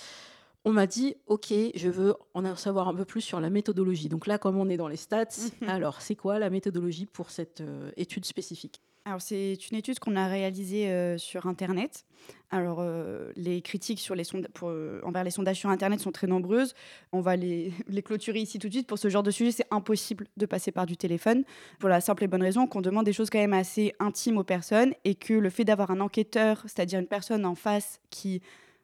on 0.65 0.73
m'a 0.73 0.87
dit, 0.87 1.17
OK, 1.27 1.53
je 1.75 1.89
veux 1.89 2.15
en 2.35 2.57
savoir 2.57 2.89
un 2.89 2.95
peu 2.95 3.05
plus 3.05 3.21
sur 3.21 3.41
la 3.41 3.51
méthodologie. 3.51 4.09
Donc 4.09 4.27
là, 4.27 4.39
comme 4.39 4.57
on 4.59 4.69
est 4.69 4.77
dans 4.77 4.89
les 4.89 4.97
stats, 4.97 5.27
alors 5.67 6.01
c'est 6.01 6.15
quoi 6.15 6.39
la 6.39 6.51
méthodologie 6.51 7.07
pour 7.07 7.31
cette 7.31 7.61
euh, 7.61 7.91
étude 7.97 8.25
spécifique? 8.25 8.81
Alors, 9.05 9.21
c'est 9.21 9.55
une 9.71 9.77
étude 9.77 9.99
qu'on 9.99 10.15
a 10.15 10.29
réalisée 10.29 10.89
euh, 10.89 11.19
sur 11.19 11.47
Internet. 11.47 12.05
Alors, 12.51 12.79
euh, 12.81 13.33
les 13.35 13.61
critiques 13.61 13.99
sur 13.99 14.15
les 14.15 14.23
pour, 14.55 14.73
envers 15.03 15.25
les 15.25 15.33
sondages 15.33 15.59
sur 15.59 15.71
Internet 15.71 15.99
sont 15.99 16.13
très 16.13 16.29
nombreuses. 16.29 16.75
On 17.11 17.21
va 17.21 17.35
les, 17.37 17.73
clôturer 18.05 18.39
ici 18.39 18.61
tout 18.61 18.69
de 18.69 18.73
suite. 18.75 18.87
Pour 18.87 18.99
ce 18.99 19.09
genre 19.09 19.25
de 19.25 19.33
sujet, 19.33 19.51
c'est 19.51 19.67
impossible 19.73 20.29
de 20.37 20.47
passer 20.47 20.71
par 20.71 20.87
du 20.87 20.97
téléphone, 20.97 21.43
pour 21.81 21.89
la 21.89 22.01
simple 22.01 22.23
et 22.23 22.29
bonne 22.29 22.43
raison 22.43 22.69
qu'on 22.69 22.81
demande 22.81 23.05
des 23.05 23.13
choses 23.13 23.29
quand 23.29 23.41
même 23.41 23.55
assez 23.55 23.93
intimes 23.99 24.39
aux 24.39 24.45
personnes 24.45 24.95
et 25.05 25.17
que 25.17 25.35
le 25.35 25.51
fait 25.51 25.65
d'avoir 25.65 25.91
un 25.91 26.01
enquêteur, 26.01 26.63
c'est-à-dire 26.63 27.01
une 27.01 27.07
personne 27.07 27.45
en 27.45 27.57
face 27.57 28.01
qui 28.11 28.41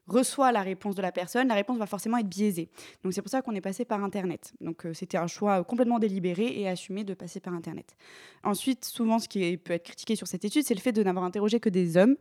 reçoit 0.09 0.53
la 0.53 0.63
réponse 0.63 0.95
de 0.95 1.03
la 1.03 1.13
personne, 1.13 1.49
la 1.49 1.55
réponse 1.55 1.79
va 1.79 1.87
forcément 1.87 2.17
être 2.19 2.29
biaisée. 2.29 2.69
Donc 3.03 3.13
c'est 3.13 3.23
pour 3.23 3.31
ça 3.31 3.43
qu'on 3.43 3.55
est 3.55 3.61
passé 3.61 3.85
par 3.85 4.03
Internet. 4.03 4.53
Donc 4.61 4.87
euh, 4.87 4.95
c'était 4.95 5.19
un 5.19 5.27
choix 5.27 5.63
complètement 5.65 5.99
délibéré 5.99 6.61
et 6.61 6.69
assumé 6.69 7.05
de 7.05 7.15
passer 7.15 7.41
par 7.41 7.55
Internet. 7.55 7.97
Ensuite, 8.43 8.85
souvent, 8.85 9.19
ce 9.19 9.29
qui 9.29 9.57
peut 9.57 9.75
être 9.75 9.85
critiqué 9.85 10.17
sur 10.17 10.27
cette 10.27 10.45
étude, 10.45 10.65
c'est 10.65 10.75
le 10.75 10.81
fait 10.81 10.93
de 10.93 11.03
n'avoir 11.03 11.25
interrogé 11.25 11.61
que 11.61 11.69
des 11.69 11.97
hommes. 11.97 12.17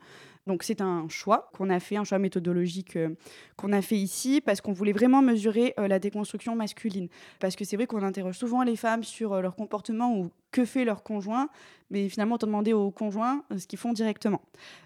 Donc 0.48 0.64
c'est 0.64 0.82
un 0.82 1.08
choix 1.10 1.50
qu'on 1.54 1.70
a 1.70 1.80
fait, 1.80 1.98
un 1.98 2.04
choix 2.04 2.20
méthodologique 2.20 2.96
euh, 2.96 3.10
qu'on 3.56 3.72
a 3.74 3.82
fait 3.82 3.98
ici, 3.98 4.42
parce 4.42 4.62
qu'on 4.62 4.74
voulait 4.74 4.94
vraiment 4.94 5.22
mesurer 5.22 5.74
euh, 5.80 5.88
la 5.88 6.00
déconstruction 6.00 6.56
masculine. 6.56 7.10
Parce 7.40 7.56
que 7.56 7.66
c'est 7.66 7.76
vrai 7.76 7.86
qu'on 7.86 8.04
interroge 8.04 8.38
souvent 8.38 8.64
les 8.64 8.76
femmes 8.76 9.04
sur 9.04 9.42
leur 9.42 9.56
comportement 9.56 10.18
ou 10.18 10.32
que 10.52 10.66
fait 10.66 10.86
leur 10.86 11.04
conjoint, 11.04 11.50
mais 11.90 12.10
finalement, 12.10 12.36
on 12.36 12.46
demander 12.46 12.74
aux 12.74 12.92
conjoints 12.92 13.44
euh, 13.52 13.58
ce 13.58 13.68
qu'ils 13.68 13.80
font 13.80 13.94
directement. 13.94 14.42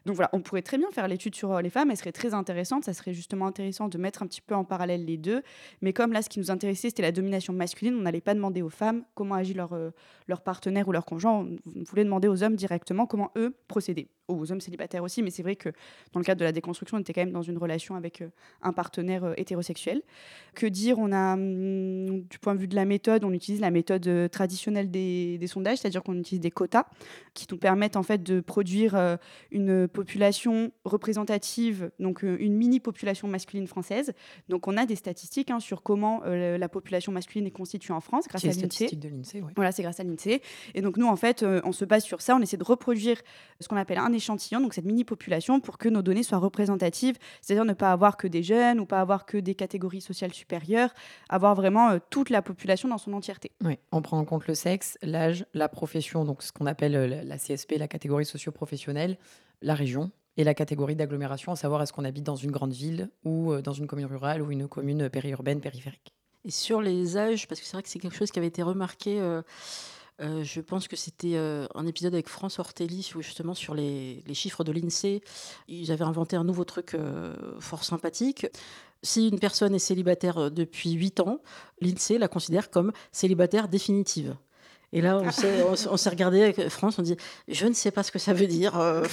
Donc 0.06 0.16
voilà, 0.16 0.30
on 0.34 0.42
pourrait 0.42 0.62
très 0.62 0.78
bien 0.78 0.90
faire 0.92 1.08
l'étude 1.08 1.36
sur 1.36 1.52
euh, 1.54 1.62
les 1.62 1.70
femmes, 1.70 1.92
elle 1.92 1.98
serait 1.98 2.12
très 2.12 2.34
intéressante, 2.34 2.86
ça 2.86 2.94
serait 2.94 3.14
justement 3.14 3.48
intéressant 3.48 3.88
de 3.88 3.98
mettre 3.98 4.24
un 4.24 4.28
petit 4.28 4.42
peu 4.42 4.56
en 4.56 4.64
parallèle 4.64 5.06
les 5.06 5.18
deux, 5.18 5.42
mais 5.82 5.94
comme 5.94 6.14
là, 6.14 6.22
ce 6.22 6.30
qui 6.30 6.40
nous 6.40 6.52
intéressait, 6.52 6.90
c'était 6.90 7.02
la 7.02 7.12
domination 7.12 7.54
masculine, 7.54 7.96
on 7.96 8.02
n'allait 8.02 8.22
pas 8.22 8.34
demander 8.34 8.62
aux 8.62 8.70
femmes 8.70 9.04
comment 9.16 9.36
agit 9.36 9.54
leur, 9.54 9.74
euh, 9.74 9.92
leur 10.28 10.42
partenaire 10.42 10.88
ou 10.88 10.92
leur 10.92 11.06
conjoint, 11.06 11.46
on 11.66 11.84
voulait 11.84 12.04
demander 12.04 12.28
aux 12.28 12.44
hommes 12.44 12.56
directement 12.56 13.06
comment 13.06 13.32
eux 13.38 13.56
procédaient 13.68 14.08
aux 14.28 14.52
hommes 14.52 14.62
célibataires 14.62 15.04
aussi, 15.04 15.22
mais 15.24 15.30
c'est 15.30 15.44
vrai 15.44 15.56
que 15.56 15.70
dans 16.14 16.20
le 16.20 16.26
cadre 16.26 16.40
de 16.40 16.46
la 16.46 16.52
déconstruction, 16.52 16.98
on 16.98 17.00
était 17.02 17.14
quand 17.14 17.22
même 17.22 17.32
dans 17.32 17.42
une 17.42 17.58
relation 17.58 17.96
avec 17.96 18.22
euh, 18.22 18.30
un 18.62 18.74
partenaire 18.74 19.24
euh, 19.24 19.34
hétérosexuel. 19.38 20.02
Que 20.56 20.66
dire 20.66 21.00
On 21.00 21.12
a, 21.12 21.34
hum, 21.34 22.22
du 22.22 22.40
point 22.40 22.56
de 22.56 22.60
vue 22.60 22.68
de 22.68 22.76
la 22.76 22.86
méthode, 22.86 23.24
on 23.24 23.34
utilise 23.34 23.62
la 23.62 23.72
méthode 23.72 24.08
euh, 24.08 24.28
traditionnelle 24.28 24.90
des, 24.90 25.40
sondages, 25.48 25.80
c'est-à-dire 25.80 26.04
qu'on 26.04 26.18
utilise 26.18 26.40
des 26.40 26.52
quotas 26.52 26.86
qui 27.34 27.46
nous 27.52 27.58
permettent 27.58 27.98
en 27.98 28.04
fait 28.04 28.24
de 28.24 28.40
produire 28.40 29.18
une 29.52 29.88
population 29.88 30.72
représentative, 30.86 31.92
donc 32.00 32.24
une 32.24 32.56
mini 32.56 32.80
population 32.80 33.28
masculine 33.28 33.68
française. 33.68 34.14
Donc 34.48 34.68
on 34.68 34.78
a 34.78 34.86
des 34.86 34.96
statistiques 34.96 35.52
hein, 35.52 35.60
sur 35.60 35.82
comment 35.82 36.22
la 36.24 36.70
population 36.70 37.12
masculine 37.12 37.48
est 37.48 37.52
constituée 37.52 37.94
en 37.94 38.00
France 38.00 38.28
grâce 38.30 38.46
à 38.46 38.48
l'INSEE. 38.48 38.96
de 38.96 39.10
l'INSEE, 39.10 39.44
Voilà, 39.56 39.72
c'est 39.72 39.82
grâce 39.82 40.00
à 40.00 40.04
l'INSEE. 40.04 40.42
Et 40.74 40.82
donc 40.82 40.98
nous 40.98 41.08
en 41.08 41.16
fait, 41.16 41.44
on 41.44 41.72
se 41.72 41.84
base 41.84 42.04
sur 42.04 42.22
ça, 42.22 42.36
on 42.36 42.42
essaie 42.42 42.58
de 42.58 42.64
reproduire 42.64 43.18
ce 43.60 43.68
qu'on 43.68 43.78
appelle 43.78 43.98
un 43.98 44.11
échantillon, 44.14 44.62
donc 44.62 44.74
cette 44.74 44.86
mini-population, 44.86 45.60
pour 45.60 45.78
que 45.78 45.90
nos 45.90 46.02
données 46.02 46.24
soient 46.24 46.38
représentatives, 46.38 47.18
c'est-à-dire 47.42 47.66
ne 47.66 47.74
pas 47.74 47.92
avoir 47.92 48.18
que 48.18 48.28
des 48.28 48.44
jeunes 48.44 48.80
ou 48.80 48.86
pas 48.86 49.02
avoir 49.02 49.26
que 49.26 49.38
des 49.38 49.56
catégories 49.56 50.02
sociales 50.02 50.34
supérieures, 50.34 50.94
avoir 51.30 51.56
vraiment 51.56 51.90
euh, 51.90 52.00
toute 52.10 52.30
la 52.30 52.42
population 52.42 52.90
dans 52.90 52.98
son 52.98 53.14
entièreté. 53.14 53.52
Oui, 53.64 53.78
on 53.92 54.02
prend 54.02 54.18
en 54.18 54.26
compte 54.26 54.48
le 54.48 54.56
sexe, 54.56 54.98
l'âge, 55.02 55.46
la 55.54 55.70
profession, 55.70 56.26
donc 56.26 56.44
ce 56.44 56.52
qu'on 56.52 56.66
appelle 56.66 56.96
euh, 56.96 57.24
la 57.24 57.38
CSP, 57.38 57.74
la 57.78 57.88
catégorie 57.88 58.26
socio-professionnelle, 58.26 59.18
la 59.62 59.76
région, 59.76 60.12
et 60.38 60.44
la 60.44 60.54
catégorie 60.54 60.96
d'agglomération, 60.96 61.52
à 61.52 61.56
savoir 61.56 61.82
est-ce 61.82 61.94
qu'on 61.94 62.06
habite 62.06 62.24
dans 62.24 62.36
une 62.36 62.52
grande 62.52 62.74
ville 62.74 63.10
ou 63.24 63.52
euh, 63.52 63.62
dans 63.62 63.74
une 63.74 63.88
commune 63.88 64.06
rurale 64.06 64.42
ou 64.42 64.52
une 64.52 64.68
commune 64.68 65.10
périurbaine, 65.10 65.60
périphérique. 65.60 66.14
Et 66.46 66.52
sur 66.52 66.82
les 66.82 67.18
âges, 67.18 67.48
parce 67.48 67.60
que 67.60 67.68
c'est 67.68 67.74
vrai 67.74 67.84
que 67.84 67.90
c'est 67.90 68.00
quelque 68.00 68.16
chose 68.16 68.32
qui 68.32 68.40
avait 68.40 68.48
été 68.48 68.64
remarqué. 68.64 69.20
Euh, 69.20 69.42
je 70.20 70.62
pense 70.62 70.88
que 70.88 70.96
c'était 70.96 71.36
euh, 71.36 71.68
un 71.76 71.88
épisode 71.88 72.14
avec 72.14 72.30
France 72.30 72.60
Ortelli, 72.60 73.10
justement 73.20 73.54
sur 73.54 73.74
les, 73.74 74.24
chiffres 74.34 74.64
de 74.64 74.72
l'INSEE. 74.72 75.22
Ils 75.68 75.92
avaient 75.92 76.06
inventé 76.06 76.36
un 76.36 76.44
nouveau 76.44 76.64
truc 76.64 76.94
euh, 76.94 77.36
fort 77.60 77.84
sympathique. 77.84 78.48
Si 79.04 79.28
une 79.28 79.40
personne 79.40 79.74
est 79.74 79.80
célibataire 79.80 80.52
depuis 80.52 80.92
8 80.92 81.22
ans, 81.22 81.42
l'INSEE 81.80 82.20
la 82.20 82.28
considère 82.28 82.70
comme 82.70 82.92
célibataire 83.12 83.68
définitive. 83.68 84.36
Et 84.94 85.00
là, 85.00 85.22
on 85.22 85.98
s'est, 85.98 86.10
regardé 86.10 86.44
avec 86.44 86.68
France, 86.68 87.00
on 87.00 87.02
dit, 87.02 87.16
je 87.48 87.66
ne 87.66 87.74
sais 87.74 87.92
pas 87.92 88.04
ce 88.04 88.12
que 88.12 88.20
ça 88.20 88.34
veut 88.34 88.48
dire. 88.48 88.78
Euh, 88.78 89.04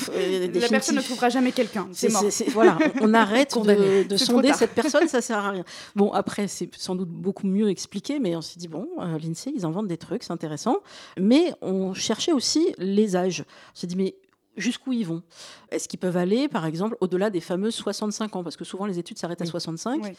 la 0.53 0.69
personne 0.69 0.97
ne 0.97 1.01
trouvera 1.01 1.29
jamais 1.29 1.53
quelqu'un. 1.53 1.89
C'est, 1.93 2.11
mort. 2.11 2.25
voilà, 2.49 2.79
on, 3.01 3.15
arrête 3.15 3.57
de, 4.09 4.17
sonder 4.17 4.53
cette 4.55 4.73
personne, 4.73 5.07
ça 5.07 5.21
sert 5.23 5.39
à 5.39 5.51
rien. 5.51 5.65
Bon, 5.95 6.13
après, 6.13 6.49
c'est 6.49 6.69
sans 6.75 6.97
doute 6.97 7.11
beaucoup 7.11 7.47
mieux 7.47 7.69
expliqué, 7.69 8.19
mais 8.19 8.35
on 8.35 8.41
s'est 8.41 8.59
dit, 8.59 8.67
bon, 8.67 8.89
euh, 8.99 9.19
l'INSEE, 9.19 9.53
ils 9.55 9.65
inventent 9.65 9.87
des 9.87 9.99
trucs, 9.99 10.25
c'est 10.25 10.33
intéressant. 10.33 10.79
Mais 11.17 11.55
on 11.63 11.95
cherchait 11.95 12.33
aussi 12.33 12.75
les 12.79 13.15
âges. 13.15 13.45
On 13.75 13.79
s'est 13.79 13.87
dit, 13.87 13.97
mais 13.97 14.17
jusqu'où 14.59 14.93
ils 14.93 15.07
vont? 15.07 15.23
Est-ce 15.71 15.89
qu'ils 15.89 16.01
peuvent 16.01 16.17
aller, 16.17 16.49
par 16.49 16.67
exemple, 16.67 16.97
au-delà 17.01 17.31
des 17.31 17.41
fameux 17.41 17.71
65 17.71 18.37
ans? 18.37 18.43
Parce 18.43 18.57
que 18.57 18.65
souvent, 18.65 18.87
les 18.87 18.99
études 18.99 19.19
s'arrêtent 19.19 19.43
à 19.43 19.47
65. 19.47 20.15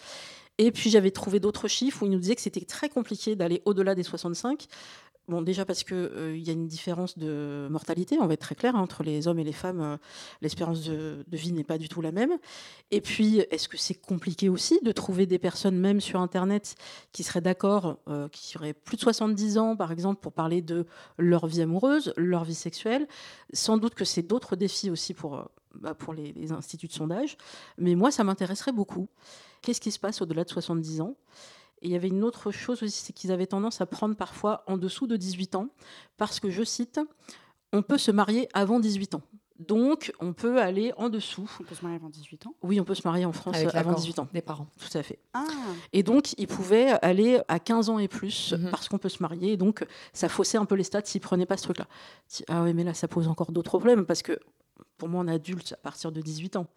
Et 0.58 0.72
puis, 0.72 0.90
j'avais 0.90 1.12
trouvé 1.12 1.40
d'autres 1.40 1.68
chiffres 1.68 2.04
où 2.04 2.06
ils 2.06 2.12
nous 2.12 2.20
disaient 2.20 2.36
que 2.36 2.42
c'était 2.42 2.62
très 2.62 2.90
compliqué 2.90 3.36
d'aller 3.36 3.62
au-delà 3.66 3.96
des 3.96 4.04
65. 4.04 4.68
Bon, 5.30 5.44
déjà 5.44 5.64
parce 5.64 5.84
qu'il 5.84 5.96
euh, 5.96 6.36
y 6.36 6.50
a 6.50 6.54
une 6.54 6.66
différence 6.66 7.16
de 7.16 7.68
mortalité, 7.70 8.18
on 8.20 8.26
va 8.26 8.34
être 8.34 8.42
très 8.42 8.56
clair, 8.56 8.76
hein, 8.76 8.80
entre 8.80 9.04
les 9.04 9.28
hommes 9.28 9.38
et 9.38 9.44
les 9.44 9.54
femmes, 9.54 9.80
euh, 9.80 9.98
l'espérance 10.42 10.82
de, 10.82 11.24
vie 11.32 11.54
n'est 11.54 11.64
pas 11.64 11.78
du 11.78 11.88
tout 11.88 12.02
la 12.02 12.12
même. 12.12 12.32
Et 12.90 13.00
puis, 13.00 13.38
est-ce 13.52 13.70
que 13.70 13.78
c'est 13.78 13.94
compliqué 13.94 14.50
aussi 14.50 14.80
de 14.82 14.92
trouver 14.92 15.28
des 15.28 15.38
personnes, 15.38 15.78
même 15.78 16.02
sur 16.02 16.20
Internet, 16.20 16.74
qui 17.12 17.22
seraient 17.22 17.42
d'accord, 17.42 18.00
euh, 18.08 18.28
qui 18.30 18.58
auraient 18.58 18.74
plus 18.74 18.98
de 18.98 19.02
70 19.02 19.60
ans, 19.60 19.76
par 19.76 19.92
exemple, 19.92 20.20
pour 20.20 20.34
parler 20.34 20.64
de 20.64 20.88
leur 21.20 21.46
vie 21.46 21.62
amoureuse, 21.62 22.12
leur 22.18 22.44
vie 22.44 22.56
sexuelle? 22.56 23.08
Sans 23.54 23.78
doute 23.78 23.94
que 23.94 24.06
c'est 24.06 24.24
d'autres 24.24 24.56
défis 24.56 24.90
aussi 24.90 25.14
pour, 25.14 25.48
bah, 25.76 25.96
les 26.18 26.52
instituts 26.52 26.88
de 26.88 26.94
sondage. 26.94 27.38
Mais 27.78 27.94
moi, 27.94 28.10
ça 28.10 28.24
m'intéresserait 28.24 28.72
beaucoup. 28.72 29.08
Qu'est-ce 29.62 29.82
qui 29.82 29.92
se 29.92 30.00
passe 30.00 30.24
au-delà 30.24 30.44
de 30.44 30.50
70 30.50 31.02
ans? 31.02 31.16
Et 31.82 31.88
il 31.88 31.92
y 31.92 31.96
avait 31.96 32.08
une 32.08 32.24
autre 32.24 32.52
chose 32.52 32.84
aussi, 32.84 33.04
c'est 33.06 33.14
qu'ils 33.14 33.32
avaient 33.32 33.48
tendance 33.48 33.82
à 33.82 33.86
prendre 33.86 34.16
parfois 34.16 34.64
en 34.68 34.78
dessous 34.78 35.08
de 35.08 35.16
18 35.16 35.56
ans, 35.56 35.70
parce 36.18 36.40
que, 36.40 36.50
je 36.50 36.64
cite, 36.64 37.00
on 37.72 37.82
peut 37.82 37.98
se 37.98 38.12
marier 38.12 38.50
avant 38.54 38.80
18 38.80 39.16
ans. 39.16 39.22
Donc, 39.60 40.14
on 40.22 40.32
peut 40.32 40.62
aller 40.62 40.94
en 40.96 41.10
dessous. 41.10 41.50
On 41.60 41.64
peut 41.66 41.76
se 41.76 41.84
marier 41.84 41.98
avant 41.98 42.10
18 42.10 42.48
ans? 42.48 42.56
Oui, 42.64 42.80
on 42.80 42.86
peut 42.86 42.96
se 42.96 43.06
marier 43.06 43.26
en 43.26 43.34
France 43.34 43.58
avant 43.74 43.92
18 43.92 44.20
ans. 44.20 44.28
Des 44.34 44.42
parents. 44.42 44.68
Tout 44.80 44.98
à 44.98 45.04
fait. 45.04 45.20
Ah. 45.34 45.46
Et 45.92 46.02
donc, 46.02 46.34
ils 46.38 46.48
pouvaient 46.48 46.92
aller 47.02 47.42
à 47.50 47.60
15 47.60 47.90
ans 47.90 48.00
et 48.00 48.08
plus 48.08 48.54
mhm. 48.54 48.70
parce 48.72 48.88
qu'on 48.88 48.98
peut 48.98 49.10
se 49.10 49.22
marier. 49.22 49.54
Et 49.54 49.58
donc, 49.58 49.86
ça 50.14 50.30
faussait 50.30 50.58
un 50.58 50.64
peu 50.64 50.76
les 50.76 50.86
stats 50.86 51.02
s'ils 51.04 51.20
ne 51.20 51.24
prenaient 51.24 51.46
pas 51.46 51.58
ce 51.58 51.64
truc-là. 51.64 51.88
Ah 52.48 52.64
oui, 52.64 52.74
mais 52.74 52.86
là, 52.86 52.94
ça 52.94 53.10
pose 53.10 53.28
encore 53.28 53.52
d'autres 53.52 53.70
problèmes 53.70 54.06
parce 54.06 54.22
que 54.22 54.40
pour 55.00 55.10
moi 55.10 55.22
en 55.22 55.28
adulte 55.28 55.74
à 55.74 55.78
partir 55.78 56.12
de 56.12 56.22
18 56.22 56.58
ans. 56.58 56.68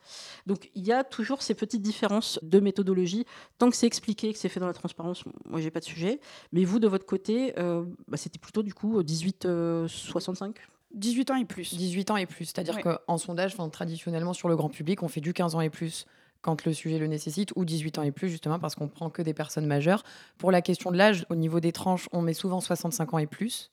Donc 0.47 0.71
il 0.75 0.87
y 0.87 0.93
a 0.93 1.05
toujours 1.05 1.43
ces 1.43 1.55
petites 1.55 1.83
différences 1.83 2.39
de 2.43 2.61
méthodologie. 2.61 3.27
Tant 3.59 3.69
que 3.69 3.77
c'est 3.77 3.87
expliqué, 3.87 4.33
que 4.33 4.39
c'est 4.39 4.49
fait 4.49 4.61
dans 4.61 4.67
la 4.67 4.73
transparence, 4.73 5.25
moi 5.45 5.61
j'ai 5.61 5.71
pas 5.71 5.81
de 5.81 5.85
sujet. 5.85 6.21
Mais 6.53 6.65
vous 6.65 6.79
de 6.79 6.89
votre 6.89 7.05
côté, 7.05 7.53
euh, 7.59 7.85
bah, 8.09 8.17
c'était 8.17 8.39
plutôt 8.39 8.63
du 8.63 8.73
coup 8.73 9.03
18-65 9.03 10.55
18 10.95 11.31
ans 11.31 11.37
et 11.37 11.45
plus. 11.45 11.75
18 11.75 12.11
ans 12.11 12.17
et 12.17 12.27
plus. 12.27 12.47
C'est-à-dire 12.47 12.79
qu'en 12.81 13.19
sondage, 13.19 13.57
traditionnellement 13.73 14.35
sur 14.35 14.49
le 14.49 14.57
grand 14.57 14.69
public, 14.69 15.03
on 15.03 15.09
fait 15.09 15.21
du 15.21 15.33
15 15.33 15.55
ans 15.55 15.61
et 15.61 15.71
plus 15.71 16.07
quand 16.43 16.65
le 16.65 16.73
sujet 16.73 16.99
le 16.99 17.07
nécessite, 17.07 17.53
ou 17.57 17.65
18 17.65 17.99
ans 17.99 18.03
et 18.03 18.11
plus, 18.11 18.29
justement, 18.29 18.59
parce 18.59 18.75
qu'on 18.75 18.89
prend 18.89 19.11
que 19.11 19.23
des 19.23 19.33
personnes 19.33 19.67
majeures. 19.67 20.03
Pour 20.39 20.51
la 20.51 20.61
question 20.61 20.91
de 20.91 20.97
l'âge, 20.97 21.25
au 21.31 21.37
niveau 21.37 21.61
des 21.61 21.73
tranches, 21.73 22.09
on 22.13 22.21
met 22.21 22.35
souvent 22.35 22.61
65 22.61 23.15
ans 23.15 23.19
et 23.19 23.27
plus. 23.27 23.71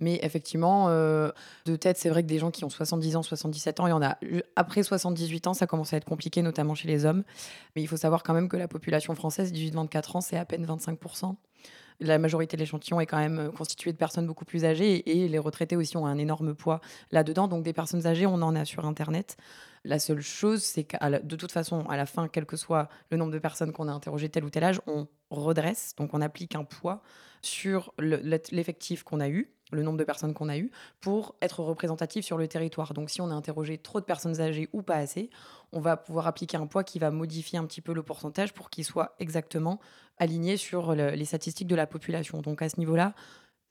Mais 0.00 0.20
effectivement, 0.22 0.88
euh, 0.88 1.30
de 1.66 1.76
tête, 1.76 1.98
c'est 1.98 2.08
vrai 2.08 2.22
que 2.22 2.28
des 2.28 2.38
gens 2.38 2.50
qui 2.50 2.64
ont 2.64 2.70
70 2.70 3.16
ans, 3.16 3.22
77 3.22 3.80
ans, 3.80 3.86
il 3.86 3.90
y 3.90 3.92
en 3.92 4.02
a. 4.02 4.16
Après 4.56 4.82
78 4.82 5.48
ans, 5.48 5.54
ça 5.54 5.66
commence 5.66 5.92
à 5.92 5.96
être 5.96 6.04
compliqué, 6.04 6.42
notamment 6.42 6.74
chez 6.74 6.88
les 6.88 7.04
hommes. 7.04 7.24
Mais 7.74 7.82
il 7.82 7.88
faut 7.88 7.96
savoir 7.96 8.22
quand 8.22 8.34
même 8.34 8.48
que 8.48 8.56
la 8.56 8.68
population 8.68 9.14
française, 9.14 9.52
18-24 9.52 10.16
ans, 10.16 10.20
c'est 10.20 10.36
à 10.36 10.44
peine 10.44 10.64
25% 10.64 11.34
la 12.00 12.18
majorité 12.18 12.56
de 12.56 12.62
l'échantillon 12.62 13.00
est 13.00 13.06
quand 13.06 13.18
même 13.18 13.38
euh, 13.38 13.50
constituée 13.50 13.92
de 13.92 13.96
personnes 13.96 14.26
beaucoup 14.26 14.44
plus 14.44 14.64
âgées 14.64 15.08
et 15.10 15.28
les 15.28 15.38
retraités 15.38 15.76
aussi 15.76 15.96
ont 15.96 16.06
un 16.06 16.18
énorme 16.18 16.54
poids 16.54 16.80
là-dedans. 17.10 17.48
Donc 17.48 17.62
des 17.62 17.72
personnes 17.72 18.06
âgées, 18.06 18.26
on 18.26 18.34
en 18.34 18.54
a 18.54 18.64
sur 18.64 18.84
Internet. 18.84 19.36
La 19.84 19.98
seule 19.98 20.20
chose, 20.20 20.62
c'est 20.62 20.84
que 20.84 20.96
de 21.22 21.36
toute 21.36 21.50
façon, 21.50 21.84
à 21.88 21.96
la 21.96 22.06
fin, 22.06 22.28
quel 22.28 22.46
que 22.46 22.56
soit 22.56 22.88
le 23.10 23.16
nombre 23.16 23.32
de 23.32 23.38
personnes 23.38 23.72
qu'on 23.72 23.88
a 23.88 23.92
interrogées 23.92 24.28
tel 24.28 24.44
ou 24.44 24.50
tel 24.50 24.62
âge, 24.62 24.80
on 24.86 25.08
redresse, 25.30 25.94
donc 25.96 26.14
on 26.14 26.20
applique 26.20 26.54
un 26.54 26.62
poids 26.62 27.02
sur 27.40 27.92
l'effectif 27.98 29.02
qu'on 29.02 29.18
a 29.18 29.28
eu, 29.28 29.52
le 29.72 29.82
nombre 29.82 29.98
de 29.98 30.04
personnes 30.04 30.34
qu'on 30.34 30.48
a 30.48 30.56
eu, 30.58 30.70
pour 31.00 31.34
être 31.40 31.60
représentatif 31.60 32.24
sur 32.24 32.38
le 32.38 32.46
territoire. 32.48 32.94
Donc 32.94 33.10
si 33.10 33.20
on 33.20 33.30
a 33.30 33.34
interrogé 33.34 33.78
trop 33.78 34.00
de 34.00 34.04
personnes 34.04 34.40
âgées 34.40 34.68
ou 34.72 34.82
pas 34.82 34.96
assez, 34.96 35.30
on 35.72 35.80
va 35.80 35.96
pouvoir 35.96 36.26
appliquer 36.26 36.56
un 36.56 36.66
poids 36.66 36.84
qui 36.84 36.98
va 36.98 37.10
modifier 37.10 37.58
un 37.58 37.64
petit 37.64 37.80
peu 37.80 37.92
le 37.92 38.02
pourcentage 38.02 38.52
pour 38.52 38.70
qu'il 38.70 38.84
soit 38.84 39.14
exactement 39.18 39.80
aligné 40.18 40.56
sur 40.56 40.94
les 40.94 41.24
statistiques 41.24 41.68
de 41.68 41.76
la 41.76 41.86
population. 41.86 42.42
Donc 42.42 42.62
à 42.62 42.68
ce 42.68 42.78
niveau-là, 42.78 43.14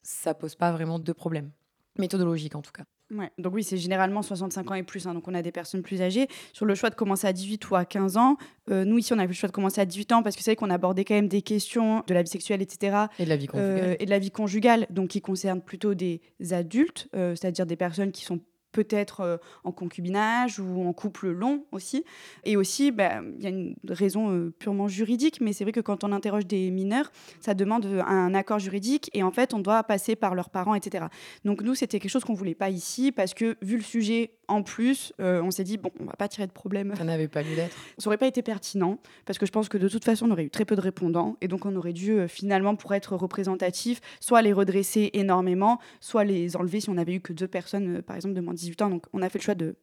ça 0.01 0.33
pose 0.33 0.55
pas 0.55 0.71
vraiment 0.71 0.99
de 0.99 1.13
problème, 1.13 1.51
méthodologique 1.97 2.55
en 2.55 2.61
tout 2.61 2.71
cas. 2.71 2.83
Ouais. 3.11 3.29
Donc 3.37 3.53
oui, 3.53 3.63
c'est 3.63 3.77
généralement 3.77 4.21
65 4.21 4.71
ans 4.71 4.73
et 4.75 4.83
plus, 4.83 5.05
hein, 5.05 5.13
donc 5.13 5.27
on 5.27 5.33
a 5.33 5.41
des 5.41 5.51
personnes 5.51 5.81
plus 5.81 6.01
âgées. 6.01 6.27
Sur 6.53 6.65
le 6.65 6.75
choix 6.75 6.89
de 6.89 6.95
commencer 6.95 7.27
à 7.27 7.33
18 7.33 7.69
ou 7.69 7.75
à 7.75 7.83
15 7.83 8.17
ans, 8.17 8.37
euh, 8.69 8.85
nous 8.85 8.97
ici 8.97 9.13
on 9.13 9.19
a 9.19 9.23
fait 9.23 9.27
le 9.27 9.33
choix 9.33 9.49
de 9.49 9.53
commencer 9.53 9.81
à 9.81 9.85
18 9.85 10.11
ans 10.13 10.23
parce 10.23 10.35
que 10.35 10.43
c'est 10.43 10.51
vrai 10.51 10.55
qu'on 10.55 10.69
abordait 10.69 11.03
quand 11.03 11.15
même 11.15 11.27
des 11.27 11.41
questions 11.41 12.03
de 12.07 12.13
la 12.13 12.23
vie 12.23 12.29
sexuelle, 12.29 12.61
etc. 12.61 13.05
Et 13.19 13.25
de 13.25 13.29
la 13.29 13.35
vie 13.35 13.47
conjugale. 13.47 13.83
Euh, 13.83 13.95
et 13.99 14.05
de 14.05 14.09
la 14.09 14.19
vie 14.19 14.31
conjugale, 14.31 14.87
donc 14.89 15.09
qui 15.09 15.21
concernent 15.21 15.61
plutôt 15.61 15.93
des 15.93 16.21
adultes, 16.51 17.09
euh, 17.15 17.35
c'est-à-dire 17.35 17.65
des 17.65 17.75
personnes 17.75 18.11
qui 18.11 18.23
sont 18.23 18.39
peut-être 18.71 19.21
euh, 19.21 19.37
en 19.63 19.71
concubinage 19.71 20.59
ou 20.59 20.87
en 20.87 20.93
couple 20.93 21.29
long 21.29 21.65
aussi. 21.71 22.03
Et 22.43 22.57
aussi, 22.57 22.91
bah, 22.91 23.21
il 23.37 23.43
y 23.43 23.47
a 23.47 23.49
une 23.49 23.75
raison 23.87 24.31
euh, 24.31 24.53
purement 24.57 24.87
juridique, 24.87 25.39
mais 25.41 25.53
c'est 25.53 25.63
vrai 25.63 25.71
que 25.71 25.79
quand 25.79 26.03
on 26.03 26.11
interroge 26.11 26.45
des 26.45 26.71
mineurs, 26.71 27.11
ça 27.39 27.53
demande 27.53 27.85
euh, 27.85 28.01
un 28.03 28.33
accord 28.33 28.59
juridique 28.59 29.09
et 29.13 29.23
en 29.23 29.31
fait, 29.31 29.53
on 29.53 29.59
doit 29.59 29.83
passer 29.83 30.15
par 30.15 30.35
leurs 30.35 30.49
parents, 30.49 30.75
etc. 30.75 31.05
Donc 31.45 31.61
nous, 31.61 31.75
c'était 31.75 31.99
quelque 31.99 32.11
chose 32.11 32.23
qu'on 32.23 32.33
voulait 32.33 32.55
pas 32.55 32.69
ici 32.69 33.11
parce 33.11 33.33
que 33.33 33.57
vu 33.61 33.77
le 33.77 33.83
sujet 33.83 34.31
en 34.51 34.63
plus, 34.63 35.13
on 35.19 35.51
s'est 35.51 35.63
dit, 35.63 35.77
bon, 35.77 35.91
on 35.99 36.05
va 36.05 36.13
pas 36.13 36.27
tirer 36.27 36.47
de 36.47 36.51
problème. 36.51 36.93
Ça 36.95 37.03
n'avait 37.03 37.27
pas 37.27 37.41
lieu 37.41 37.55
d'être. 37.55 37.75
Ça 37.97 38.07
aurait 38.07 38.17
pas 38.17 38.27
été 38.27 38.41
pertinent 38.41 38.99
parce 39.25 39.39
que 39.39 39.45
je 39.45 39.51
pense 39.51 39.69
que 39.69 39.77
de 39.77 39.87
toute 39.87 40.03
façon, 40.05 40.27
on 40.27 40.31
aurait 40.31 40.45
eu 40.45 40.49
très 40.49 40.65
peu 40.65 40.75
de 40.75 40.81
répondants 40.81 41.37
et 41.41 41.47
donc 41.47 41.65
on 41.65 41.75
aurait 41.75 41.93
dû 41.93 42.27
finalement, 42.27 42.75
pour 42.75 42.93
être 42.93 43.15
représentatif, 43.15 44.01
soit 44.19 44.41
les 44.41 44.53
redresser 44.53 45.09
énormément, 45.13 45.79
soit 45.99 46.23
les 46.23 46.55
enlever 46.55 46.79
si 46.79 46.89
on 46.89 46.97
avait 46.97 47.13
eu 47.13 47.21
que 47.21 47.33
deux 47.33 47.47
personnes, 47.47 48.01
par 48.01 48.15
exemple, 48.15 48.35
de 48.35 48.41
moins 48.41 48.53
de 48.53 48.59
18 48.59 48.81
ans. 48.81 48.89
Donc 48.89 49.05
on 49.13 49.21
a 49.21 49.29
fait 49.29 49.39
le 49.39 49.43
choix 49.43 49.55
de 49.55 49.75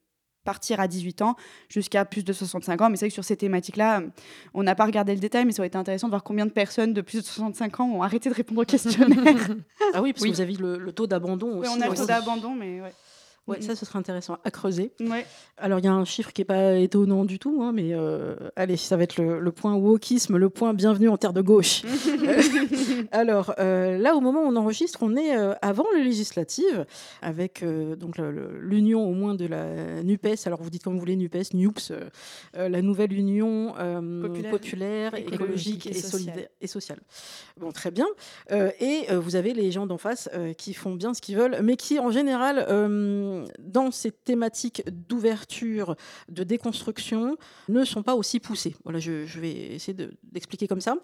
partir 0.45 0.81
à 0.81 0.89
18 0.89 1.21
ans 1.23 1.37
jusqu'à 1.69 2.07
plus 2.07 2.25
de 2.25 2.33
65 2.33 2.81
ans. 2.81 2.89
Mais 2.89 2.97
c'est 2.97 3.05
vrai 3.05 3.11
que 3.11 3.15
sur 3.15 3.25
ces 3.25 3.37
thématiques-là, 3.37 4.03
on 4.55 4.63
n'a 4.63 4.75
pas 4.75 4.87
regardé 4.87 5.15
le 5.15 5.21
détail, 5.21 5.45
mais 5.45 5.53
ça 5.53 5.61
aurait 5.61 5.69
été 5.69 5.77
intéressant 5.77 6.07
de 6.07 6.13
voir 6.13 6.25
combien 6.25 6.47
de 6.47 6.51
personnes 6.51 6.95
de 6.95 7.03
plus 7.03 7.19
de 7.19 7.25
65 7.25 7.81
ans 7.81 7.91
ont 7.91 8.03
arrêté 8.03 8.31
de 8.31 8.35
répondre 8.35 8.63
au 8.63 8.65
questionnaire. 8.65 9.49
ah 9.95 10.01
oui, 10.01 10.15
parce 10.15 10.25
que 10.25 10.31
vous 10.31 10.41
avez 10.41 10.55
le, 10.55 10.79
le 10.79 10.93
taux 10.93 11.07
d'abandon 11.07 11.59
aussi. 11.59 11.71
Oui, 11.71 11.77
on 11.79 11.83
a 11.83 11.89
le 11.89 11.95
taux 11.95 12.07
d'abandon, 12.07 12.55
mais 12.55 12.81
ouais. 12.81 12.95
Ouais, 13.49 13.61
ça, 13.61 13.75
ce 13.75 13.87
serait 13.87 13.99
intéressant 13.99 14.39
à 14.45 14.51
creuser. 14.51 14.93
Ouais. 15.01 15.27
Alors, 15.57 15.79
il 15.79 15.85
y 15.85 15.89
a 15.89 15.93
un 15.93 16.05
chiffre 16.05 16.33
qui 16.33 16.43
n'est 16.43 16.47
pas 16.47 16.75
étonnant 16.75 17.25
du 17.25 17.39
tout, 17.39 17.63
hein, 17.63 17.73
mais 17.73 17.95
euh, 17.95 18.37
allez, 18.57 18.77
ça 18.77 18.97
va 18.97 19.05
être 19.05 19.17
le, 19.17 19.41
le, 19.41 19.53
point 19.53 19.75
wokisme, 19.75 20.37
le 20.37 20.51
point 20.51 20.75
bienvenue 20.75 21.09
en 21.09 21.17
terre 21.17 21.33
de 21.33 21.43
gauche. 21.43 21.83
Alors, 23.13 23.55
euh, 23.59 23.99
là, 23.99 24.15
au 24.15 24.21
moment 24.21 24.43
où 24.43 24.47
on 24.47 24.57
enregistre, 24.57 25.01
on 25.03 25.17
est 25.17 25.37
euh, 25.37 25.55
avant 25.63 25.87
les 25.97 26.05
législatives, 26.05 26.87
avec 27.23 27.63
euh, 27.63 27.97
donc 27.97 28.17
l'union 28.19 29.09
au 29.09 29.13
moins 29.13 29.35
de 29.35 29.47
la 29.47 30.03
NUPES. 30.03 30.47
Alors, 30.47 30.63
vous 30.63 30.71
dites 30.71 30.83
comme 30.83 30.95
vous 30.95 31.01
voulez, 31.01 31.17
NUPES, 31.17 31.55
NUPS, 31.55 31.93
la 32.55 32.83
nouvelle 32.83 33.13
union 33.13 33.73
populaire, 34.23 34.51
populaire, 34.51 35.15
écologique, 35.15 35.87
et, 35.87 35.91
et, 35.91 35.95
solidaire 35.95 36.49
et 36.61 36.67
sociale. 36.67 36.99
Bon, 37.59 37.73
très 37.73 37.91
bien. 37.91 38.07
et 38.51 39.07
vous 39.15 39.37
avez 39.37 39.55
les 39.55 39.71
gens 39.71 39.87
d'en 39.87 39.99
face 39.99 40.29
qui 40.57 40.75
font 40.75 40.95
bien 40.95 41.15
ce 41.15 41.21
qu'ils 41.21 41.37
veulent, 41.37 41.59
mais 41.63 41.77
qui, 41.77 41.99
en 41.99 42.11
général, 42.11 42.67
dans 43.59 43.91
ces 43.91 44.11
thématiques 44.11 44.83
d'ouverture, 45.09 45.97
de 46.29 46.45
déconstruction, 46.45 47.37
ne 47.69 47.85
sont 47.85 48.03
pas 48.03 48.15
aussi 48.15 48.41
poussées. 48.41 48.75
Voilà, 48.85 48.99
je, 48.99 49.27
je 49.27 49.41
vais 49.41 49.53
essayer 49.53 49.97
d'expliquer 50.23 50.67
comme 50.67 50.81
ça. 50.81 50.97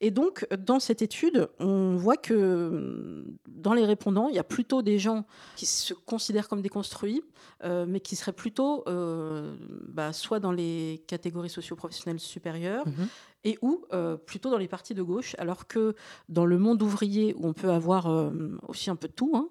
Et 0.00 0.10
donc, 0.10 0.46
dans 0.58 0.80
cette 0.80 1.02
étude, 1.02 1.48
on 1.58 1.96
voit 1.96 2.16
que 2.16 3.24
dans 3.48 3.74
les 3.74 3.84
répondants, 3.84 4.28
il 4.28 4.34
y 4.34 4.38
a 4.38 4.44
plutôt 4.44 4.82
des 4.82 4.98
gens 4.98 5.24
qui 5.56 5.66
se 5.66 5.94
considèrent 5.94 6.48
comme 6.48 6.62
déconstruits, 6.62 7.22
euh, 7.64 7.86
mais 7.88 8.00
qui 8.00 8.16
seraient 8.16 8.32
plutôt 8.32 8.84
euh, 8.88 9.54
bah, 9.88 10.12
soit 10.12 10.40
dans 10.40 10.52
les 10.52 11.04
catégories 11.06 11.50
socio-professionnelles 11.50 12.20
supérieures, 12.20 12.86
mmh. 12.86 12.92
et 13.44 13.58
ou 13.62 13.84
euh, 13.92 14.16
plutôt 14.16 14.50
dans 14.50 14.58
les 14.58 14.68
partis 14.68 14.94
de 14.94 15.02
gauche, 15.02 15.34
alors 15.38 15.66
que 15.66 15.94
dans 16.28 16.46
le 16.46 16.58
monde 16.58 16.82
ouvrier, 16.82 17.34
où 17.36 17.46
on 17.46 17.52
peut 17.52 17.70
avoir 17.70 18.06
euh, 18.06 18.30
aussi 18.68 18.90
un 18.90 18.96
peu 18.96 19.08
de 19.08 19.12
tout, 19.12 19.32
hein, 19.34 19.48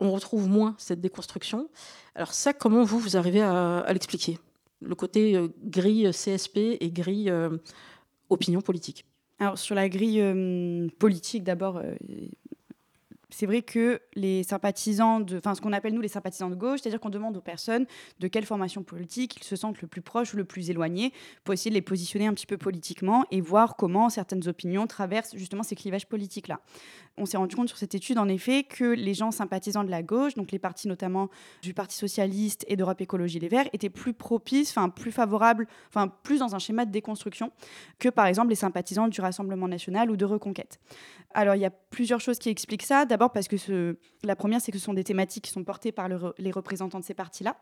on 0.00 0.12
retrouve 0.12 0.48
moins 0.48 0.74
cette 0.78 1.00
déconstruction. 1.00 1.68
Alors 2.14 2.32
ça, 2.32 2.52
comment 2.52 2.84
vous, 2.84 2.98
vous 2.98 3.16
arrivez 3.16 3.42
à, 3.42 3.84
l'expliquer? 3.92 4.38
Le 4.80 4.94
côté 4.94 5.36
euh, 5.36 5.48
grille 5.64 6.10
CSP 6.10 6.58
et 6.80 6.90
grille 6.90 7.30
euh, 7.30 7.56
opinion 8.28 8.60
politique. 8.60 9.06
Alors 9.38 9.58
sur 9.58 9.74
la 9.74 9.88
grille 9.88 10.20
euh, 10.20 10.88
politique, 10.98 11.42
d'abord, 11.42 11.80
c'est 13.34 13.46
vrai 13.46 13.62
que 13.62 14.00
les 14.14 14.44
sympathisants, 14.44 15.18
de, 15.18 15.38
enfin 15.38 15.56
ce 15.56 15.60
qu'on 15.60 15.72
appelle 15.72 15.92
nous 15.92 16.00
les 16.00 16.08
sympathisants 16.08 16.50
de 16.50 16.54
gauche, 16.54 16.80
c'est-à-dire 16.80 17.00
qu'on 17.00 17.10
demande 17.10 17.36
aux 17.36 17.40
personnes 17.40 17.84
de 18.20 18.28
quelle 18.28 18.46
formation 18.46 18.84
politique 18.84 19.36
ils 19.36 19.44
se 19.44 19.56
sentent 19.56 19.82
le 19.82 19.88
plus 19.88 20.02
proches 20.02 20.34
ou 20.34 20.36
le 20.36 20.44
plus 20.44 20.70
éloignés, 20.70 21.12
pour 21.42 21.52
essayer 21.52 21.70
de 21.70 21.74
les 21.74 21.82
positionner 21.82 22.28
un 22.28 22.34
petit 22.34 22.46
peu 22.46 22.58
politiquement 22.58 23.24
et 23.32 23.40
voir 23.40 23.74
comment 23.76 24.08
certaines 24.08 24.46
opinions 24.46 24.86
traversent 24.86 25.34
justement 25.34 25.64
ces 25.64 25.74
clivages 25.74 26.06
politiques-là. 26.06 26.60
On 27.16 27.26
s'est 27.26 27.36
rendu 27.36 27.54
compte 27.54 27.68
sur 27.68 27.78
cette 27.78 27.94
étude, 27.94 28.18
en 28.18 28.28
effet, 28.28 28.64
que 28.64 28.84
les 28.84 29.14
gens 29.14 29.30
sympathisants 29.30 29.84
de 29.84 29.90
la 29.90 30.02
gauche, 30.02 30.34
donc 30.34 30.50
les 30.50 30.58
partis 30.58 30.88
notamment 30.88 31.28
du 31.62 31.72
Parti 31.72 31.96
socialiste 31.96 32.64
et 32.68 32.76
d'Europe 32.76 33.00
Écologie 33.00 33.38
Les 33.38 33.48
Verts, 33.48 33.68
étaient 33.72 33.90
plus 33.90 34.14
propices, 34.14 34.70
enfin 34.70 34.88
plus 34.88 35.12
favorables, 35.12 35.66
enfin 35.88 36.08
plus 36.08 36.38
dans 36.38 36.54
un 36.54 36.58
schéma 36.58 36.84
de 36.84 36.90
déconstruction 36.90 37.52
que 37.98 38.08
par 38.08 38.26
exemple 38.26 38.48
les 38.48 38.56
sympathisants 38.56 39.08
du 39.08 39.20
Rassemblement 39.20 39.68
national 39.68 40.10
ou 40.10 40.16
de 40.16 40.24
Reconquête. 40.24 40.80
Alors 41.34 41.56
il 41.56 41.60
y 41.60 41.64
a 41.64 41.70
plusieurs 41.70 42.20
choses 42.20 42.38
qui 42.38 42.48
expliquent 42.48 42.82
ça. 42.82 43.04
D'abord 43.04 43.32
parce 43.32 43.48
que 43.48 43.96
la 44.22 44.36
première, 44.36 44.60
c'est 44.60 44.72
que 44.72 44.78
ce 44.78 44.84
sont 44.84 44.94
des 44.94 45.04
thématiques 45.04 45.44
qui 45.44 45.50
sont 45.50 45.64
portées 45.64 45.92
par 45.92 46.08
le, 46.08 46.32
les 46.38 46.50
représentants 46.50 47.00
de 47.00 47.04
ces 47.04 47.14
partis-là. 47.14 47.56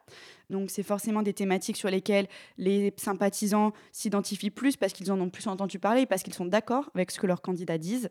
Donc 0.50 0.70
c'est 0.70 0.82
forcément 0.82 1.22
des 1.22 1.32
thématiques 1.32 1.76
sur 1.76 1.88
lesquelles 1.88 2.28
les 2.58 2.92
sympathisants 2.96 3.72
s'identifient 3.90 4.50
plus 4.50 4.76
parce 4.76 4.92
qu'ils 4.92 5.10
en 5.10 5.20
ont 5.20 5.30
plus 5.30 5.46
entendu 5.46 5.78
parler, 5.78 6.06
parce 6.06 6.22
qu'ils 6.22 6.34
sont 6.34 6.44
d'accord 6.46 6.90
avec 6.94 7.10
ce 7.10 7.18
que 7.18 7.26
leurs 7.26 7.42
candidats 7.42 7.78
disent. 7.78 8.10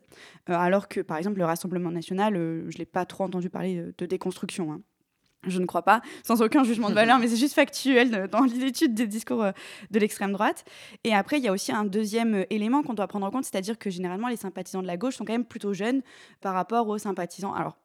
Euh, 0.50 0.54
alors 0.54 0.88
que 0.88 1.00
par 1.00 1.16
exemple 1.16 1.31
le 1.38 1.44
Rassemblement 1.44 1.90
national, 1.90 2.36
euh, 2.36 2.62
je 2.70 2.76
ne 2.76 2.78
l'ai 2.78 2.86
pas 2.86 3.04
trop 3.04 3.24
entendu 3.24 3.50
parler 3.50 3.76
de, 3.76 3.94
de 3.96 4.06
déconstruction. 4.06 4.72
Hein. 4.72 4.82
Je 5.44 5.58
ne 5.58 5.66
crois 5.66 5.82
pas, 5.82 6.02
sans 6.22 6.40
aucun 6.40 6.62
jugement 6.62 6.88
de 6.88 6.94
valeur, 6.94 7.18
mais 7.20 7.26
c'est 7.26 7.36
juste 7.36 7.54
factuel 7.54 8.28
dans 8.30 8.44
l'étude 8.44 8.94
des 8.94 9.06
discours 9.06 9.44
de 9.90 9.98
l'extrême 9.98 10.32
droite. 10.32 10.64
Et 11.02 11.14
après, 11.14 11.38
il 11.38 11.44
y 11.44 11.48
a 11.48 11.52
aussi 11.52 11.72
un 11.72 11.84
deuxième 11.84 12.46
élément 12.50 12.82
qu'on 12.82 12.94
doit 12.94 13.08
prendre 13.08 13.26
en 13.26 13.30
compte, 13.30 13.44
c'est-à-dire 13.44 13.78
que 13.78 13.90
généralement, 13.90 14.28
les 14.28 14.36
sympathisants 14.36 14.82
de 14.82 14.86
la 14.86 14.96
gauche 14.96 15.16
sont 15.16 15.24
quand 15.24 15.32
même 15.32 15.44
plutôt 15.44 15.72
jeunes 15.72 16.02
par 16.40 16.54
rapport 16.54 16.86
aux 16.88 16.98
sympathisants. 16.98 17.52
Alors, 17.52 17.76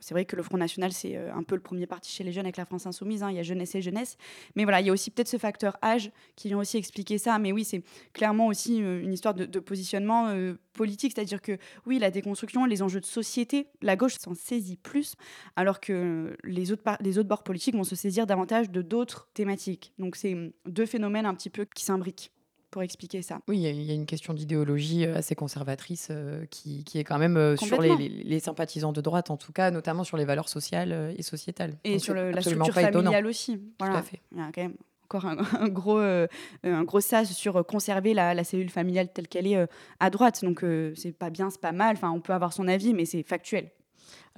C'est 0.00 0.14
vrai 0.14 0.24
que 0.24 0.36
le 0.36 0.42
Front 0.42 0.58
National, 0.58 0.92
c'est 0.92 1.16
euh, 1.16 1.32
un 1.34 1.42
peu 1.42 1.54
le 1.54 1.60
premier 1.60 1.86
parti 1.86 2.10
chez 2.10 2.22
les 2.24 2.32
jeunes 2.32 2.44
avec 2.44 2.56
la 2.56 2.64
France 2.64 2.86
Insoumise. 2.86 3.22
Hein. 3.22 3.30
Il 3.30 3.36
y 3.36 3.38
a 3.38 3.42
jeunesse 3.42 3.74
et 3.74 3.82
jeunesse. 3.82 4.16
Mais 4.54 4.64
voilà, 4.64 4.80
il 4.80 4.86
y 4.86 4.90
a 4.90 4.92
aussi 4.92 5.10
peut-être 5.10 5.28
ce 5.28 5.38
facteur 5.38 5.76
âge 5.82 6.10
qui 6.36 6.48
vient 6.48 6.58
aussi 6.58 6.76
expliquer 6.76 7.18
ça. 7.18 7.38
Mais 7.38 7.52
oui, 7.52 7.64
c'est 7.64 7.82
clairement 8.12 8.48
aussi 8.48 8.82
euh, 8.82 9.02
une 9.02 9.12
histoire 9.12 9.34
de, 9.34 9.46
positionnement 9.58 10.28
euh, 10.28 10.54
politique. 10.74 11.12
C'est-à-dire 11.14 11.40
que 11.40 11.58
oui, 11.86 11.98
la 11.98 12.10
déconstruction, 12.10 12.64
les 12.64 12.82
enjeux 12.82 13.00
de 13.00 13.06
société, 13.06 13.68
la 13.80 13.96
gauche 13.96 14.16
s'en 14.18 14.34
saisit 14.34 14.76
plus, 14.76 15.14
alors 15.56 15.80
que 15.80 16.36
les 16.44 16.70
autres, 16.70 16.82
les 17.00 17.18
autres 17.18 17.28
bords 17.28 17.42
politiques 17.42 17.74
vont 17.74 17.84
se 17.84 17.96
saisir 17.96 18.26
davantage 18.26 18.70
de 18.70 18.82
d'autres 18.82 19.28
thématiques. 19.34 19.92
Donc 19.98 20.16
c'est 20.16 20.36
deux 20.66 20.86
phénomènes 20.86 21.26
un 21.26 21.34
petit 21.34 21.50
peu 21.50 21.64
qui 21.64 21.84
s'imbriquent 21.84 22.30
pour 22.70 22.82
expliquer 22.82 23.22
ça. 23.22 23.40
Oui, 23.48 23.58
il 23.58 23.82
y, 23.82 23.90
a 23.90 23.94
une 23.94 24.06
question 24.06 24.34
d'idéologie 24.34 25.04
assez 25.04 25.34
conservatrice 25.34 26.08
euh, 26.10 26.44
qui, 26.50 26.84
qui, 26.84 26.98
est 26.98 27.04
quand 27.04 27.18
même 27.18 27.36
euh, 27.36 27.56
sur 27.56 27.80
les, 27.80 27.96
les, 27.96 28.08
les, 28.08 28.40
sympathisants 28.40 28.92
de 28.92 29.00
droite, 29.00 29.30
en 29.30 29.36
tout 29.36 29.52
cas, 29.52 29.70
notamment 29.70 30.04
sur 30.04 30.16
les 30.16 30.24
valeurs 30.24 30.48
sociales 30.48 30.92
euh, 30.92 31.14
et 31.16 31.22
sociétales. 31.22 31.78
Et 31.84 31.92
Donc 31.92 32.00
sur 32.00 32.14
le, 32.14 32.30
la 32.30 32.40
structure 32.40 32.74
familiale 32.74 33.04
étonnant. 33.04 33.28
aussi. 33.28 33.60
Voilà. 33.78 33.94
Tout 33.94 34.00
à 34.00 34.02
fait. 34.02 34.20
Il 34.32 34.38
y 34.38 34.40
a 34.40 34.50
quand 34.52 34.62
même 34.62 34.76
encore 35.04 35.26
un, 35.26 35.38
un 35.60 35.68
gros, 35.68 35.98
euh, 35.98 36.26
un 36.62 36.84
gros 36.84 37.00
sas 37.00 37.32
sur 37.32 37.64
conserver 37.66 38.12
la, 38.14 38.34
la, 38.34 38.44
cellule 38.44 38.70
familiale 38.70 39.10
telle 39.12 39.28
qu'elle 39.28 39.46
est 39.46 39.56
euh, 39.56 39.66
à 40.00 40.10
droite. 40.10 40.44
Donc 40.44 40.64
c'est 40.94 41.12
pas 41.12 41.30
bien, 41.30 41.50
c'est 41.50 41.60
pas 41.60 41.72
mal. 41.72 41.96
Enfin, 41.96 42.10
on 42.10 42.20
peut 42.20 42.34
avoir 42.34 42.52
son 42.52 42.68
avis, 42.68 42.94
mais 42.94 43.04
c'est 43.04 43.22
factuel. 43.22 43.70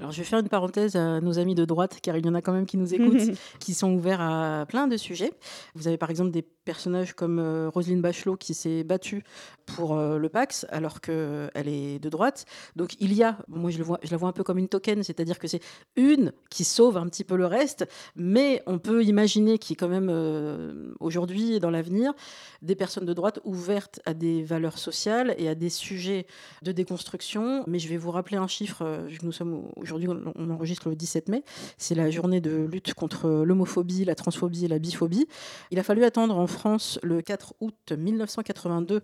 Alors, 0.01 0.13
je 0.13 0.17
vais 0.17 0.25
faire 0.25 0.39
une 0.39 0.49
parenthèse 0.49 0.97
à 0.97 1.21
nos 1.21 1.39
amis 1.39 1.55
de 1.55 1.67
droite, 1.67 1.99
car 2.01 2.17
il 2.17 2.25
y 2.25 2.29
en 2.31 2.35
a 2.35 2.41
quand 2.41 2.55
même 2.55 2.65
qui 2.65 2.79
nous 2.79 2.95
écoutent, 2.95 3.37
qui 3.61 3.75
sont 3.75 3.93
ouverts 3.93 4.23
à 4.23 4.65
plein 4.67 4.89
de 4.89 4.97
sujets. 4.97 5.31
Vous 5.75 5.89
avez 5.89 5.99
par 5.99 6.09
exemple 6.09 6.31
des 6.31 6.41
personnages 6.41 7.13
comme 7.13 7.39
euh, 7.39 7.69
Roselyne 7.69 8.01
Bachelot 8.01 8.37
qui 8.37 8.55
s'est 8.55 8.83
battue 8.83 9.25
pour 9.67 9.99
euh, 9.99 10.19
le 10.19 10.29
Pax 10.29 10.67
alors 10.71 11.03
qu'elle 11.03 11.51
est 11.67 11.99
de 11.99 12.09
droite. 12.09 12.47
Donc 12.77 12.97
il 12.99 13.13
y 13.13 13.23
a, 13.23 13.37
moi 13.49 13.71
je, 13.71 13.77
le 13.77 13.85
vois, 13.85 13.99
je 14.03 14.11
la 14.11 14.17
vois 14.17 14.29
un 14.29 14.33
peu 14.33 14.43
comme 14.43 14.57
une 14.57 14.69
token, 14.69 15.03
c'est-à-dire 15.03 15.39
que 15.39 15.49
c'est 15.49 15.61
une 15.97 16.33
qui 16.49 16.65
sauve 16.65 16.97
un 16.97 17.07
petit 17.07 17.25
peu 17.25 17.37
le 17.37 17.47
reste, 17.47 17.87
mais 18.17 18.63
on 18.67 18.79
peut 18.79 19.05
imaginer 19.05 19.59
qu'il 19.59 19.73
y 19.73 19.75
ait 19.75 19.77
quand 19.77 19.89
même 19.89 20.09
euh, 20.11 20.95
aujourd'hui 21.01 21.55
et 21.55 21.61
dans 21.61 21.71
l'avenir 21.71 22.15
des 22.63 22.75
personnes 22.75 23.05
de 23.05 23.13
droite 23.13 23.41
ouvertes 23.45 24.01
à 24.07 24.15
des 24.15 24.43
valeurs 24.45 24.79
sociales 24.79 25.35
et 25.37 25.49
à 25.49 25.55
des 25.55 25.71
sujets 25.71 26.27
de 26.63 26.73
déconstruction. 26.73 27.65
Mais 27.67 27.79
je 27.79 27.89
vais 27.89 27.99
vous 27.99 28.11
rappeler 28.11 28.39
un 28.39 28.49
chiffre, 28.49 28.85
que 29.09 29.27
nous 29.27 29.33
sommes 29.33 29.69
aujourd'hui, 29.91 30.09
on 30.35 30.51
enregistre 30.51 30.89
le 30.89 30.97
17 30.97 31.29
mai, 31.29 31.43
c'est 31.79 31.95
la 31.95 32.11
journée 32.11 32.41
de 32.41 32.67
lutte 32.71 32.95
contre 32.95 33.29
l'homophobie, 33.45 34.05
la 34.05 34.15
transphobie 34.15 34.65
et 34.65 34.69
la 34.69 34.79
biphobie. 34.79 35.27
Il 35.71 35.79
a 35.79 35.83
fallu 35.83 36.05
attendre 36.05 36.37
en 36.37 36.47
France 36.47 36.99
le 37.03 37.23
4 37.23 37.55
août 37.61 37.93
1982 37.97 39.03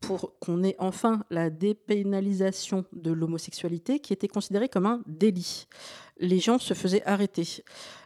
pour 0.00 0.38
qu'on 0.38 0.62
ait 0.62 0.76
enfin 0.78 1.24
la 1.30 1.50
dépénalisation 1.50 2.84
de 2.92 3.10
l'homosexualité 3.10 3.98
qui 3.98 4.12
était 4.12 4.28
considérée 4.28 4.68
comme 4.68 4.86
un 4.86 5.02
délit. 5.06 5.66
les 6.20 6.38
gens 6.38 6.58
se 6.58 6.74
faisaient 6.74 7.04
arrêter. 7.04 7.62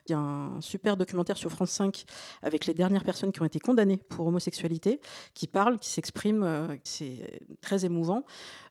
Il 0.07 0.13
y 0.13 0.15
a 0.15 0.19
un 0.19 0.61
super 0.61 0.97
documentaire 0.97 1.37
sur 1.37 1.51
France 1.51 1.71
5 1.71 2.05
avec 2.43 2.67
les 2.67 2.75
dernières 2.75 3.05
personnes 3.05 3.33
qui 3.33 3.41
ont 3.43 3.45
été 3.45 3.61
condamnées 3.61 3.99
pour 4.09 4.27
homosexualité, 4.27 5.01
qui 5.35 5.47
parlent, 5.47 5.79
qui 5.79 5.91
s'expriment, 5.91 6.43
euh, 6.43 6.77
c'est 6.85 7.41
très 7.61 7.85
émouvant. 7.85 8.25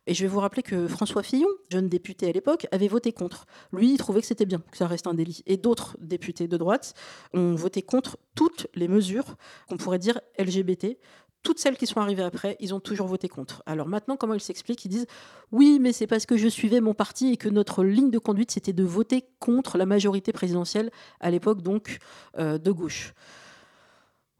Et 0.07 0.13
je 0.13 0.23
vais 0.23 0.27
vous 0.27 0.39
rappeler 0.39 0.63
que 0.63 0.87
François 0.87 1.21
Fillon, 1.21 1.47
jeune 1.71 1.87
député 1.87 2.27
à 2.27 2.31
l'époque, 2.31 2.67
avait 2.71 2.87
voté 2.87 3.13
contre. 3.13 3.45
Lui, 3.71 3.91
il 3.91 3.97
trouvait 3.97 4.21
que 4.21 4.27
c'était 4.27 4.47
bien, 4.47 4.61
que 4.71 4.77
ça 4.77 4.87
reste 4.87 5.05
un 5.05 5.13
délit. 5.13 5.43
Et 5.45 5.57
d'autres 5.57 5.95
députés 6.01 6.47
de 6.47 6.57
droite 6.57 6.95
ont 7.33 7.53
voté 7.53 7.83
contre 7.83 8.17
toutes 8.35 8.67
les 8.73 8.87
mesures 8.87 9.35
qu'on 9.69 9.77
pourrait 9.77 9.99
dire 9.99 10.19
LGBT, 10.39 10.97
toutes 11.43 11.59
celles 11.59 11.77
qui 11.77 11.87
sont 11.87 11.99
arrivées 11.99 12.23
après, 12.23 12.55
ils 12.59 12.73
ont 12.73 12.79
toujours 12.79 13.07
voté 13.07 13.27
contre. 13.27 13.63
Alors 13.65 13.87
maintenant, 13.87 14.17
comment 14.17 14.33
ils 14.33 14.41
s'expliquent? 14.41 14.85
Ils 14.85 14.89
disent 14.89 15.07
oui, 15.51 15.79
mais 15.79 15.91
c'est 15.91 16.07
parce 16.07 16.25
que 16.25 16.37
je 16.37 16.47
suivais 16.47 16.81
mon 16.81 16.93
parti 16.93 17.33
et 17.33 17.37
que 17.37 17.49
notre 17.49 17.83
ligne 17.83 18.11
de 18.11 18.19
conduite, 18.19 18.51
c'était 18.51 18.73
de 18.73 18.83
voter 18.83 19.25
contre 19.39 19.77
la 19.77 19.85
majorité 19.85 20.31
présidentielle, 20.31 20.91
à 21.19 21.31
l'époque 21.31 21.61
donc 21.61 21.99
euh, 22.37 22.57
de 22.57 22.71
gauche. 22.71 23.13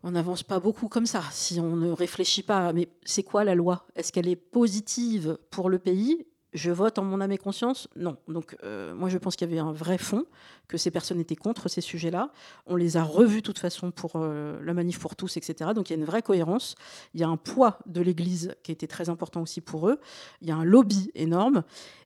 On 0.03 0.11
n'avance 0.11 0.41
pas 0.41 0.59
beaucoup 0.59 0.87
comme 0.87 1.05
ça 1.05 1.21
si 1.31 1.59
on 1.59 1.75
ne 1.75 1.91
réfléchit 1.91 2.43
pas. 2.43 2.73
Mais 2.73 2.89
c'est 3.03 3.23
quoi 3.23 3.43
la 3.43 3.55
loi? 3.55 3.85
Est-ce 3.95 4.11
qu'elle 4.11 4.27
est 4.27 4.35
positive 4.35 5.37
pour 5.51 5.69
le 5.69 5.77
pays? 5.77 6.25
Je 6.53 6.71
vote 6.71 6.99
en 6.99 7.03
mon 7.03 7.21
âme 7.21 7.31
et 7.31 7.37
conscience? 7.37 7.87
Non. 7.95 8.17
Donc, 8.27 8.55
euh, 8.63 8.93
moi, 8.93 9.09
je 9.09 9.17
pense 9.17 9.35
qu'il 9.35 9.49
y 9.49 9.51
avait 9.51 9.61
un 9.61 9.71
vrai 9.71 9.97
fond, 9.97 10.25
que 10.67 10.77
ces 10.77 10.91
personnes 10.91 11.19
étaient 11.19 11.35
contre 11.35 11.69
ces 11.69 11.81
sujets-là. 11.81 12.31
On 12.65 12.75
les 12.75 12.97
a 12.97 13.03
revus 13.03 13.41
de 13.41 13.45
toute 13.45 13.59
façon 13.59 13.91
pour 13.91 14.13
euh, 14.15 14.59
la 14.63 14.73
manif 14.73 14.99
pour 14.99 15.15
tous, 15.15 15.37
etc. 15.37 15.71
Donc, 15.73 15.89
il 15.89 15.93
y 15.93 15.95
a 15.95 15.99
une 15.99 16.05
vraie 16.05 16.21
cohérence. 16.21 16.75
Il 17.13 17.21
y 17.21 17.23
a 17.23 17.27
un 17.27 17.37
poids 17.37 17.79
de 17.85 18.01
l'Église 18.01 18.55
qui 18.63 18.71
était 18.71 18.87
très 18.87 19.09
important 19.09 19.41
aussi 19.41 19.61
pour 19.61 19.89
eux. 19.89 19.99
Il 20.41 20.47
y 20.47 20.51
a 20.51 20.55
un 20.55 20.65
lobby 20.65 21.11
énorme. 21.15 21.63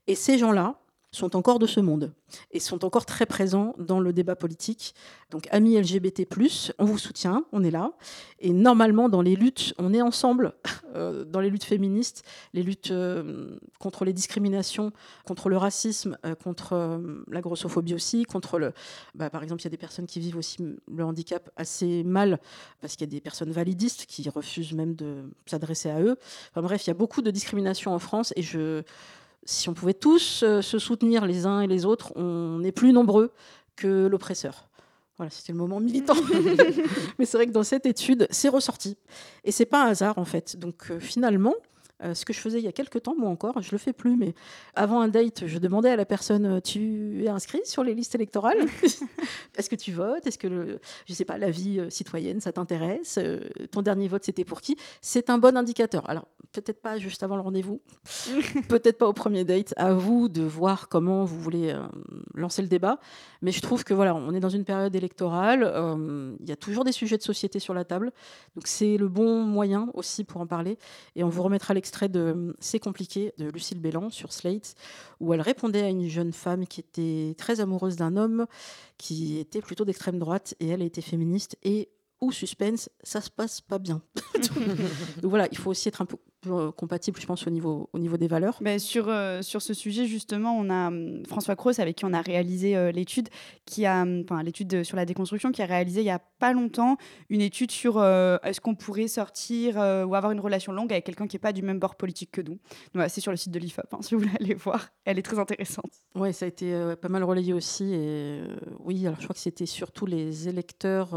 Et 0.08 0.16
ces 0.16 0.38
gens-là, 0.38 0.76
sont 1.16 1.36
encore 1.36 1.60
de 1.60 1.68
ce 1.68 1.80
monde 1.80 2.14
et 2.52 2.60
sont 2.60 2.84
encore 2.84 3.06
très 3.06 3.26
présents 3.26 3.74
dans 3.78 4.00
le 4.00 4.14
débat 4.14 4.36
politique. 4.36 4.94
Donc, 5.32 5.48
amis 5.52 5.80
LGBT, 5.80 6.28
on 6.78 6.86
vous 6.86 6.98
soutient, 6.98 7.46
on 7.52 7.64
est 7.64 7.72
là. 7.72 7.92
Et 8.40 8.52
normalement, 8.52 9.10
dans 9.10 9.22
les 9.22 9.36
luttes, 9.36 9.74
on 9.78 9.94
est 9.94 10.02
ensemble, 10.02 10.54
euh, 10.96 11.24
dans 11.24 11.40
les 11.40 11.50
luttes 11.50 11.64
féministes, 11.64 12.24
les 12.54 12.64
luttes 12.64 12.92
euh, 12.92 13.58
contre 13.80 14.06
les 14.06 14.14
discriminations, 14.14 14.92
contre 15.26 15.50
le 15.50 15.58
racisme, 15.58 16.18
euh, 16.26 16.36
contre 16.36 17.02
la 17.30 17.42
grossophobie 17.42 17.94
aussi, 17.94 18.26
contre 18.26 18.60
le. 18.60 18.74
Bah, 19.14 19.30
par 19.30 19.44
exemple, 19.44 19.62
il 19.62 19.66
y 19.66 19.68
a 19.68 19.72
des 19.72 19.78
personnes 19.78 20.06
qui 20.06 20.20
vivent 20.20 20.38
aussi 20.38 20.58
le 20.62 21.04
handicap 21.04 21.50
assez 21.56 22.04
mal, 22.04 22.40
parce 22.82 22.96
qu'il 22.96 23.08
y 23.08 23.10
a 23.10 23.12
des 23.12 23.22
personnes 23.22 23.52
validistes 23.52 24.06
qui 24.06 24.28
refusent 24.30 24.74
même 24.74 24.96
de 24.96 25.24
s'adresser 25.46 25.90
à 25.90 26.02
eux. 26.02 26.18
Enfin 26.52 26.62
bref, 26.62 26.86
il 26.86 26.90
y 26.90 26.92
a 26.92 26.96
beaucoup 26.96 27.22
de 27.22 27.32
discrimination 27.32 27.94
en 27.94 28.00
France 28.00 28.34
et 28.36 28.42
je 28.42 28.84
si 29.46 29.70
on 29.70 29.74
pouvait 29.74 29.94
tous 29.94 30.44
euh, 30.44 30.62
se 30.62 30.80
soutenir 30.80 31.26
les 31.26 31.46
uns 31.46 31.62
et 31.62 31.68
les 31.68 31.86
autres, 31.86 32.12
on 32.16 32.64
est 32.64 32.72
plus 32.72 32.92
nombreux 32.92 33.32
que 33.76 34.08
l'oppresseur. 34.08 34.68
Voilà, 35.18 35.30
c'était 35.30 35.54
le 35.54 35.60
moment 35.60 35.80
militant. 35.80 36.16
Mais 37.20 37.26
c'est 37.26 37.38
vrai 37.38 37.48
que 37.48 37.52
dans 37.52 37.64
cette 37.64 37.86
étude, 37.86 38.28
c'est 38.32 38.50
ressorti. 38.50 38.98
Et 39.44 39.52
c'est 39.52 39.66
pas 39.66 39.86
un 39.86 39.90
hasard, 39.90 40.18
en 40.18 40.26
fait. 40.26 40.58
Donc 40.58 40.92
euh, 40.92 41.00
finalement, 41.00 41.54
euh, 42.04 42.14
ce 42.14 42.26
que 42.26 42.34
je 42.34 42.40
faisais 42.40 42.60
il 42.60 42.66
y 42.66 42.68
a 42.68 42.74
quelques 42.74 43.04
temps, 43.04 43.16
moi 43.18 43.30
encore, 43.30 43.62
je 43.62 43.72
le 43.72 43.78
fais 43.78 43.94
plus, 43.94 44.18
mais 44.18 44.34
avant 44.74 45.00
un 45.00 45.08
date, 45.08 45.48
je 45.48 45.58
demandais 45.60 45.90
à 45.90 45.96
la 45.96 46.06
personne 46.06 46.46
euh, 46.46 46.60
Tu 46.60 47.24
es 47.24 47.30
inscrit 47.30 47.62
sur 47.64 47.86
les 47.86 47.94
listes 47.94 48.16
électorales 48.16 48.58
Est-ce 49.58 49.70
que 49.70 49.78
tu 49.78 49.94
votes? 49.94 50.28
Est-ce 50.28 50.38
que, 50.38 50.48
le, 50.48 50.80
je 51.08 51.14
sais 51.14 51.24
pas, 51.24 51.38
la 51.38 51.50
vie 51.50 51.80
euh, 51.80 51.90
citoyenne, 51.90 52.42
ça 52.42 52.52
t'intéresse? 52.52 53.18
Ton 53.72 53.82
dernier 53.82 54.10
vote, 54.10 54.26
c'était 54.26 54.44
pour 54.44 54.60
qui? 54.60 54.76
C'est 55.02 55.30
un 55.30 55.38
bon 55.38 55.56
indicateur. 55.56 56.10
Alors, 56.10 56.28
peut-être 56.52 56.82
pas 56.82 56.98
juste 56.98 57.24
avant 57.24 57.38
le 57.38 57.42
rendez-vous, 57.42 57.80
peut-être 58.68 58.98
pas 58.98 59.08
au 59.08 59.14
premier 59.14 59.46
date. 59.46 59.74
À 59.78 59.94
vous 59.94 60.28
de 60.28 60.44
voir 60.44 60.90
comment 60.90 61.24
vous 61.24 61.40
voulez 61.40 61.74
lancer 62.34 62.62
le 62.62 62.68
débat. 62.68 63.00
Mais 63.42 63.52
je 63.52 63.62
trouve 63.62 63.84
que 63.84 63.94
voilà, 63.94 64.16
on 64.16 64.34
est 64.34 64.40
dans 64.40 64.50
une 64.50 64.66
période 64.66 64.96
électorale. 64.96 65.72
Il 66.40 66.50
y 66.50 66.52
a 66.52 66.56
toujours 66.56 66.84
des 66.84 66.92
sujets 66.92 67.18
de 67.18 67.24
société 67.24 67.60
sur 67.60 67.74
la 67.74 67.86
table. 67.86 68.12
Donc, 68.56 68.68
c'est 68.68 68.98
le 68.98 69.08
bon 69.08 69.44
moyen 69.44 69.90
aussi 69.94 70.24
pour 70.24 70.42
en 70.42 70.48
parler. 70.48 70.78
Et 71.16 71.24
on 71.24 71.30
vous 71.30 71.44
remettra 71.44 71.74
les 71.74 71.82
extrait 71.86 72.10
de 72.10 72.56
C'est 72.60 72.80
compliqué 72.80 73.32
de 73.38 73.48
Lucille 73.48 73.80
Bélan 73.80 74.10
sur 74.10 74.34
Slate, 74.34 74.74
où 75.20 75.36
elle 75.36 75.42
répondait 75.42 75.84
à 75.84 75.90
une 75.90 76.10
jeune 76.10 76.34
femme 76.34 76.66
qui 76.66 76.80
était 76.80 77.36
très 77.38 77.60
amoureuse 77.60 77.96
d'un 77.96 78.18
homme 78.18 78.48
qui 78.98 79.38
était 79.38 79.62
plutôt 79.62 79.86
d'extrême 79.86 80.18
droite 80.18 80.56
et 80.60 80.70
elle 80.70 80.82
était 80.82 81.04
féministe 81.04 81.58
et 81.62 81.90
ou 82.22 82.32
suspense, 82.32 82.90
ça 83.04 83.22
se 83.22 83.30
passe 83.30 83.62
pas 83.62 83.78
bien. 83.78 84.02
Donc 85.22 85.30
voilà, 85.30 85.48
il 85.52 85.58
faut 85.60 85.70
aussi 85.70 85.88
être 85.88 86.02
un 86.02 86.06
peu 86.06 86.18
euh, 86.52 86.72
compatible, 86.72 87.20
je 87.20 87.26
pense, 87.26 87.46
au 87.48 87.50
niveau, 87.50 87.90
au 87.94 88.00
niveau 88.00 88.18
des 88.18 88.28
valeurs. 88.28 88.58
Mais 88.62 88.80
sur, 88.80 89.10
euh, 89.10 89.42
sur 89.42 89.62
ce 89.62 89.74
sujet, 89.74 90.06
justement, 90.06 90.58
on 90.58 90.70
a 90.70 90.88
hum, 90.88 91.24
François 91.28 91.56
Cross, 91.56 91.80
avec 91.80 91.98
qui 91.98 92.06
on 92.06 92.14
a 92.14 92.22
réalisé 92.22 92.76
euh, 92.76 92.92
l'étude, 92.92 93.30
qui 93.66 93.86
a, 93.86 94.02
hum, 94.04 94.24
enfin, 94.24 94.44
l'étude 94.44 94.84
sur 94.84 94.96
la 94.96 95.06
déconstruction, 95.06 95.52
qui 95.52 95.62
a 95.62 95.66
réalisé 95.66 96.02
il 96.02 96.06
y 96.06 96.12
a 96.12 96.20
pas 96.20 96.54
longtemps 96.54 96.98
une 97.30 97.42
étude 97.42 97.72
sur 97.72 98.04
est-ce 98.04 98.60
qu'on 98.60 98.76
pourrait 98.76 99.08
sortir 99.08 99.78
ou 99.78 100.16
avoir 100.16 100.32
une 100.32 100.40
relation 100.40 100.74
longue 100.74 100.92
avec 100.92 101.06
quelqu'un 101.06 101.28
qui 101.28 101.36
n'est 101.36 101.42
pas 101.42 101.54
du 101.54 101.62
même 101.62 101.80
bord 101.80 101.96
politique 101.96 102.32
que 102.32 102.42
nous. 102.42 102.60
C'est 103.08 103.22
sur 103.22 103.32
le 103.32 103.38
site 103.38 103.52
de 103.52 103.60
l'IFOP, 103.60 103.86
hein, 103.94 104.00
si 104.02 104.16
vous 104.16 104.22
voulez 104.22 104.36
aller 104.40 104.54
voir. 104.56 104.90
Elle 105.06 105.18
est 105.18 105.22
très 105.22 105.40
intéressante. 105.40 105.92
Oui, 106.14 106.34
ça 106.34 106.46
a 106.46 106.48
été 106.50 106.94
pas 107.02 107.08
mal 107.08 107.24
relayé 107.24 107.54
aussi. 107.54 107.94
Et 107.94 108.42
oui, 108.80 109.08
alors 109.08 109.20
je 109.20 109.24
crois 109.24 109.34
que 109.34 109.40
c'était 109.40 109.66
surtout 109.66 110.06
les 110.06 110.50
électeurs 110.50 111.16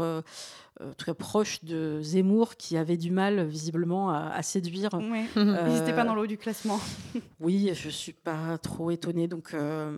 très 0.97 1.13
proche 1.13 1.63
de 1.63 2.01
Zemmour 2.01 2.55
qui 2.55 2.77
avait 2.77 2.97
du 2.97 3.11
mal 3.11 3.45
visiblement 3.45 4.11
à, 4.11 4.41
séduire. 4.41 4.89
Oui. 4.93 5.25
Euh, 5.37 5.67
Ils 5.67 5.73
n'étaient 5.73 5.95
pas 5.95 6.05
dans 6.05 6.15
l'eau 6.15 6.27
du 6.27 6.37
classement. 6.37 6.79
oui, 7.39 7.71
je 7.73 7.89
suis 7.89 8.13
pas 8.13 8.57
trop 8.57 8.91
étonnée. 8.91 9.27
Donc 9.27 9.53
euh, 9.53 9.97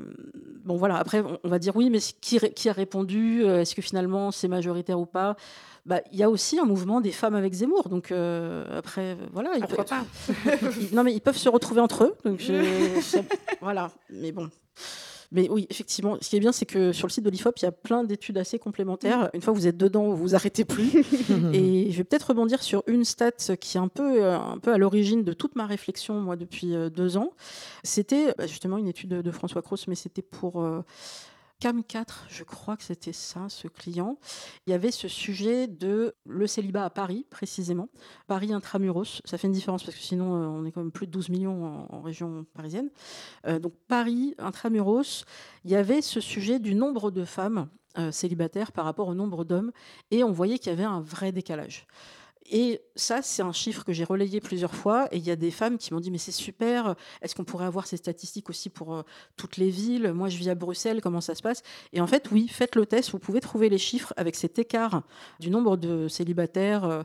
bon 0.65 0.77
voilà. 0.77 0.97
Après, 0.97 1.23
on, 1.43 1.49
va 1.49 1.59
dire 1.59 1.75
oui, 1.75 1.89
mais 1.89 1.99
qui, 1.99 2.39
qui 2.39 2.69
a 2.69 2.73
répondu 2.73 3.43
Est-ce 3.43 3.75
que 3.75 3.81
finalement 3.81 4.31
c'est 4.31 4.47
majoritaire 4.47 4.99
ou 4.99 5.05
pas? 5.05 5.35
Bah, 5.85 6.01
il 6.11 6.19
y 6.19 6.23
a 6.23 6.29
aussi 6.29 6.59
un 6.59 6.65
mouvement 6.65 7.01
des 7.01 7.11
femmes 7.11 7.35
avec 7.35 7.53
Zemmour. 7.53 7.89
Donc 7.89 8.11
après, 8.11 9.17
voilà. 9.31 9.51
Pourquoi 9.59 9.85
pas? 9.85 10.05
Non, 10.93 11.03
mais 11.03 11.13
ils 11.13 11.21
peuvent 11.21 11.37
se 11.37 11.49
retrouver 11.49 11.81
entre 11.81 12.05
eux. 12.05 12.15
Donc 12.25 12.41
voilà. 13.61 13.91
Mais 14.09 14.31
bon. 14.31 14.49
Mais 15.31 15.49
oui, 15.49 15.65
effectivement, 15.69 16.17
ce 16.19 16.29
qui 16.29 16.35
est 16.35 16.39
bien, 16.39 16.51
c'est 16.51 16.65
que 16.65 16.91
sur 16.91 17.07
le 17.07 17.11
site 17.11 17.23
de 17.23 17.29
l'IFOP, 17.29 17.59
il 17.61 17.63
y 17.63 17.67
a 17.67 17.71
plein 17.71 18.03
d'études 18.03 18.37
assez 18.37 18.59
complémentaires. 18.59 19.29
Une 19.33 19.41
fois 19.41 19.53
que 19.53 19.59
vous 19.59 19.67
êtes 19.67 19.77
dedans, 19.77 20.09
vous 20.09 20.17
vous 20.17 20.35
arrêtez 20.35 20.65
plus. 20.65 20.91
et 21.53 21.89
je 21.89 21.97
vais 21.97 22.03
peut-être 22.03 22.29
rebondir 22.29 22.61
sur 22.61 22.83
une 22.87 23.05
stat 23.05 23.31
qui 23.59 23.77
est 23.77 23.79
un 23.79 23.87
peu, 23.87 24.23
euh, 24.23 24.37
un 24.37 24.57
peu 24.57 24.73
à 24.73 24.77
l'origine 24.77 25.23
de 25.23 25.31
toute 25.31 25.55
ma 25.55 25.65
réflexion, 25.65 26.19
moi, 26.19 26.35
depuis 26.35 26.75
euh, 26.75 26.89
deux 26.89 27.15
ans. 27.15 27.31
C'était 27.83 28.33
bah, 28.37 28.45
justement 28.45 28.77
une 28.77 28.89
étude 28.89 29.09
de, 29.09 29.31
François 29.31 29.61
Cross, 29.61 29.87
mais 29.87 29.95
c'était 29.95 30.21
pour 30.21 30.61
euh, 31.61 31.71
CAM 31.71 31.83
4, 31.83 32.25
je 32.29 32.43
crois 32.43 32.75
que 32.77 32.83
c'était 32.83 33.13
ça, 33.13 33.47
ce 33.49 33.67
client. 33.67 34.17
Il 34.65 34.71
y 34.71 34.73
avait 34.73 34.91
ce 34.91 35.07
sujet 35.07 35.67
de 35.67 36.15
le 36.25 36.47
célibat 36.47 36.85
à 36.85 36.89
Paris, 36.89 37.25
précisément. 37.29 37.89
Paris 38.27 38.51
intramuros, 38.53 39.21
ça 39.25 39.37
fait 39.37 39.47
une 39.47 39.53
différence 39.53 39.83
parce 39.83 39.95
que 39.95 40.03
sinon, 40.03 40.35
euh, 40.35 40.45
on 40.47 40.65
est 40.65 40.71
quand 40.71 40.81
même 40.81 40.91
plus 40.91 41.07
de 41.07 41.11
12 41.11 41.29
millions 41.29 41.87
en, 41.89 42.01
région 42.01 42.45
parisienne. 42.53 42.89
Euh, 43.47 43.59
donc, 43.59 43.73
Paris 43.87 44.35
intramuros, 44.37 45.25
il 45.65 45.71
y 45.71 45.75
avait 45.75 46.01
ce 46.01 46.19
sujet 46.19 46.59
du 46.59 46.73
nombre 46.73 47.11
de 47.11 47.25
femmes 47.25 47.69
euh, 47.97 48.11
célibataires 48.11 48.71
par 48.71 48.85
rapport 48.85 49.09
au 49.09 49.13
nombre 49.13 49.43
d'hommes 49.43 49.71
et 50.11 50.23
on 50.23 50.31
voyait 50.31 50.57
qu'il 50.57 50.69
y 50.69 50.73
avait 50.73 50.83
un 50.83 51.01
vrai 51.01 51.31
décalage. 51.31 51.85
Et 52.53 52.81
ça, 52.97 53.21
c'est 53.21 53.41
un 53.41 53.53
chiffre 53.53 53.85
que 53.85 53.93
j'ai 53.93 54.03
relayé 54.03 54.41
plusieurs 54.41 54.75
fois. 54.75 55.07
Et 55.13 55.17
il 55.17 55.23
y 55.25 55.31
a 55.31 55.37
des 55.37 55.51
femmes 55.51 55.77
qui 55.77 55.93
m'ont 55.93 56.01
dit, 56.01 56.11
mais 56.11 56.17
c'est 56.17 56.33
super, 56.33 56.95
est-ce 57.21 57.33
qu'on 57.33 57.45
pourrait 57.45 57.65
avoir 57.65 57.87
ces 57.87 57.95
statistiques 57.95 58.49
aussi 58.49 58.69
pour 58.69 58.93
euh, 58.93 59.03
toutes 59.37 59.55
les 59.55 59.69
villes? 59.69 60.11
Moi, 60.11 60.27
je 60.27 60.37
vis 60.37 60.49
à 60.49 60.55
Bruxelles, 60.55 60.99
comment 61.01 61.21
ça 61.21 61.33
se 61.33 61.41
passe? 61.41 61.63
Et 61.93 62.01
en 62.01 62.07
fait, 62.07 62.29
oui, 62.29 62.49
faites 62.49 62.75
le 62.75 62.85
test, 62.85 63.11
vous 63.11 63.19
pouvez 63.19 63.39
trouver 63.39 63.69
les 63.69 63.77
chiffres 63.77 64.13
avec 64.17 64.35
cet 64.35 64.59
écart 64.59 65.03
du 65.39 65.49
nombre 65.49 65.77
de 65.77 66.09
célibataires. 66.09 66.83
Euh, 66.83 67.03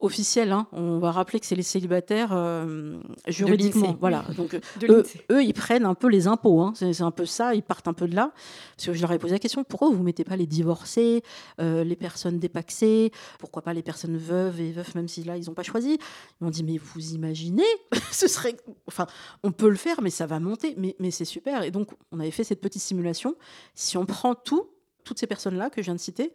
officiel. 0.00 0.52
Hein. 0.52 0.66
On 0.72 0.98
va 0.98 1.10
rappeler 1.10 1.40
que 1.40 1.46
c'est 1.46 1.56
les 1.56 1.62
célibataires 1.62 2.30
euh, 2.32 2.98
juridiquement. 3.26 3.96
Voilà. 4.00 4.24
Donc 4.36 4.58
eux, 4.88 5.04
ils 5.42 5.54
prennent 5.54 5.84
un 5.84 5.94
peu 5.94 6.08
les 6.08 6.26
impôts. 6.26 6.60
Hein. 6.60 6.72
C'est 6.74 7.00
un 7.02 7.10
peu 7.10 7.26
ça. 7.26 7.54
Ils 7.54 7.62
partent 7.62 7.88
un 7.88 7.92
peu 7.92 8.06
de 8.06 8.14
là. 8.14 8.32
Parce 8.76 8.86
que 8.86 8.92
je 8.92 9.00
leur 9.00 9.12
ai 9.12 9.18
posé 9.18 9.34
la 9.34 9.38
question 9.38 9.64
pourquoi 9.64 9.90
vous 9.90 10.02
mettez 10.02 10.24
pas 10.24 10.36
les 10.36 10.46
divorcés, 10.46 11.22
euh, 11.60 11.82
les 11.84 11.96
personnes 11.96 12.38
dépaxées, 12.38 13.10
pourquoi 13.38 13.62
pas 13.62 13.72
les 13.72 13.82
personnes 13.82 14.16
veuves 14.16 14.60
et 14.60 14.70
veufs, 14.70 14.94
même 14.94 15.08
si 15.08 15.24
là 15.24 15.36
ils 15.36 15.46
n'ont 15.46 15.54
pas 15.54 15.62
choisi. 15.62 15.98
Ils 16.40 16.44
m'ont 16.44 16.50
dit 16.50 16.62
mais 16.62 16.78
vous 16.78 17.14
imaginez 17.14 17.64
Ce 18.12 18.28
serait, 18.28 18.56
enfin, 18.86 19.06
on 19.42 19.52
peut 19.52 19.68
le 19.68 19.76
faire, 19.76 20.00
mais 20.00 20.10
ça 20.10 20.26
va 20.26 20.38
monter. 20.38 20.74
Mais, 20.76 20.94
mais 20.98 21.10
c'est 21.10 21.24
super. 21.24 21.62
Et 21.62 21.70
donc 21.70 21.90
on 22.12 22.20
avait 22.20 22.30
fait 22.30 22.44
cette 22.44 22.60
petite 22.60 22.82
simulation. 22.82 23.34
Si 23.74 23.96
on 23.96 24.06
prend 24.06 24.34
tout, 24.34 24.68
toutes 25.04 25.18
ces 25.18 25.26
personnes-là 25.26 25.70
que 25.70 25.80
je 25.80 25.86
viens 25.86 25.94
de 25.94 26.00
citer, 26.00 26.32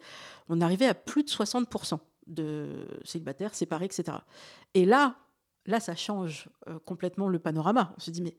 on 0.48 0.60
arrivait 0.60 0.86
à 0.86 0.94
plus 0.94 1.22
de 1.22 1.30
60 1.30 1.68
de 2.26 2.86
célibataires, 3.04 3.54
séparés, 3.54 3.86
etc. 3.86 4.18
Et 4.74 4.84
là, 4.84 5.16
là, 5.66 5.80
ça 5.80 5.94
change 5.94 6.48
euh, 6.68 6.78
complètement 6.84 7.28
le 7.28 7.38
panorama. 7.38 7.94
On 7.96 8.00
se 8.00 8.10
dit, 8.10 8.22
mais 8.22 8.36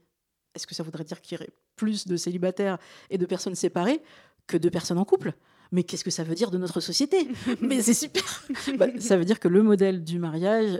est-ce 0.54 0.68
que 0.68 0.76
ça 0.76 0.84
voudrait 0.84 1.04
dire 1.04 1.22
qu'il 1.22 1.38
y 1.38 1.42
aurait 1.42 1.52
plus 1.76 2.08
de 2.08 2.16
célibataires 2.18 2.78
et 3.10 3.18
de 3.18 3.26
personnes 3.26 3.56
séparées 3.56 4.02
que 4.48 4.58
de 4.58 4.70
personnes 4.70 4.98
en 4.98 5.06
couple? 5.06 5.34
Mais 5.72 5.84
qu'est-ce 5.84 6.04
que 6.04 6.12
ça 6.12 6.24
veut 6.24 6.36
dire 6.36 6.52
de 6.52 6.58
notre 6.58 6.80
société? 6.80 7.28
Mais 7.62 7.82
c'est 7.82 7.94
super 7.94 8.44
bah, 8.78 8.88
Ça 9.00 9.18
veut 9.18 9.26
dire 9.26 9.40
que 9.40 9.48
le 9.48 9.64
modèle 9.64 10.04
du 10.04 10.20
mariage, 10.20 10.80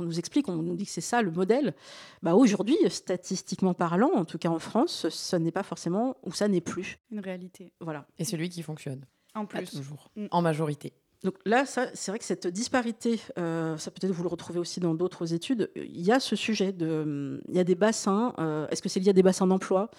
on 0.00 0.04
nous 0.04 0.18
explique, 0.18 0.48
on 0.48 0.56
nous 0.56 0.76
dit 0.76 0.84
que 0.84 0.90
c'est 0.90 1.00
ça 1.00 1.22
le 1.22 1.30
modèle. 1.30 1.74
Bah, 2.22 2.34
Aujourd'hui, 2.34 2.76
statistiquement 2.88 3.74
parlant, 3.74 4.10
en 4.14 4.24
tout 4.24 4.38
cas 4.38 4.48
en 4.48 4.58
France, 4.58 5.08
ça 5.08 5.38
n'est 5.38 5.52
pas 5.52 5.62
forcément, 5.62 6.16
ou 6.24 6.32
ça 6.32 6.48
n'est 6.48 6.60
plus. 6.60 6.98
Une 7.10 7.20
réalité. 7.20 7.72
Voilà. 7.80 8.06
Et 8.18 8.24
celui 8.24 8.48
qui 8.48 8.62
fonctionne. 8.62 9.06
En 9.34 9.46
plus. 9.46 9.70
toujours. 9.70 10.10
Mm. 10.16 10.26
En 10.30 10.42
majorité. 10.42 10.92
Donc 11.24 11.36
là, 11.46 11.64
c'est 11.64 12.10
vrai 12.10 12.18
que 12.18 12.24
cette 12.24 12.46
disparité, 12.46 13.18
euh, 13.38 13.78
ça 13.78 13.90
peut-être 13.90 14.12
vous 14.12 14.22
le 14.22 14.28
retrouvez 14.28 14.58
aussi 14.58 14.78
dans 14.78 14.94
d'autres 14.94 15.32
études, 15.32 15.70
il 15.74 16.02
y 16.02 16.12
a 16.12 16.20
ce 16.20 16.36
sujet 16.36 16.70
de, 16.70 17.40
il 17.48 17.56
y 17.56 17.58
a 17.58 17.64
des 17.64 17.74
bassins, 17.74 18.34
euh, 18.38 18.68
est-ce 18.68 18.82
que 18.82 18.90
c'est 18.90 19.00
lié 19.00 19.08
à 19.08 19.14
des 19.14 19.22
bassins 19.22 19.46
d'emploi? 19.46 19.90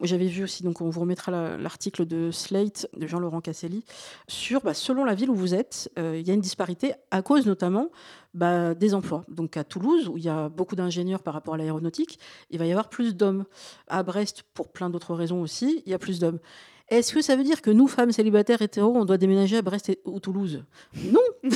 J'avais 0.00 0.28
vu 0.28 0.42
aussi, 0.42 0.62
donc 0.62 0.80
on 0.80 0.88
vous 0.88 1.00
remettra 1.00 1.58
l'article 1.58 2.06
de 2.06 2.30
Slate 2.30 2.88
de 2.96 3.06
Jean-Laurent 3.06 3.42
Casselli 3.42 3.84
sur, 4.26 4.62
bah, 4.62 4.72
selon 4.72 5.04
la 5.04 5.14
ville 5.14 5.28
où 5.28 5.34
vous 5.34 5.54
êtes, 5.54 5.92
euh, 5.98 6.16
il 6.18 6.26
y 6.26 6.30
a 6.30 6.34
une 6.34 6.40
disparité 6.40 6.94
à 7.10 7.20
cause 7.20 7.44
notamment 7.44 7.90
bah, 8.32 8.74
des 8.74 8.94
emplois. 8.94 9.24
Donc 9.28 9.58
à 9.58 9.64
Toulouse, 9.64 10.08
où 10.08 10.16
il 10.16 10.24
y 10.24 10.30
a 10.30 10.48
beaucoup 10.48 10.76
d'ingénieurs 10.76 11.22
par 11.22 11.34
rapport 11.34 11.52
à 11.52 11.56
l'aéronautique, 11.58 12.18
il 12.48 12.58
va 12.58 12.64
y 12.64 12.70
avoir 12.70 12.88
plus 12.88 13.14
d'hommes. 13.14 13.44
À 13.88 14.02
Brest, 14.02 14.44
pour 14.54 14.72
plein 14.72 14.88
d'autres 14.88 15.14
raisons 15.14 15.42
aussi, 15.42 15.82
il 15.84 15.90
y 15.90 15.94
a 15.94 15.98
plus 15.98 16.18
d'hommes. 16.18 16.38
Est-ce 16.92 17.14
que 17.14 17.22
ça 17.22 17.36
veut 17.36 17.42
dire 17.42 17.62
que 17.62 17.70
nous, 17.70 17.88
femmes 17.88 18.12
célibataires 18.12 18.60
hétéros, 18.60 18.94
on 18.94 19.06
doit 19.06 19.16
déménager 19.16 19.56
à 19.56 19.62
Brest 19.62 19.90
ou 20.04 20.20
Toulouse? 20.20 20.62
Non 21.02 21.20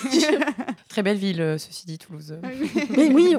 Très 0.89 1.03
belle 1.03 1.19
ville, 1.19 1.43
euh, 1.43 1.59
ceci 1.59 1.85
dit, 1.85 1.99
Toulouse. 1.99 2.39
Ah 2.43 2.49
mais 2.97 3.13
oui, 3.13 3.37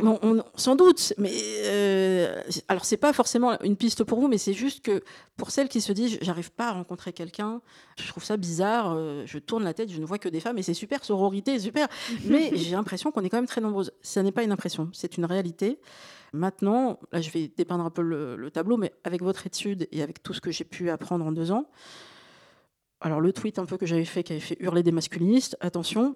sans 0.53 0.75
doute. 0.75 1.13
Mais 1.17 1.31
euh, 1.65 2.39
alors, 2.67 2.85
c'est 2.85 2.97
pas 2.97 3.13
forcément 3.13 3.59
une 3.63 3.75
piste 3.75 4.03
pour 4.03 4.19
vous, 4.19 4.27
mais 4.27 4.37
c'est 4.37 4.53
juste 4.53 4.85
que 4.85 5.01
pour 5.37 5.49
celles 5.49 5.69
qui 5.69 5.81
se 5.81 5.91
disent, 5.91 6.19
j'arrive 6.21 6.51
pas 6.51 6.67
à 6.67 6.73
rencontrer 6.73 7.13
quelqu'un, 7.13 7.61
je 7.99 8.07
trouve 8.07 8.23
ça 8.23 8.37
bizarre, 8.37 8.93
euh, 8.95 9.23
je 9.25 9.39
tourne 9.39 9.63
la 9.63 9.73
tête, 9.73 9.91
je 9.91 9.99
ne 9.99 10.05
vois 10.05 10.19
que 10.19 10.29
des 10.29 10.39
femmes, 10.39 10.59
et 10.59 10.63
c'est 10.63 10.75
super, 10.75 11.03
sororité, 11.03 11.57
super. 11.57 11.87
Mais 12.25 12.51
j'ai 12.55 12.75
l'impression 12.75 13.11
qu'on 13.11 13.23
est 13.23 13.29
quand 13.29 13.37
même 13.37 13.47
très 13.47 13.61
nombreuses. 13.61 13.91
Ça 14.03 14.21
n'est 14.21 14.31
pas 14.31 14.43
une 14.43 14.51
impression, 14.51 14.87
c'est 14.93 15.17
une 15.17 15.25
réalité. 15.25 15.79
Maintenant, 16.33 16.99
là, 17.11 17.21
je 17.21 17.29
vais 17.31 17.47
dépeindre 17.47 17.83
un 17.83 17.89
peu 17.89 18.01
le, 18.01 18.49
tableau, 18.51 18.77
mais 18.77 18.93
avec 19.03 19.21
votre 19.21 19.45
étude 19.47 19.87
et 19.91 20.01
avec 20.01 20.23
tout 20.23 20.33
ce 20.33 20.41
que 20.41 20.51
j'ai 20.51 20.63
pu 20.63 20.89
apprendre 20.89 21.25
en 21.25 21.31
deux 21.31 21.51
ans, 21.51 21.69
alors 23.01 23.21
le 23.21 23.31
tweet 23.31 23.59
un 23.59 23.65
peu 23.65 23.77
que 23.77 23.85
j'avais 23.85 24.05
fait, 24.05 24.23
qui 24.23 24.33
avait 24.33 24.41
fait 24.41 24.57
hurler 24.59 24.83
des 24.83 24.91
masculinistes, 24.91 25.55
attention, 25.59 26.15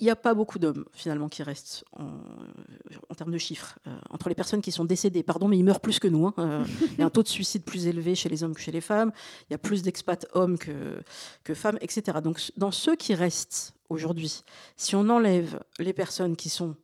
il 0.00 0.04
n'y 0.04 0.10
a 0.10 0.16
pas 0.16 0.34
beaucoup 0.34 0.58
d'hommes 0.58 0.84
finalement 0.92 1.28
qui 1.28 1.42
restent 1.42 1.84
en, 1.92 3.14
termes 3.16 3.32
de 3.32 3.38
chiffres. 3.38 3.78
Euh, 3.86 3.96
entre 4.10 4.28
les 4.28 4.34
personnes 4.34 4.62
qui 4.62 4.70
sont 4.70 4.84
décédées, 4.84 5.24
pardon, 5.24 5.48
mais 5.48 5.58
ils 5.58 5.64
meurent 5.64 5.80
plus 5.80 5.98
que 5.98 6.06
nous. 6.06 6.26
Hein, 6.26 6.34
euh, 6.38 6.64
il 6.92 6.98
y 6.98 7.02
a 7.02 7.06
un 7.06 7.10
taux 7.10 7.22
de 7.22 7.28
suicide 7.28 7.64
plus 7.64 7.86
élevé 7.86 8.14
chez 8.14 8.28
les 8.28 8.44
hommes 8.44 8.54
que 8.54 8.60
chez 8.60 8.70
les 8.70 8.80
femmes. 8.80 9.12
Il 9.48 9.52
y 9.52 9.54
a 9.54 9.58
plus 9.58 9.82
d'expats 9.82 10.26
hommes 10.34 10.56
que, 10.56 11.00
que 11.42 11.54
femmes, 11.54 11.78
etc. 11.80 12.18
Donc 12.22 12.40
dans 12.56 12.70
ceux 12.70 12.94
qui 12.94 13.14
restent 13.14 13.74
aujourd'hui, 13.88 14.44
si 14.76 14.94
on 14.94 15.08
enlève 15.08 15.60
les 15.80 15.92
personnes 15.92 16.36
qui 16.36 16.48
sont 16.48 16.76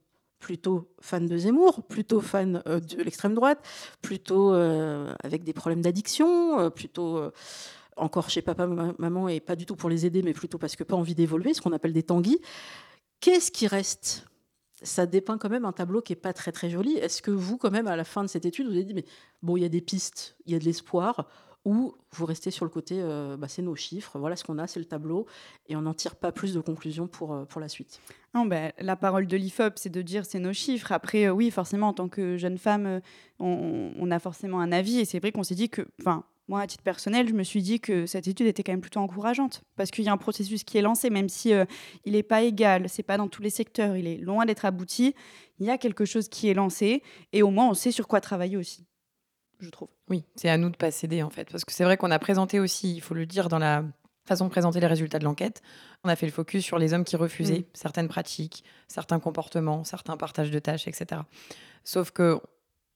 plutôt 0.44 0.90
fan 1.00 1.26
de 1.26 1.38
Zemmour, 1.38 1.82
plutôt 1.84 2.20
fan 2.20 2.62
euh, 2.66 2.78
de 2.78 3.02
l'extrême 3.02 3.32
droite, 3.32 3.66
plutôt 4.02 4.52
euh, 4.52 5.14
avec 5.22 5.42
des 5.42 5.54
problèmes 5.54 5.80
d'addiction, 5.80 6.60
euh, 6.60 6.68
plutôt 6.68 7.18
encore 7.96 8.28
chez 8.28 8.42
papa, 8.42 8.66
maman, 8.66 9.28
et 9.28 9.40
pas 9.40 9.56
du 9.56 9.64
tout 9.64 9.74
pour 9.74 9.88
les 9.88 10.04
aider, 10.04 10.22
mais 10.22 10.34
plutôt 10.34 10.58
parce 10.58 10.76
que 10.76 10.84
pas 10.84 10.96
envie 10.96 11.14
d'évoluer, 11.14 11.54
ce 11.54 11.62
qu'on 11.62 11.72
appelle 11.72 11.94
des 11.94 12.02
tanguis. 12.02 12.40
Qu'est-ce 13.20 13.50
qui 13.50 13.66
reste? 13.66 14.26
Ça 14.82 15.06
dépeint 15.06 15.38
quand 15.38 15.48
même 15.48 15.64
un 15.64 15.72
tableau 15.72 16.02
qui 16.02 16.12
est 16.12 16.16
pas 16.16 16.34
très 16.34 16.52
très 16.52 16.68
joli. 16.68 16.98
Est-ce 16.98 17.22
que 17.22 17.30
vous, 17.30 17.56
quand 17.56 17.70
même, 17.70 17.86
à 17.86 17.96
la 17.96 18.04
fin 18.04 18.22
de 18.22 18.28
cette 18.28 18.44
étude, 18.44 18.66
vous 18.66 18.74
avez 18.74 18.84
dit, 18.84 18.92
mais 18.92 19.06
bon, 19.40 19.56
il 19.56 19.62
y 19.62 19.66
a 19.66 19.70
des 19.70 19.80
pistes, 19.80 20.36
il 20.44 20.52
y 20.52 20.56
a 20.56 20.58
de 20.58 20.64
l'espoir, 20.64 21.26
ou 21.64 21.94
vous 22.12 22.26
restez 22.26 22.50
sur 22.50 22.64
le 22.64 22.70
côté, 22.70 22.96
euh, 22.98 23.36
bah, 23.36 23.48
c'est 23.48 23.62
nos 23.62 23.74
chiffres, 23.74 24.18
voilà 24.18 24.36
ce 24.36 24.44
qu'on 24.44 24.58
a, 24.58 24.66
c'est 24.66 24.78
le 24.78 24.84
tableau, 24.84 25.26
et 25.66 25.76
on 25.76 25.82
n'en 25.82 25.94
tire 25.94 26.16
pas 26.16 26.30
plus 26.30 26.54
de 26.54 26.60
conclusions 26.60 27.06
pour, 27.06 27.32
euh, 27.32 27.44
pour 27.44 27.60
la 27.60 27.68
suite 27.68 28.00
non, 28.34 28.44
ben, 28.44 28.72
La 28.78 28.96
parole 28.96 29.26
de 29.26 29.36
l'IFOP, 29.36 29.72
c'est 29.76 29.90
de 29.90 30.02
dire 30.02 30.26
c'est 30.26 30.38
nos 30.38 30.52
chiffres. 30.52 30.92
Après, 30.92 31.26
euh, 31.26 31.30
oui, 31.30 31.50
forcément, 31.50 31.88
en 31.88 31.92
tant 31.94 32.08
que 32.08 32.36
jeune 32.36 32.58
femme, 32.58 33.00
on, 33.38 34.10
a 34.10 34.18
forcément 34.18 34.60
un 34.60 34.72
avis, 34.72 34.98
et 34.98 35.04
c'est 35.04 35.18
vrai 35.18 35.32
qu'on 35.32 35.42
s'est 35.42 35.54
dit 35.54 35.70
que, 35.70 35.82
enfin, 36.00 36.24
moi, 36.48 36.60
à 36.60 36.66
titre 36.66 36.84
personnel, 36.84 37.26
je 37.26 37.32
me 37.32 37.42
suis 37.42 37.62
dit 37.62 37.80
que 37.80 38.04
cette 38.04 38.28
étude 38.28 38.46
était 38.46 38.62
quand 38.62 38.72
même 38.72 38.82
plutôt 38.82 39.00
encourageante, 39.00 39.62
parce 39.76 39.90
qu'il 39.90 40.04
y 40.04 40.08
a 40.08 40.12
un 40.12 40.18
processus 40.18 40.62
qui 40.64 40.76
est 40.76 40.82
lancé, 40.82 41.08
même 41.08 41.30
si 41.30 41.52
il 42.04 42.12
n'est 42.12 42.22
pas 42.22 42.42
égal, 42.42 42.90
c'est 42.90 43.02
pas 43.02 43.16
dans 43.16 43.28
tous 43.28 43.40
les 43.40 43.48
secteurs, 43.48 43.96
il 43.96 44.06
est 44.06 44.18
loin 44.18 44.44
d'être 44.44 44.66
abouti, 44.66 45.14
il 45.58 45.66
y 45.66 45.70
a 45.70 45.78
quelque 45.78 46.04
chose 46.04 46.28
qui 46.28 46.50
est 46.50 46.54
lancé, 46.54 47.02
et 47.32 47.42
au 47.42 47.50
moins 47.50 47.70
on 47.70 47.74
sait 47.74 47.92
sur 47.92 48.06
quoi 48.06 48.20
travailler 48.20 48.58
aussi 48.58 48.84
je 49.60 49.70
trouve. 49.70 49.88
Oui, 50.08 50.24
c'est 50.36 50.48
à 50.48 50.56
nous 50.56 50.70
de 50.70 50.76
pas 50.76 50.90
céder 50.90 51.22
en 51.22 51.30
fait, 51.30 51.50
parce 51.50 51.64
que 51.64 51.72
c'est 51.72 51.84
vrai 51.84 51.96
qu'on 51.96 52.10
a 52.10 52.18
présenté 52.18 52.60
aussi, 52.60 52.94
il 52.94 53.00
faut 53.00 53.14
le 53.14 53.26
dire 53.26 53.48
dans 53.48 53.58
la 53.58 53.84
façon 54.26 54.46
de 54.46 54.50
présenter 54.50 54.80
les 54.80 54.86
résultats 54.86 55.18
de 55.18 55.24
l'enquête, 55.24 55.62
on 56.02 56.08
a 56.08 56.16
fait 56.16 56.26
le 56.26 56.32
focus 56.32 56.64
sur 56.64 56.78
les 56.78 56.94
hommes 56.94 57.04
qui 57.04 57.16
refusaient 57.16 57.60
mm. 57.60 57.64
certaines 57.74 58.08
pratiques, 58.08 58.64
certains 58.88 59.20
comportements, 59.20 59.84
certains 59.84 60.16
partages 60.16 60.50
de 60.50 60.58
tâches, 60.58 60.88
etc. 60.88 61.22
Sauf 61.84 62.10
que 62.10 62.40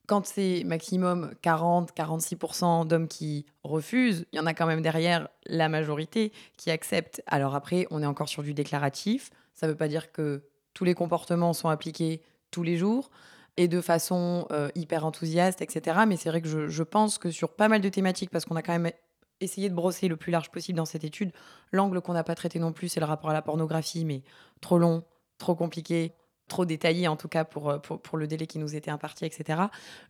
quand 0.06 0.24
c'est 0.24 0.62
maximum 0.64 1.34
40-46% 1.42 2.86
d'hommes 2.86 3.08
qui 3.08 3.44
refusent, 3.62 4.24
il 4.32 4.36
y 4.36 4.40
en 4.40 4.46
a 4.46 4.54
quand 4.54 4.66
même 4.66 4.80
derrière 4.80 5.28
la 5.44 5.68
majorité 5.68 6.32
qui 6.56 6.70
acceptent. 6.70 7.22
Alors 7.26 7.54
après, 7.54 7.86
on 7.90 8.02
est 8.02 8.06
encore 8.06 8.30
sur 8.30 8.42
du 8.42 8.54
déclaratif. 8.54 9.28
Ça 9.54 9.66
ne 9.66 9.72
veut 9.72 9.76
pas 9.76 9.88
dire 9.88 10.10
que 10.10 10.42
tous 10.72 10.84
les 10.84 10.94
comportements 10.94 11.52
sont 11.52 11.68
appliqués 11.68 12.22
tous 12.50 12.62
les 12.62 12.78
jours 12.78 13.10
et 13.58 13.66
de 13.66 13.80
façon 13.80 14.46
euh, 14.52 14.70
hyper 14.76 15.04
enthousiaste, 15.04 15.60
etc. 15.60 15.98
Mais 16.06 16.16
c'est 16.16 16.28
vrai 16.30 16.40
que 16.40 16.68
je, 16.68 16.82
pense 16.84 17.18
que 17.18 17.30
sur 17.30 17.50
pas 17.50 17.66
mal 17.66 17.80
de 17.80 17.88
thématiques, 17.88 18.30
parce 18.30 18.44
qu'on 18.44 18.54
a 18.54 18.62
quand 18.62 18.72
même 18.72 18.92
essayé 19.40 19.68
de 19.68 19.74
brosser 19.74 20.06
le 20.06 20.16
plus 20.16 20.30
large 20.30 20.50
possible 20.50 20.76
dans 20.76 20.84
cette 20.84 21.02
étude, 21.02 21.32
l'angle 21.72 22.00
qu'on 22.00 22.12
n'a 22.12 22.22
pas 22.22 22.36
traité 22.36 22.60
non 22.60 22.72
plus, 22.72 22.88
c'est 22.88 23.00
le 23.00 23.06
rapport 23.06 23.30
à 23.30 23.32
la 23.32 23.42
pornographie, 23.42 24.04
mais 24.04 24.22
trop 24.60 24.78
long, 24.78 25.02
trop 25.38 25.56
compliqué, 25.56 26.12
trop 26.46 26.64
détaillé 26.66 27.08
en 27.08 27.16
tout 27.16 27.26
cas 27.26 27.44
pour, 27.44 27.68
euh, 27.68 27.78
pour, 27.78 28.16
le 28.16 28.28
délai 28.28 28.46
qui 28.46 28.60
nous 28.60 28.76
était 28.76 28.92
imparti, 28.92 29.24
etc. 29.24 29.60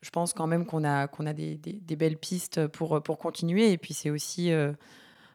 Je 0.03 0.11
pense 0.11 0.35
quand 0.35 0.47
même 0.47 0.67
qu'on 0.67 0.85
a, 0.85 1.09
qu'on 1.09 1.25
a 1.25 1.33
des, 1.33 1.57
des, 1.57 1.97
belles 1.97 2.19
pistes 2.19 2.67
pour, 2.67 3.03
pour 3.03 3.17
continuer. 3.17 3.73
Et 3.73 3.79
puis 3.79 3.95
c'est 3.95 4.11
aussi 4.11 4.53
euh, 4.53 4.75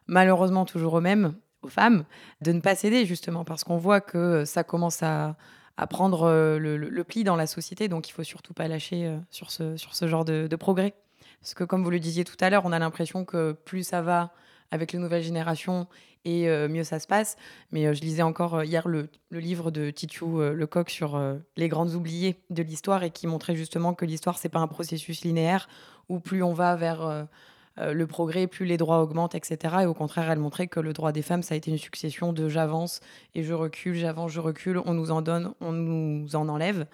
malheureusement 0.06 0.66
toujours 0.66 0.94
au 0.94 1.00
même, 1.00 1.34
aux 1.62 1.68
femmes, 1.68 2.04
de 2.42 2.52
ne 2.52 2.60
pas 2.60 2.76
céder 2.76 3.06
justement, 3.06 3.44
parce 3.44 3.64
qu'on 3.64 3.76
voit 3.76 4.00
que 4.00 4.44
ça 4.44 4.62
commence 4.62 5.02
à 5.02 5.36
à 5.76 5.86
prendre 5.86 6.22
euh, 6.22 6.58
le, 6.58 7.04
pli 7.04 7.24
dans 7.24 7.36
la 7.36 7.46
société. 7.46 7.88
Donc, 7.88 8.08
il 8.08 8.12
faut 8.12 8.22
surtout 8.22 8.54
pas 8.54 8.68
lâcher 8.68 9.06
euh, 9.06 9.18
sur, 9.30 9.50
ce, 9.50 9.76
sur 9.76 9.94
ce 9.94 10.06
genre 10.06 10.24
de, 10.24 10.56
progrès. 10.56 10.94
Parce 11.40 11.54
que, 11.54 11.64
comme 11.64 11.82
vous 11.82 11.90
le 11.90 12.00
disiez 12.00 12.24
tout 12.24 12.36
à 12.40 12.50
l'heure, 12.50 12.64
on 12.64 12.72
a 12.72 12.78
l'impression 12.78 13.24
que 13.24 13.52
plus 13.52 13.86
ça 13.86 14.02
va 14.02 14.32
avec 14.70 14.92
les 14.92 14.98
nouvelles 14.98 15.22
générations 15.22 15.86
et 16.24 16.48
euh, 16.48 16.68
mieux 16.68 16.84
ça 16.84 16.98
se 17.00 17.06
passe. 17.06 17.36
Mais 17.70 17.92
je 17.94 18.00
lisais 18.00 18.22
encore 18.22 18.62
hier 18.62 18.88
le, 18.88 19.08
livre 19.30 19.70
de 19.70 19.90
Titiou 19.90 20.40
Lecoq 20.40 20.90
sur 20.90 21.20
les 21.56 21.68
grandes 21.68 21.94
oubliées 21.94 22.36
de 22.50 22.62
l'histoire 22.62 23.02
et 23.02 23.10
qui 23.10 23.26
montrait 23.26 23.56
justement 23.56 23.94
que 23.94 24.04
l'histoire, 24.04 24.38
c'est 24.38 24.48
pas 24.48 24.60
un 24.60 24.68
processus 24.68 25.22
linéaire 25.22 25.68
où 26.08 26.20
plus 26.20 26.42
on 26.42 26.54
va 26.54 26.76
vers 26.76 27.26
euh, 27.78 27.92
le 27.92 28.06
progrès, 28.06 28.46
plus 28.46 28.66
les 28.66 28.76
droits 28.76 29.02
augmentent, 29.02 29.34
etc. 29.34 29.76
Et 29.82 29.86
au 29.86 29.94
contraire, 29.94 30.30
elle 30.30 30.38
montrait 30.38 30.68
que 30.68 30.80
le 30.80 30.92
droit 30.92 31.12
des 31.12 31.22
femmes, 31.22 31.42
ça 31.42 31.54
a 31.54 31.56
été 31.56 31.70
une 31.70 31.78
succession 31.78 32.32
de 32.32 32.48
j'avance 32.48 33.00
et 33.34 33.42
je 33.42 33.52
recule, 33.52 33.94
j'avance, 33.94 34.30
je 34.30 34.40
recule, 34.40 34.80
on 34.84 34.94
nous 34.94 35.10
en 35.10 35.22
donne, 35.22 35.52
on 35.60 35.72
nous 35.72 36.36
en 36.36 36.48
enlève. 36.48 36.86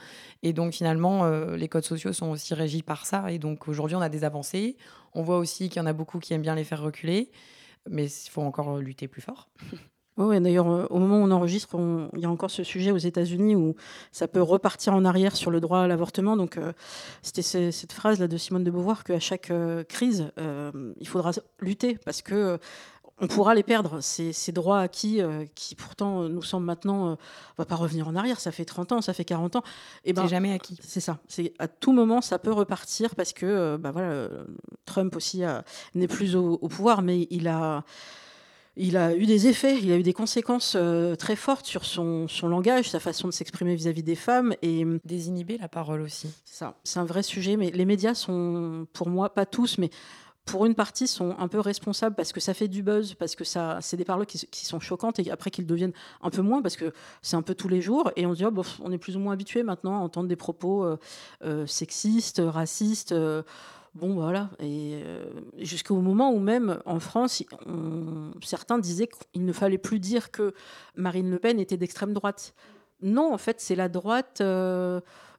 Et 0.42 0.52
donc 0.52 0.72
finalement, 0.72 1.24
euh, 1.24 1.56
les 1.56 1.68
codes 1.68 1.84
sociaux 1.84 2.12
sont 2.12 2.30
aussi 2.30 2.54
régis 2.54 2.82
par 2.82 3.06
ça. 3.06 3.30
Et 3.30 3.38
donc 3.38 3.68
aujourd'hui, 3.68 3.96
on 3.96 4.00
a 4.00 4.08
des 4.08 4.24
avancées. 4.24 4.76
On 5.14 5.22
voit 5.22 5.38
aussi 5.38 5.68
qu'il 5.68 5.80
y 5.80 5.84
en 5.84 5.86
a 5.86 5.92
beaucoup 5.92 6.18
qui 6.18 6.32
aiment 6.32 6.42
bien 6.42 6.54
les 6.54 6.64
faire 6.64 6.80
reculer, 6.80 7.30
mais 7.88 8.06
il 8.06 8.30
faut 8.30 8.42
encore 8.42 8.78
lutter 8.78 9.08
plus 9.08 9.22
fort. 9.22 9.48
Oui, 10.16 10.40
d'ailleurs, 10.40 10.68
euh, 10.68 10.86
au 10.90 10.98
moment 10.98 11.18
où 11.18 11.22
on 11.22 11.30
enregistre, 11.30 11.76
il 12.14 12.20
y 12.20 12.26
a 12.26 12.30
encore 12.30 12.50
ce 12.50 12.62
sujet 12.64 12.90
aux 12.90 12.98
États-Unis 12.98 13.54
où 13.54 13.74
ça 14.12 14.28
peut 14.28 14.42
repartir 14.42 14.92
en 14.92 15.04
arrière 15.04 15.36
sur 15.36 15.50
le 15.50 15.60
droit 15.60 15.80
à 15.80 15.86
l'avortement. 15.86 16.36
Donc, 16.36 16.58
euh, 16.58 16.72
c'était 17.22 17.42
cette 17.42 17.92
phrase 17.92 18.18
là 18.18 18.28
de 18.28 18.36
Simone 18.36 18.64
de 18.64 18.70
Beauvoir 18.70 19.04
qu'à 19.04 19.20
chaque 19.20 19.50
euh, 19.50 19.84
crise, 19.84 20.30
il 21.00 21.08
faudra 21.08 21.30
lutter 21.60 21.98
parce 22.04 22.22
que 22.22 22.58
on 23.22 23.26
pourra 23.26 23.54
les 23.54 23.62
perdre, 23.62 24.00
ces, 24.00 24.32
droits 24.52 24.80
acquis 24.80 25.20
qui 25.54 25.74
pourtant 25.74 26.26
nous 26.26 26.42
semblent 26.42 26.64
maintenant, 26.64 27.12
on 27.12 27.16
va 27.58 27.66
pas 27.66 27.76
revenir 27.76 28.08
en 28.08 28.16
arrière, 28.16 28.40
ça 28.40 28.50
fait 28.50 28.64
30 28.64 28.92
ans, 28.92 29.00
ça 29.02 29.12
fait 29.12 29.26
40 29.26 29.56
ans. 29.56 29.62
Et 30.04 30.10
eh 30.10 30.12
ben, 30.14 30.26
jamais 30.26 30.54
acquis. 30.54 30.78
C'est 30.82 31.00
ça. 31.00 31.18
C'est 31.28 31.52
à 31.58 31.68
tout 31.68 31.92
moment 31.92 32.22
ça 32.22 32.38
peut 32.38 32.52
repartir 32.52 33.14
parce 33.14 33.34
que 33.34 33.76
bah 33.76 33.90
voilà, 33.90 34.28
Trump 34.86 35.14
aussi 35.16 35.42
n'est 35.94 36.08
plus 36.08 36.34
au, 36.34 36.56
pouvoir, 36.56 37.02
mais 37.02 37.26
il 37.30 37.46
a 37.46 37.84
il 38.80 38.96
a 38.96 39.14
eu 39.14 39.26
des 39.26 39.46
effets, 39.46 39.78
il 39.78 39.92
a 39.92 39.96
eu 39.96 40.02
des 40.02 40.14
conséquences 40.14 40.74
euh, 40.74 41.14
très 41.14 41.36
fortes 41.36 41.66
sur 41.66 41.84
son, 41.84 42.26
langage, 42.42 42.88
sa 42.88 42.98
façon 42.98 43.28
de 43.28 43.32
s'exprimer 43.32 43.74
vis-à-vis 43.74 44.02
des 44.02 44.14
femmes. 44.14 44.54
Et 44.62 44.86
désinhiber 45.04 45.58
la 45.58 45.68
parole 45.68 46.00
aussi. 46.00 46.28
C'est 46.44 46.56
ça, 46.56 46.74
c'est 46.82 46.98
un 46.98 47.04
vrai 47.04 47.22
sujet. 47.22 47.56
Mais 47.56 47.70
les 47.70 47.84
médias 47.84 48.14
sont, 48.14 48.86
pour 48.94 49.10
moi, 49.10 49.34
pas 49.34 49.44
tous, 49.44 49.76
mais 49.76 49.90
pour 50.46 50.64
une 50.64 50.74
partie, 50.74 51.06
sont 51.06 51.36
un 51.38 51.46
peu 51.46 51.60
responsables 51.60 52.16
parce 52.16 52.32
que 52.32 52.40
ça 52.40 52.54
fait 52.54 52.68
du 52.68 52.82
buzz, 52.82 53.14
parce 53.14 53.36
que 53.36 53.44
ça, 53.44 53.78
c'est 53.82 53.98
des 53.98 54.04
paroles 54.06 54.26
qui, 54.26 54.64
sont 54.64 54.80
choquantes 54.80 55.18
et 55.18 55.30
après 55.30 55.50
qu'ils 55.50 55.66
deviennent 55.66 55.92
un 56.22 56.30
peu 56.30 56.40
moins 56.40 56.62
parce 56.62 56.76
que 56.76 56.92
c'est 57.20 57.36
un 57.36 57.42
peu 57.42 57.54
tous 57.54 57.68
les 57.68 57.82
jours 57.82 58.10
et 58.16 58.24
on 58.24 58.32
se 58.32 58.38
dit 58.38 58.44
oh, 58.44 58.62
on 58.80 58.90
est 58.90 58.98
plus 58.98 59.16
ou 59.16 59.20
moins 59.20 59.34
habitué 59.34 59.62
maintenant 59.62 59.96
à 59.96 59.98
entendre 60.00 60.28
des 60.28 60.36
propos 60.36 60.84
euh, 60.84 60.96
euh, 61.44 61.66
sexistes, 61.66 62.42
racistes 62.44 63.14
Bon, 63.94 64.14
voilà. 64.14 64.50
Et 64.60 65.02
jusqu'au 65.58 66.00
moment 66.00 66.32
où 66.32 66.38
même 66.38 66.80
en 66.86 67.00
France, 67.00 67.42
certains 68.42 68.78
disaient 68.78 69.08
qu'il 69.08 69.44
ne 69.44 69.52
fallait 69.52 69.78
plus 69.78 69.98
dire 69.98 70.30
que 70.30 70.54
Marine 70.94 71.30
Le 71.30 71.38
Pen 71.38 71.58
était 71.58 71.76
d'extrême 71.76 72.12
droite. 72.12 72.54
Non, 73.02 73.32
en 73.32 73.38
fait, 73.38 73.60
c'est 73.60 73.74
la 73.74 73.88
droite. 73.88 74.42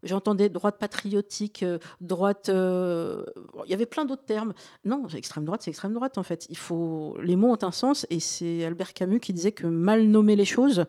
J'entendais 0.04 0.50
droite 0.50 0.80
patriotique, 0.80 1.64
droite. 2.02 2.50
il 2.50 3.70
y 3.70 3.74
avait 3.74 3.86
plein 3.86 4.06
d'autres 4.06 4.26
termes. 4.26 4.54
Non, 4.84 5.08
extrême 5.08 5.46
droite, 5.46 5.62
c'est 5.64 5.70
extrême 5.70 5.94
droite 5.94 6.18
en 6.18 6.24
fait. 6.24 6.48
Il 6.50 6.58
faut 6.58 7.16
les 7.22 7.36
mots 7.36 7.52
ont 7.52 7.64
un 7.64 7.72
sens 7.72 8.08
et 8.10 8.20
c'est 8.20 8.66
Albert 8.66 8.94
Camus 8.94 9.20
qui 9.20 9.32
disait 9.32 9.52
que 9.52 9.68
mal 9.68 10.08
nommer 10.08 10.36
les 10.36 10.46
choses, 10.46 10.86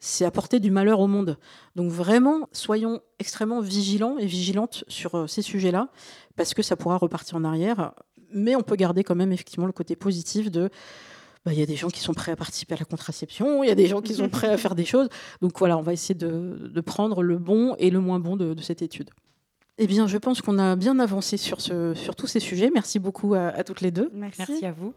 c'est 0.00 0.24
apporter 0.24 0.58
du 0.58 0.70
malheur 0.70 1.00
au 1.00 1.06
monde. 1.06 1.38
Donc 1.76 1.90
vraiment, 1.90 2.48
soyons 2.52 3.00
extrêmement 3.18 3.60
vigilants 3.60 4.18
et 4.18 4.26
vigilantes 4.26 4.82
sur 4.88 5.14
euh, 5.14 5.26
ces 5.26 5.42
sujets-là, 5.42 5.88
parce 6.36 6.54
que 6.54 6.62
ça 6.62 6.74
pourra 6.74 6.96
repartir 6.96 7.36
en 7.36 7.44
arrière. 7.44 7.92
Mais 8.32 8.56
on 8.56 8.62
peut 8.62 8.76
garder 8.76 9.04
quand 9.04 9.14
même 9.14 9.32
effectivement 9.32 9.66
le 9.66 9.72
côté 9.72 9.96
positif 9.96 10.50
de 10.50 10.70
bah, 11.44 11.52
il 11.52 11.58
y 11.58 11.62
a 11.62 11.66
des 11.66 11.76
gens 11.76 11.88
qui 11.88 12.00
sont 12.00 12.14
prêts 12.14 12.32
à 12.32 12.36
participer 12.36 12.74
à 12.74 12.78
la 12.78 12.84
contraception, 12.84 13.62
il 13.62 13.68
y 13.68 13.70
a 13.70 13.74
des 13.74 13.86
gens 13.86 14.00
qui 14.00 14.14
sont 14.14 14.28
prêts 14.30 14.48
à 14.48 14.56
faire 14.56 14.74
des 14.74 14.84
choses. 14.84 15.08
Donc 15.42 15.58
voilà, 15.58 15.76
on 15.76 15.82
va 15.82 15.92
essayer 15.92 16.14
de, 16.14 16.80
prendre 16.80 17.22
le 17.22 17.38
bon 17.38 17.74
et 17.78 17.90
le 17.90 18.00
moins 18.00 18.20
bon 18.20 18.36
de, 18.36 18.60
cette 18.60 18.82
étude. 18.82 19.10
Eh 19.78 19.86
bien, 19.86 20.06
je 20.06 20.18
pense 20.18 20.42
qu'on 20.42 20.58
a 20.58 20.76
bien 20.76 20.98
avancé 20.98 21.38
sur, 21.38 21.60
ce, 21.60 21.94
sur 21.94 22.14
tous 22.14 22.26
ces 22.26 22.40
sujets. 22.40 22.70
Merci 22.72 22.98
beaucoup 22.98 23.34
à, 23.34 23.48
à 23.48 23.64
toutes 23.64 23.80
les 23.80 23.90
deux. 23.90 24.10
Merci 24.12 24.64
à 24.66 24.72
vous. 24.72 24.92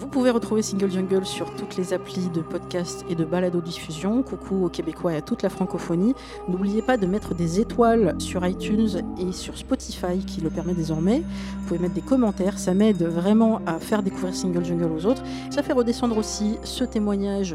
Vous 0.00 0.06
pouvez 0.06 0.30
retrouver 0.30 0.62
Single 0.62 0.90
Jungle 0.90 1.26
sur 1.26 1.54
toutes 1.56 1.76
les 1.76 1.92
applis 1.92 2.30
de 2.30 2.40
podcast 2.40 3.04
et 3.10 3.14
de 3.14 3.22
balado-diffusion. 3.22 4.22
Coucou 4.22 4.64
aux 4.64 4.70
Québécois 4.70 5.12
et 5.12 5.16
à 5.16 5.20
toute 5.20 5.42
la 5.42 5.50
francophonie. 5.50 6.14
N'oubliez 6.48 6.80
pas 6.80 6.96
de 6.96 7.06
mettre 7.06 7.34
des 7.34 7.60
étoiles 7.60 8.14
sur 8.18 8.44
iTunes 8.46 9.02
et 9.18 9.32
sur 9.32 9.58
Spotify 9.58 10.18
qui 10.26 10.40
le 10.40 10.48
permet 10.48 10.72
désormais. 10.72 11.22
Vous 11.58 11.66
pouvez 11.68 11.78
mettre 11.78 11.92
des 11.92 12.00
commentaires, 12.00 12.58
ça 12.58 12.72
m'aide 12.72 13.02
vraiment 13.02 13.60
à 13.66 13.78
faire 13.78 14.02
découvrir 14.02 14.34
Single 14.34 14.64
Jungle 14.64 14.90
aux 14.90 15.04
autres. 15.04 15.22
Ça 15.50 15.62
fait 15.62 15.74
redescendre 15.74 16.16
aussi 16.16 16.56
ce 16.64 16.84
témoignage 16.84 17.54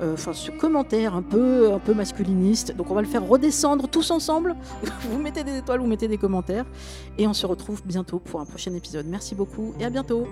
euh, 0.00 0.14
enfin 0.14 0.32
ce 0.32 0.52
commentaire 0.52 1.16
un 1.16 1.22
peu, 1.22 1.72
un 1.72 1.80
peu 1.80 1.92
masculiniste. 1.92 2.76
Donc 2.76 2.92
on 2.92 2.94
va 2.94 3.02
le 3.02 3.08
faire 3.08 3.26
redescendre 3.26 3.88
tous 3.88 4.12
ensemble. 4.12 4.54
vous 5.10 5.18
mettez 5.18 5.42
des 5.42 5.58
étoiles, 5.58 5.80
vous 5.80 5.88
mettez 5.88 6.06
des 6.06 6.18
commentaires. 6.18 6.66
Et 7.18 7.26
on 7.26 7.34
se 7.34 7.46
retrouve 7.46 7.82
bientôt 7.84 8.20
pour 8.20 8.40
un 8.40 8.44
prochain 8.44 8.72
épisode. 8.74 9.06
Merci 9.08 9.34
beaucoup 9.34 9.74
et 9.80 9.84
à 9.84 9.90
bientôt. 9.90 10.28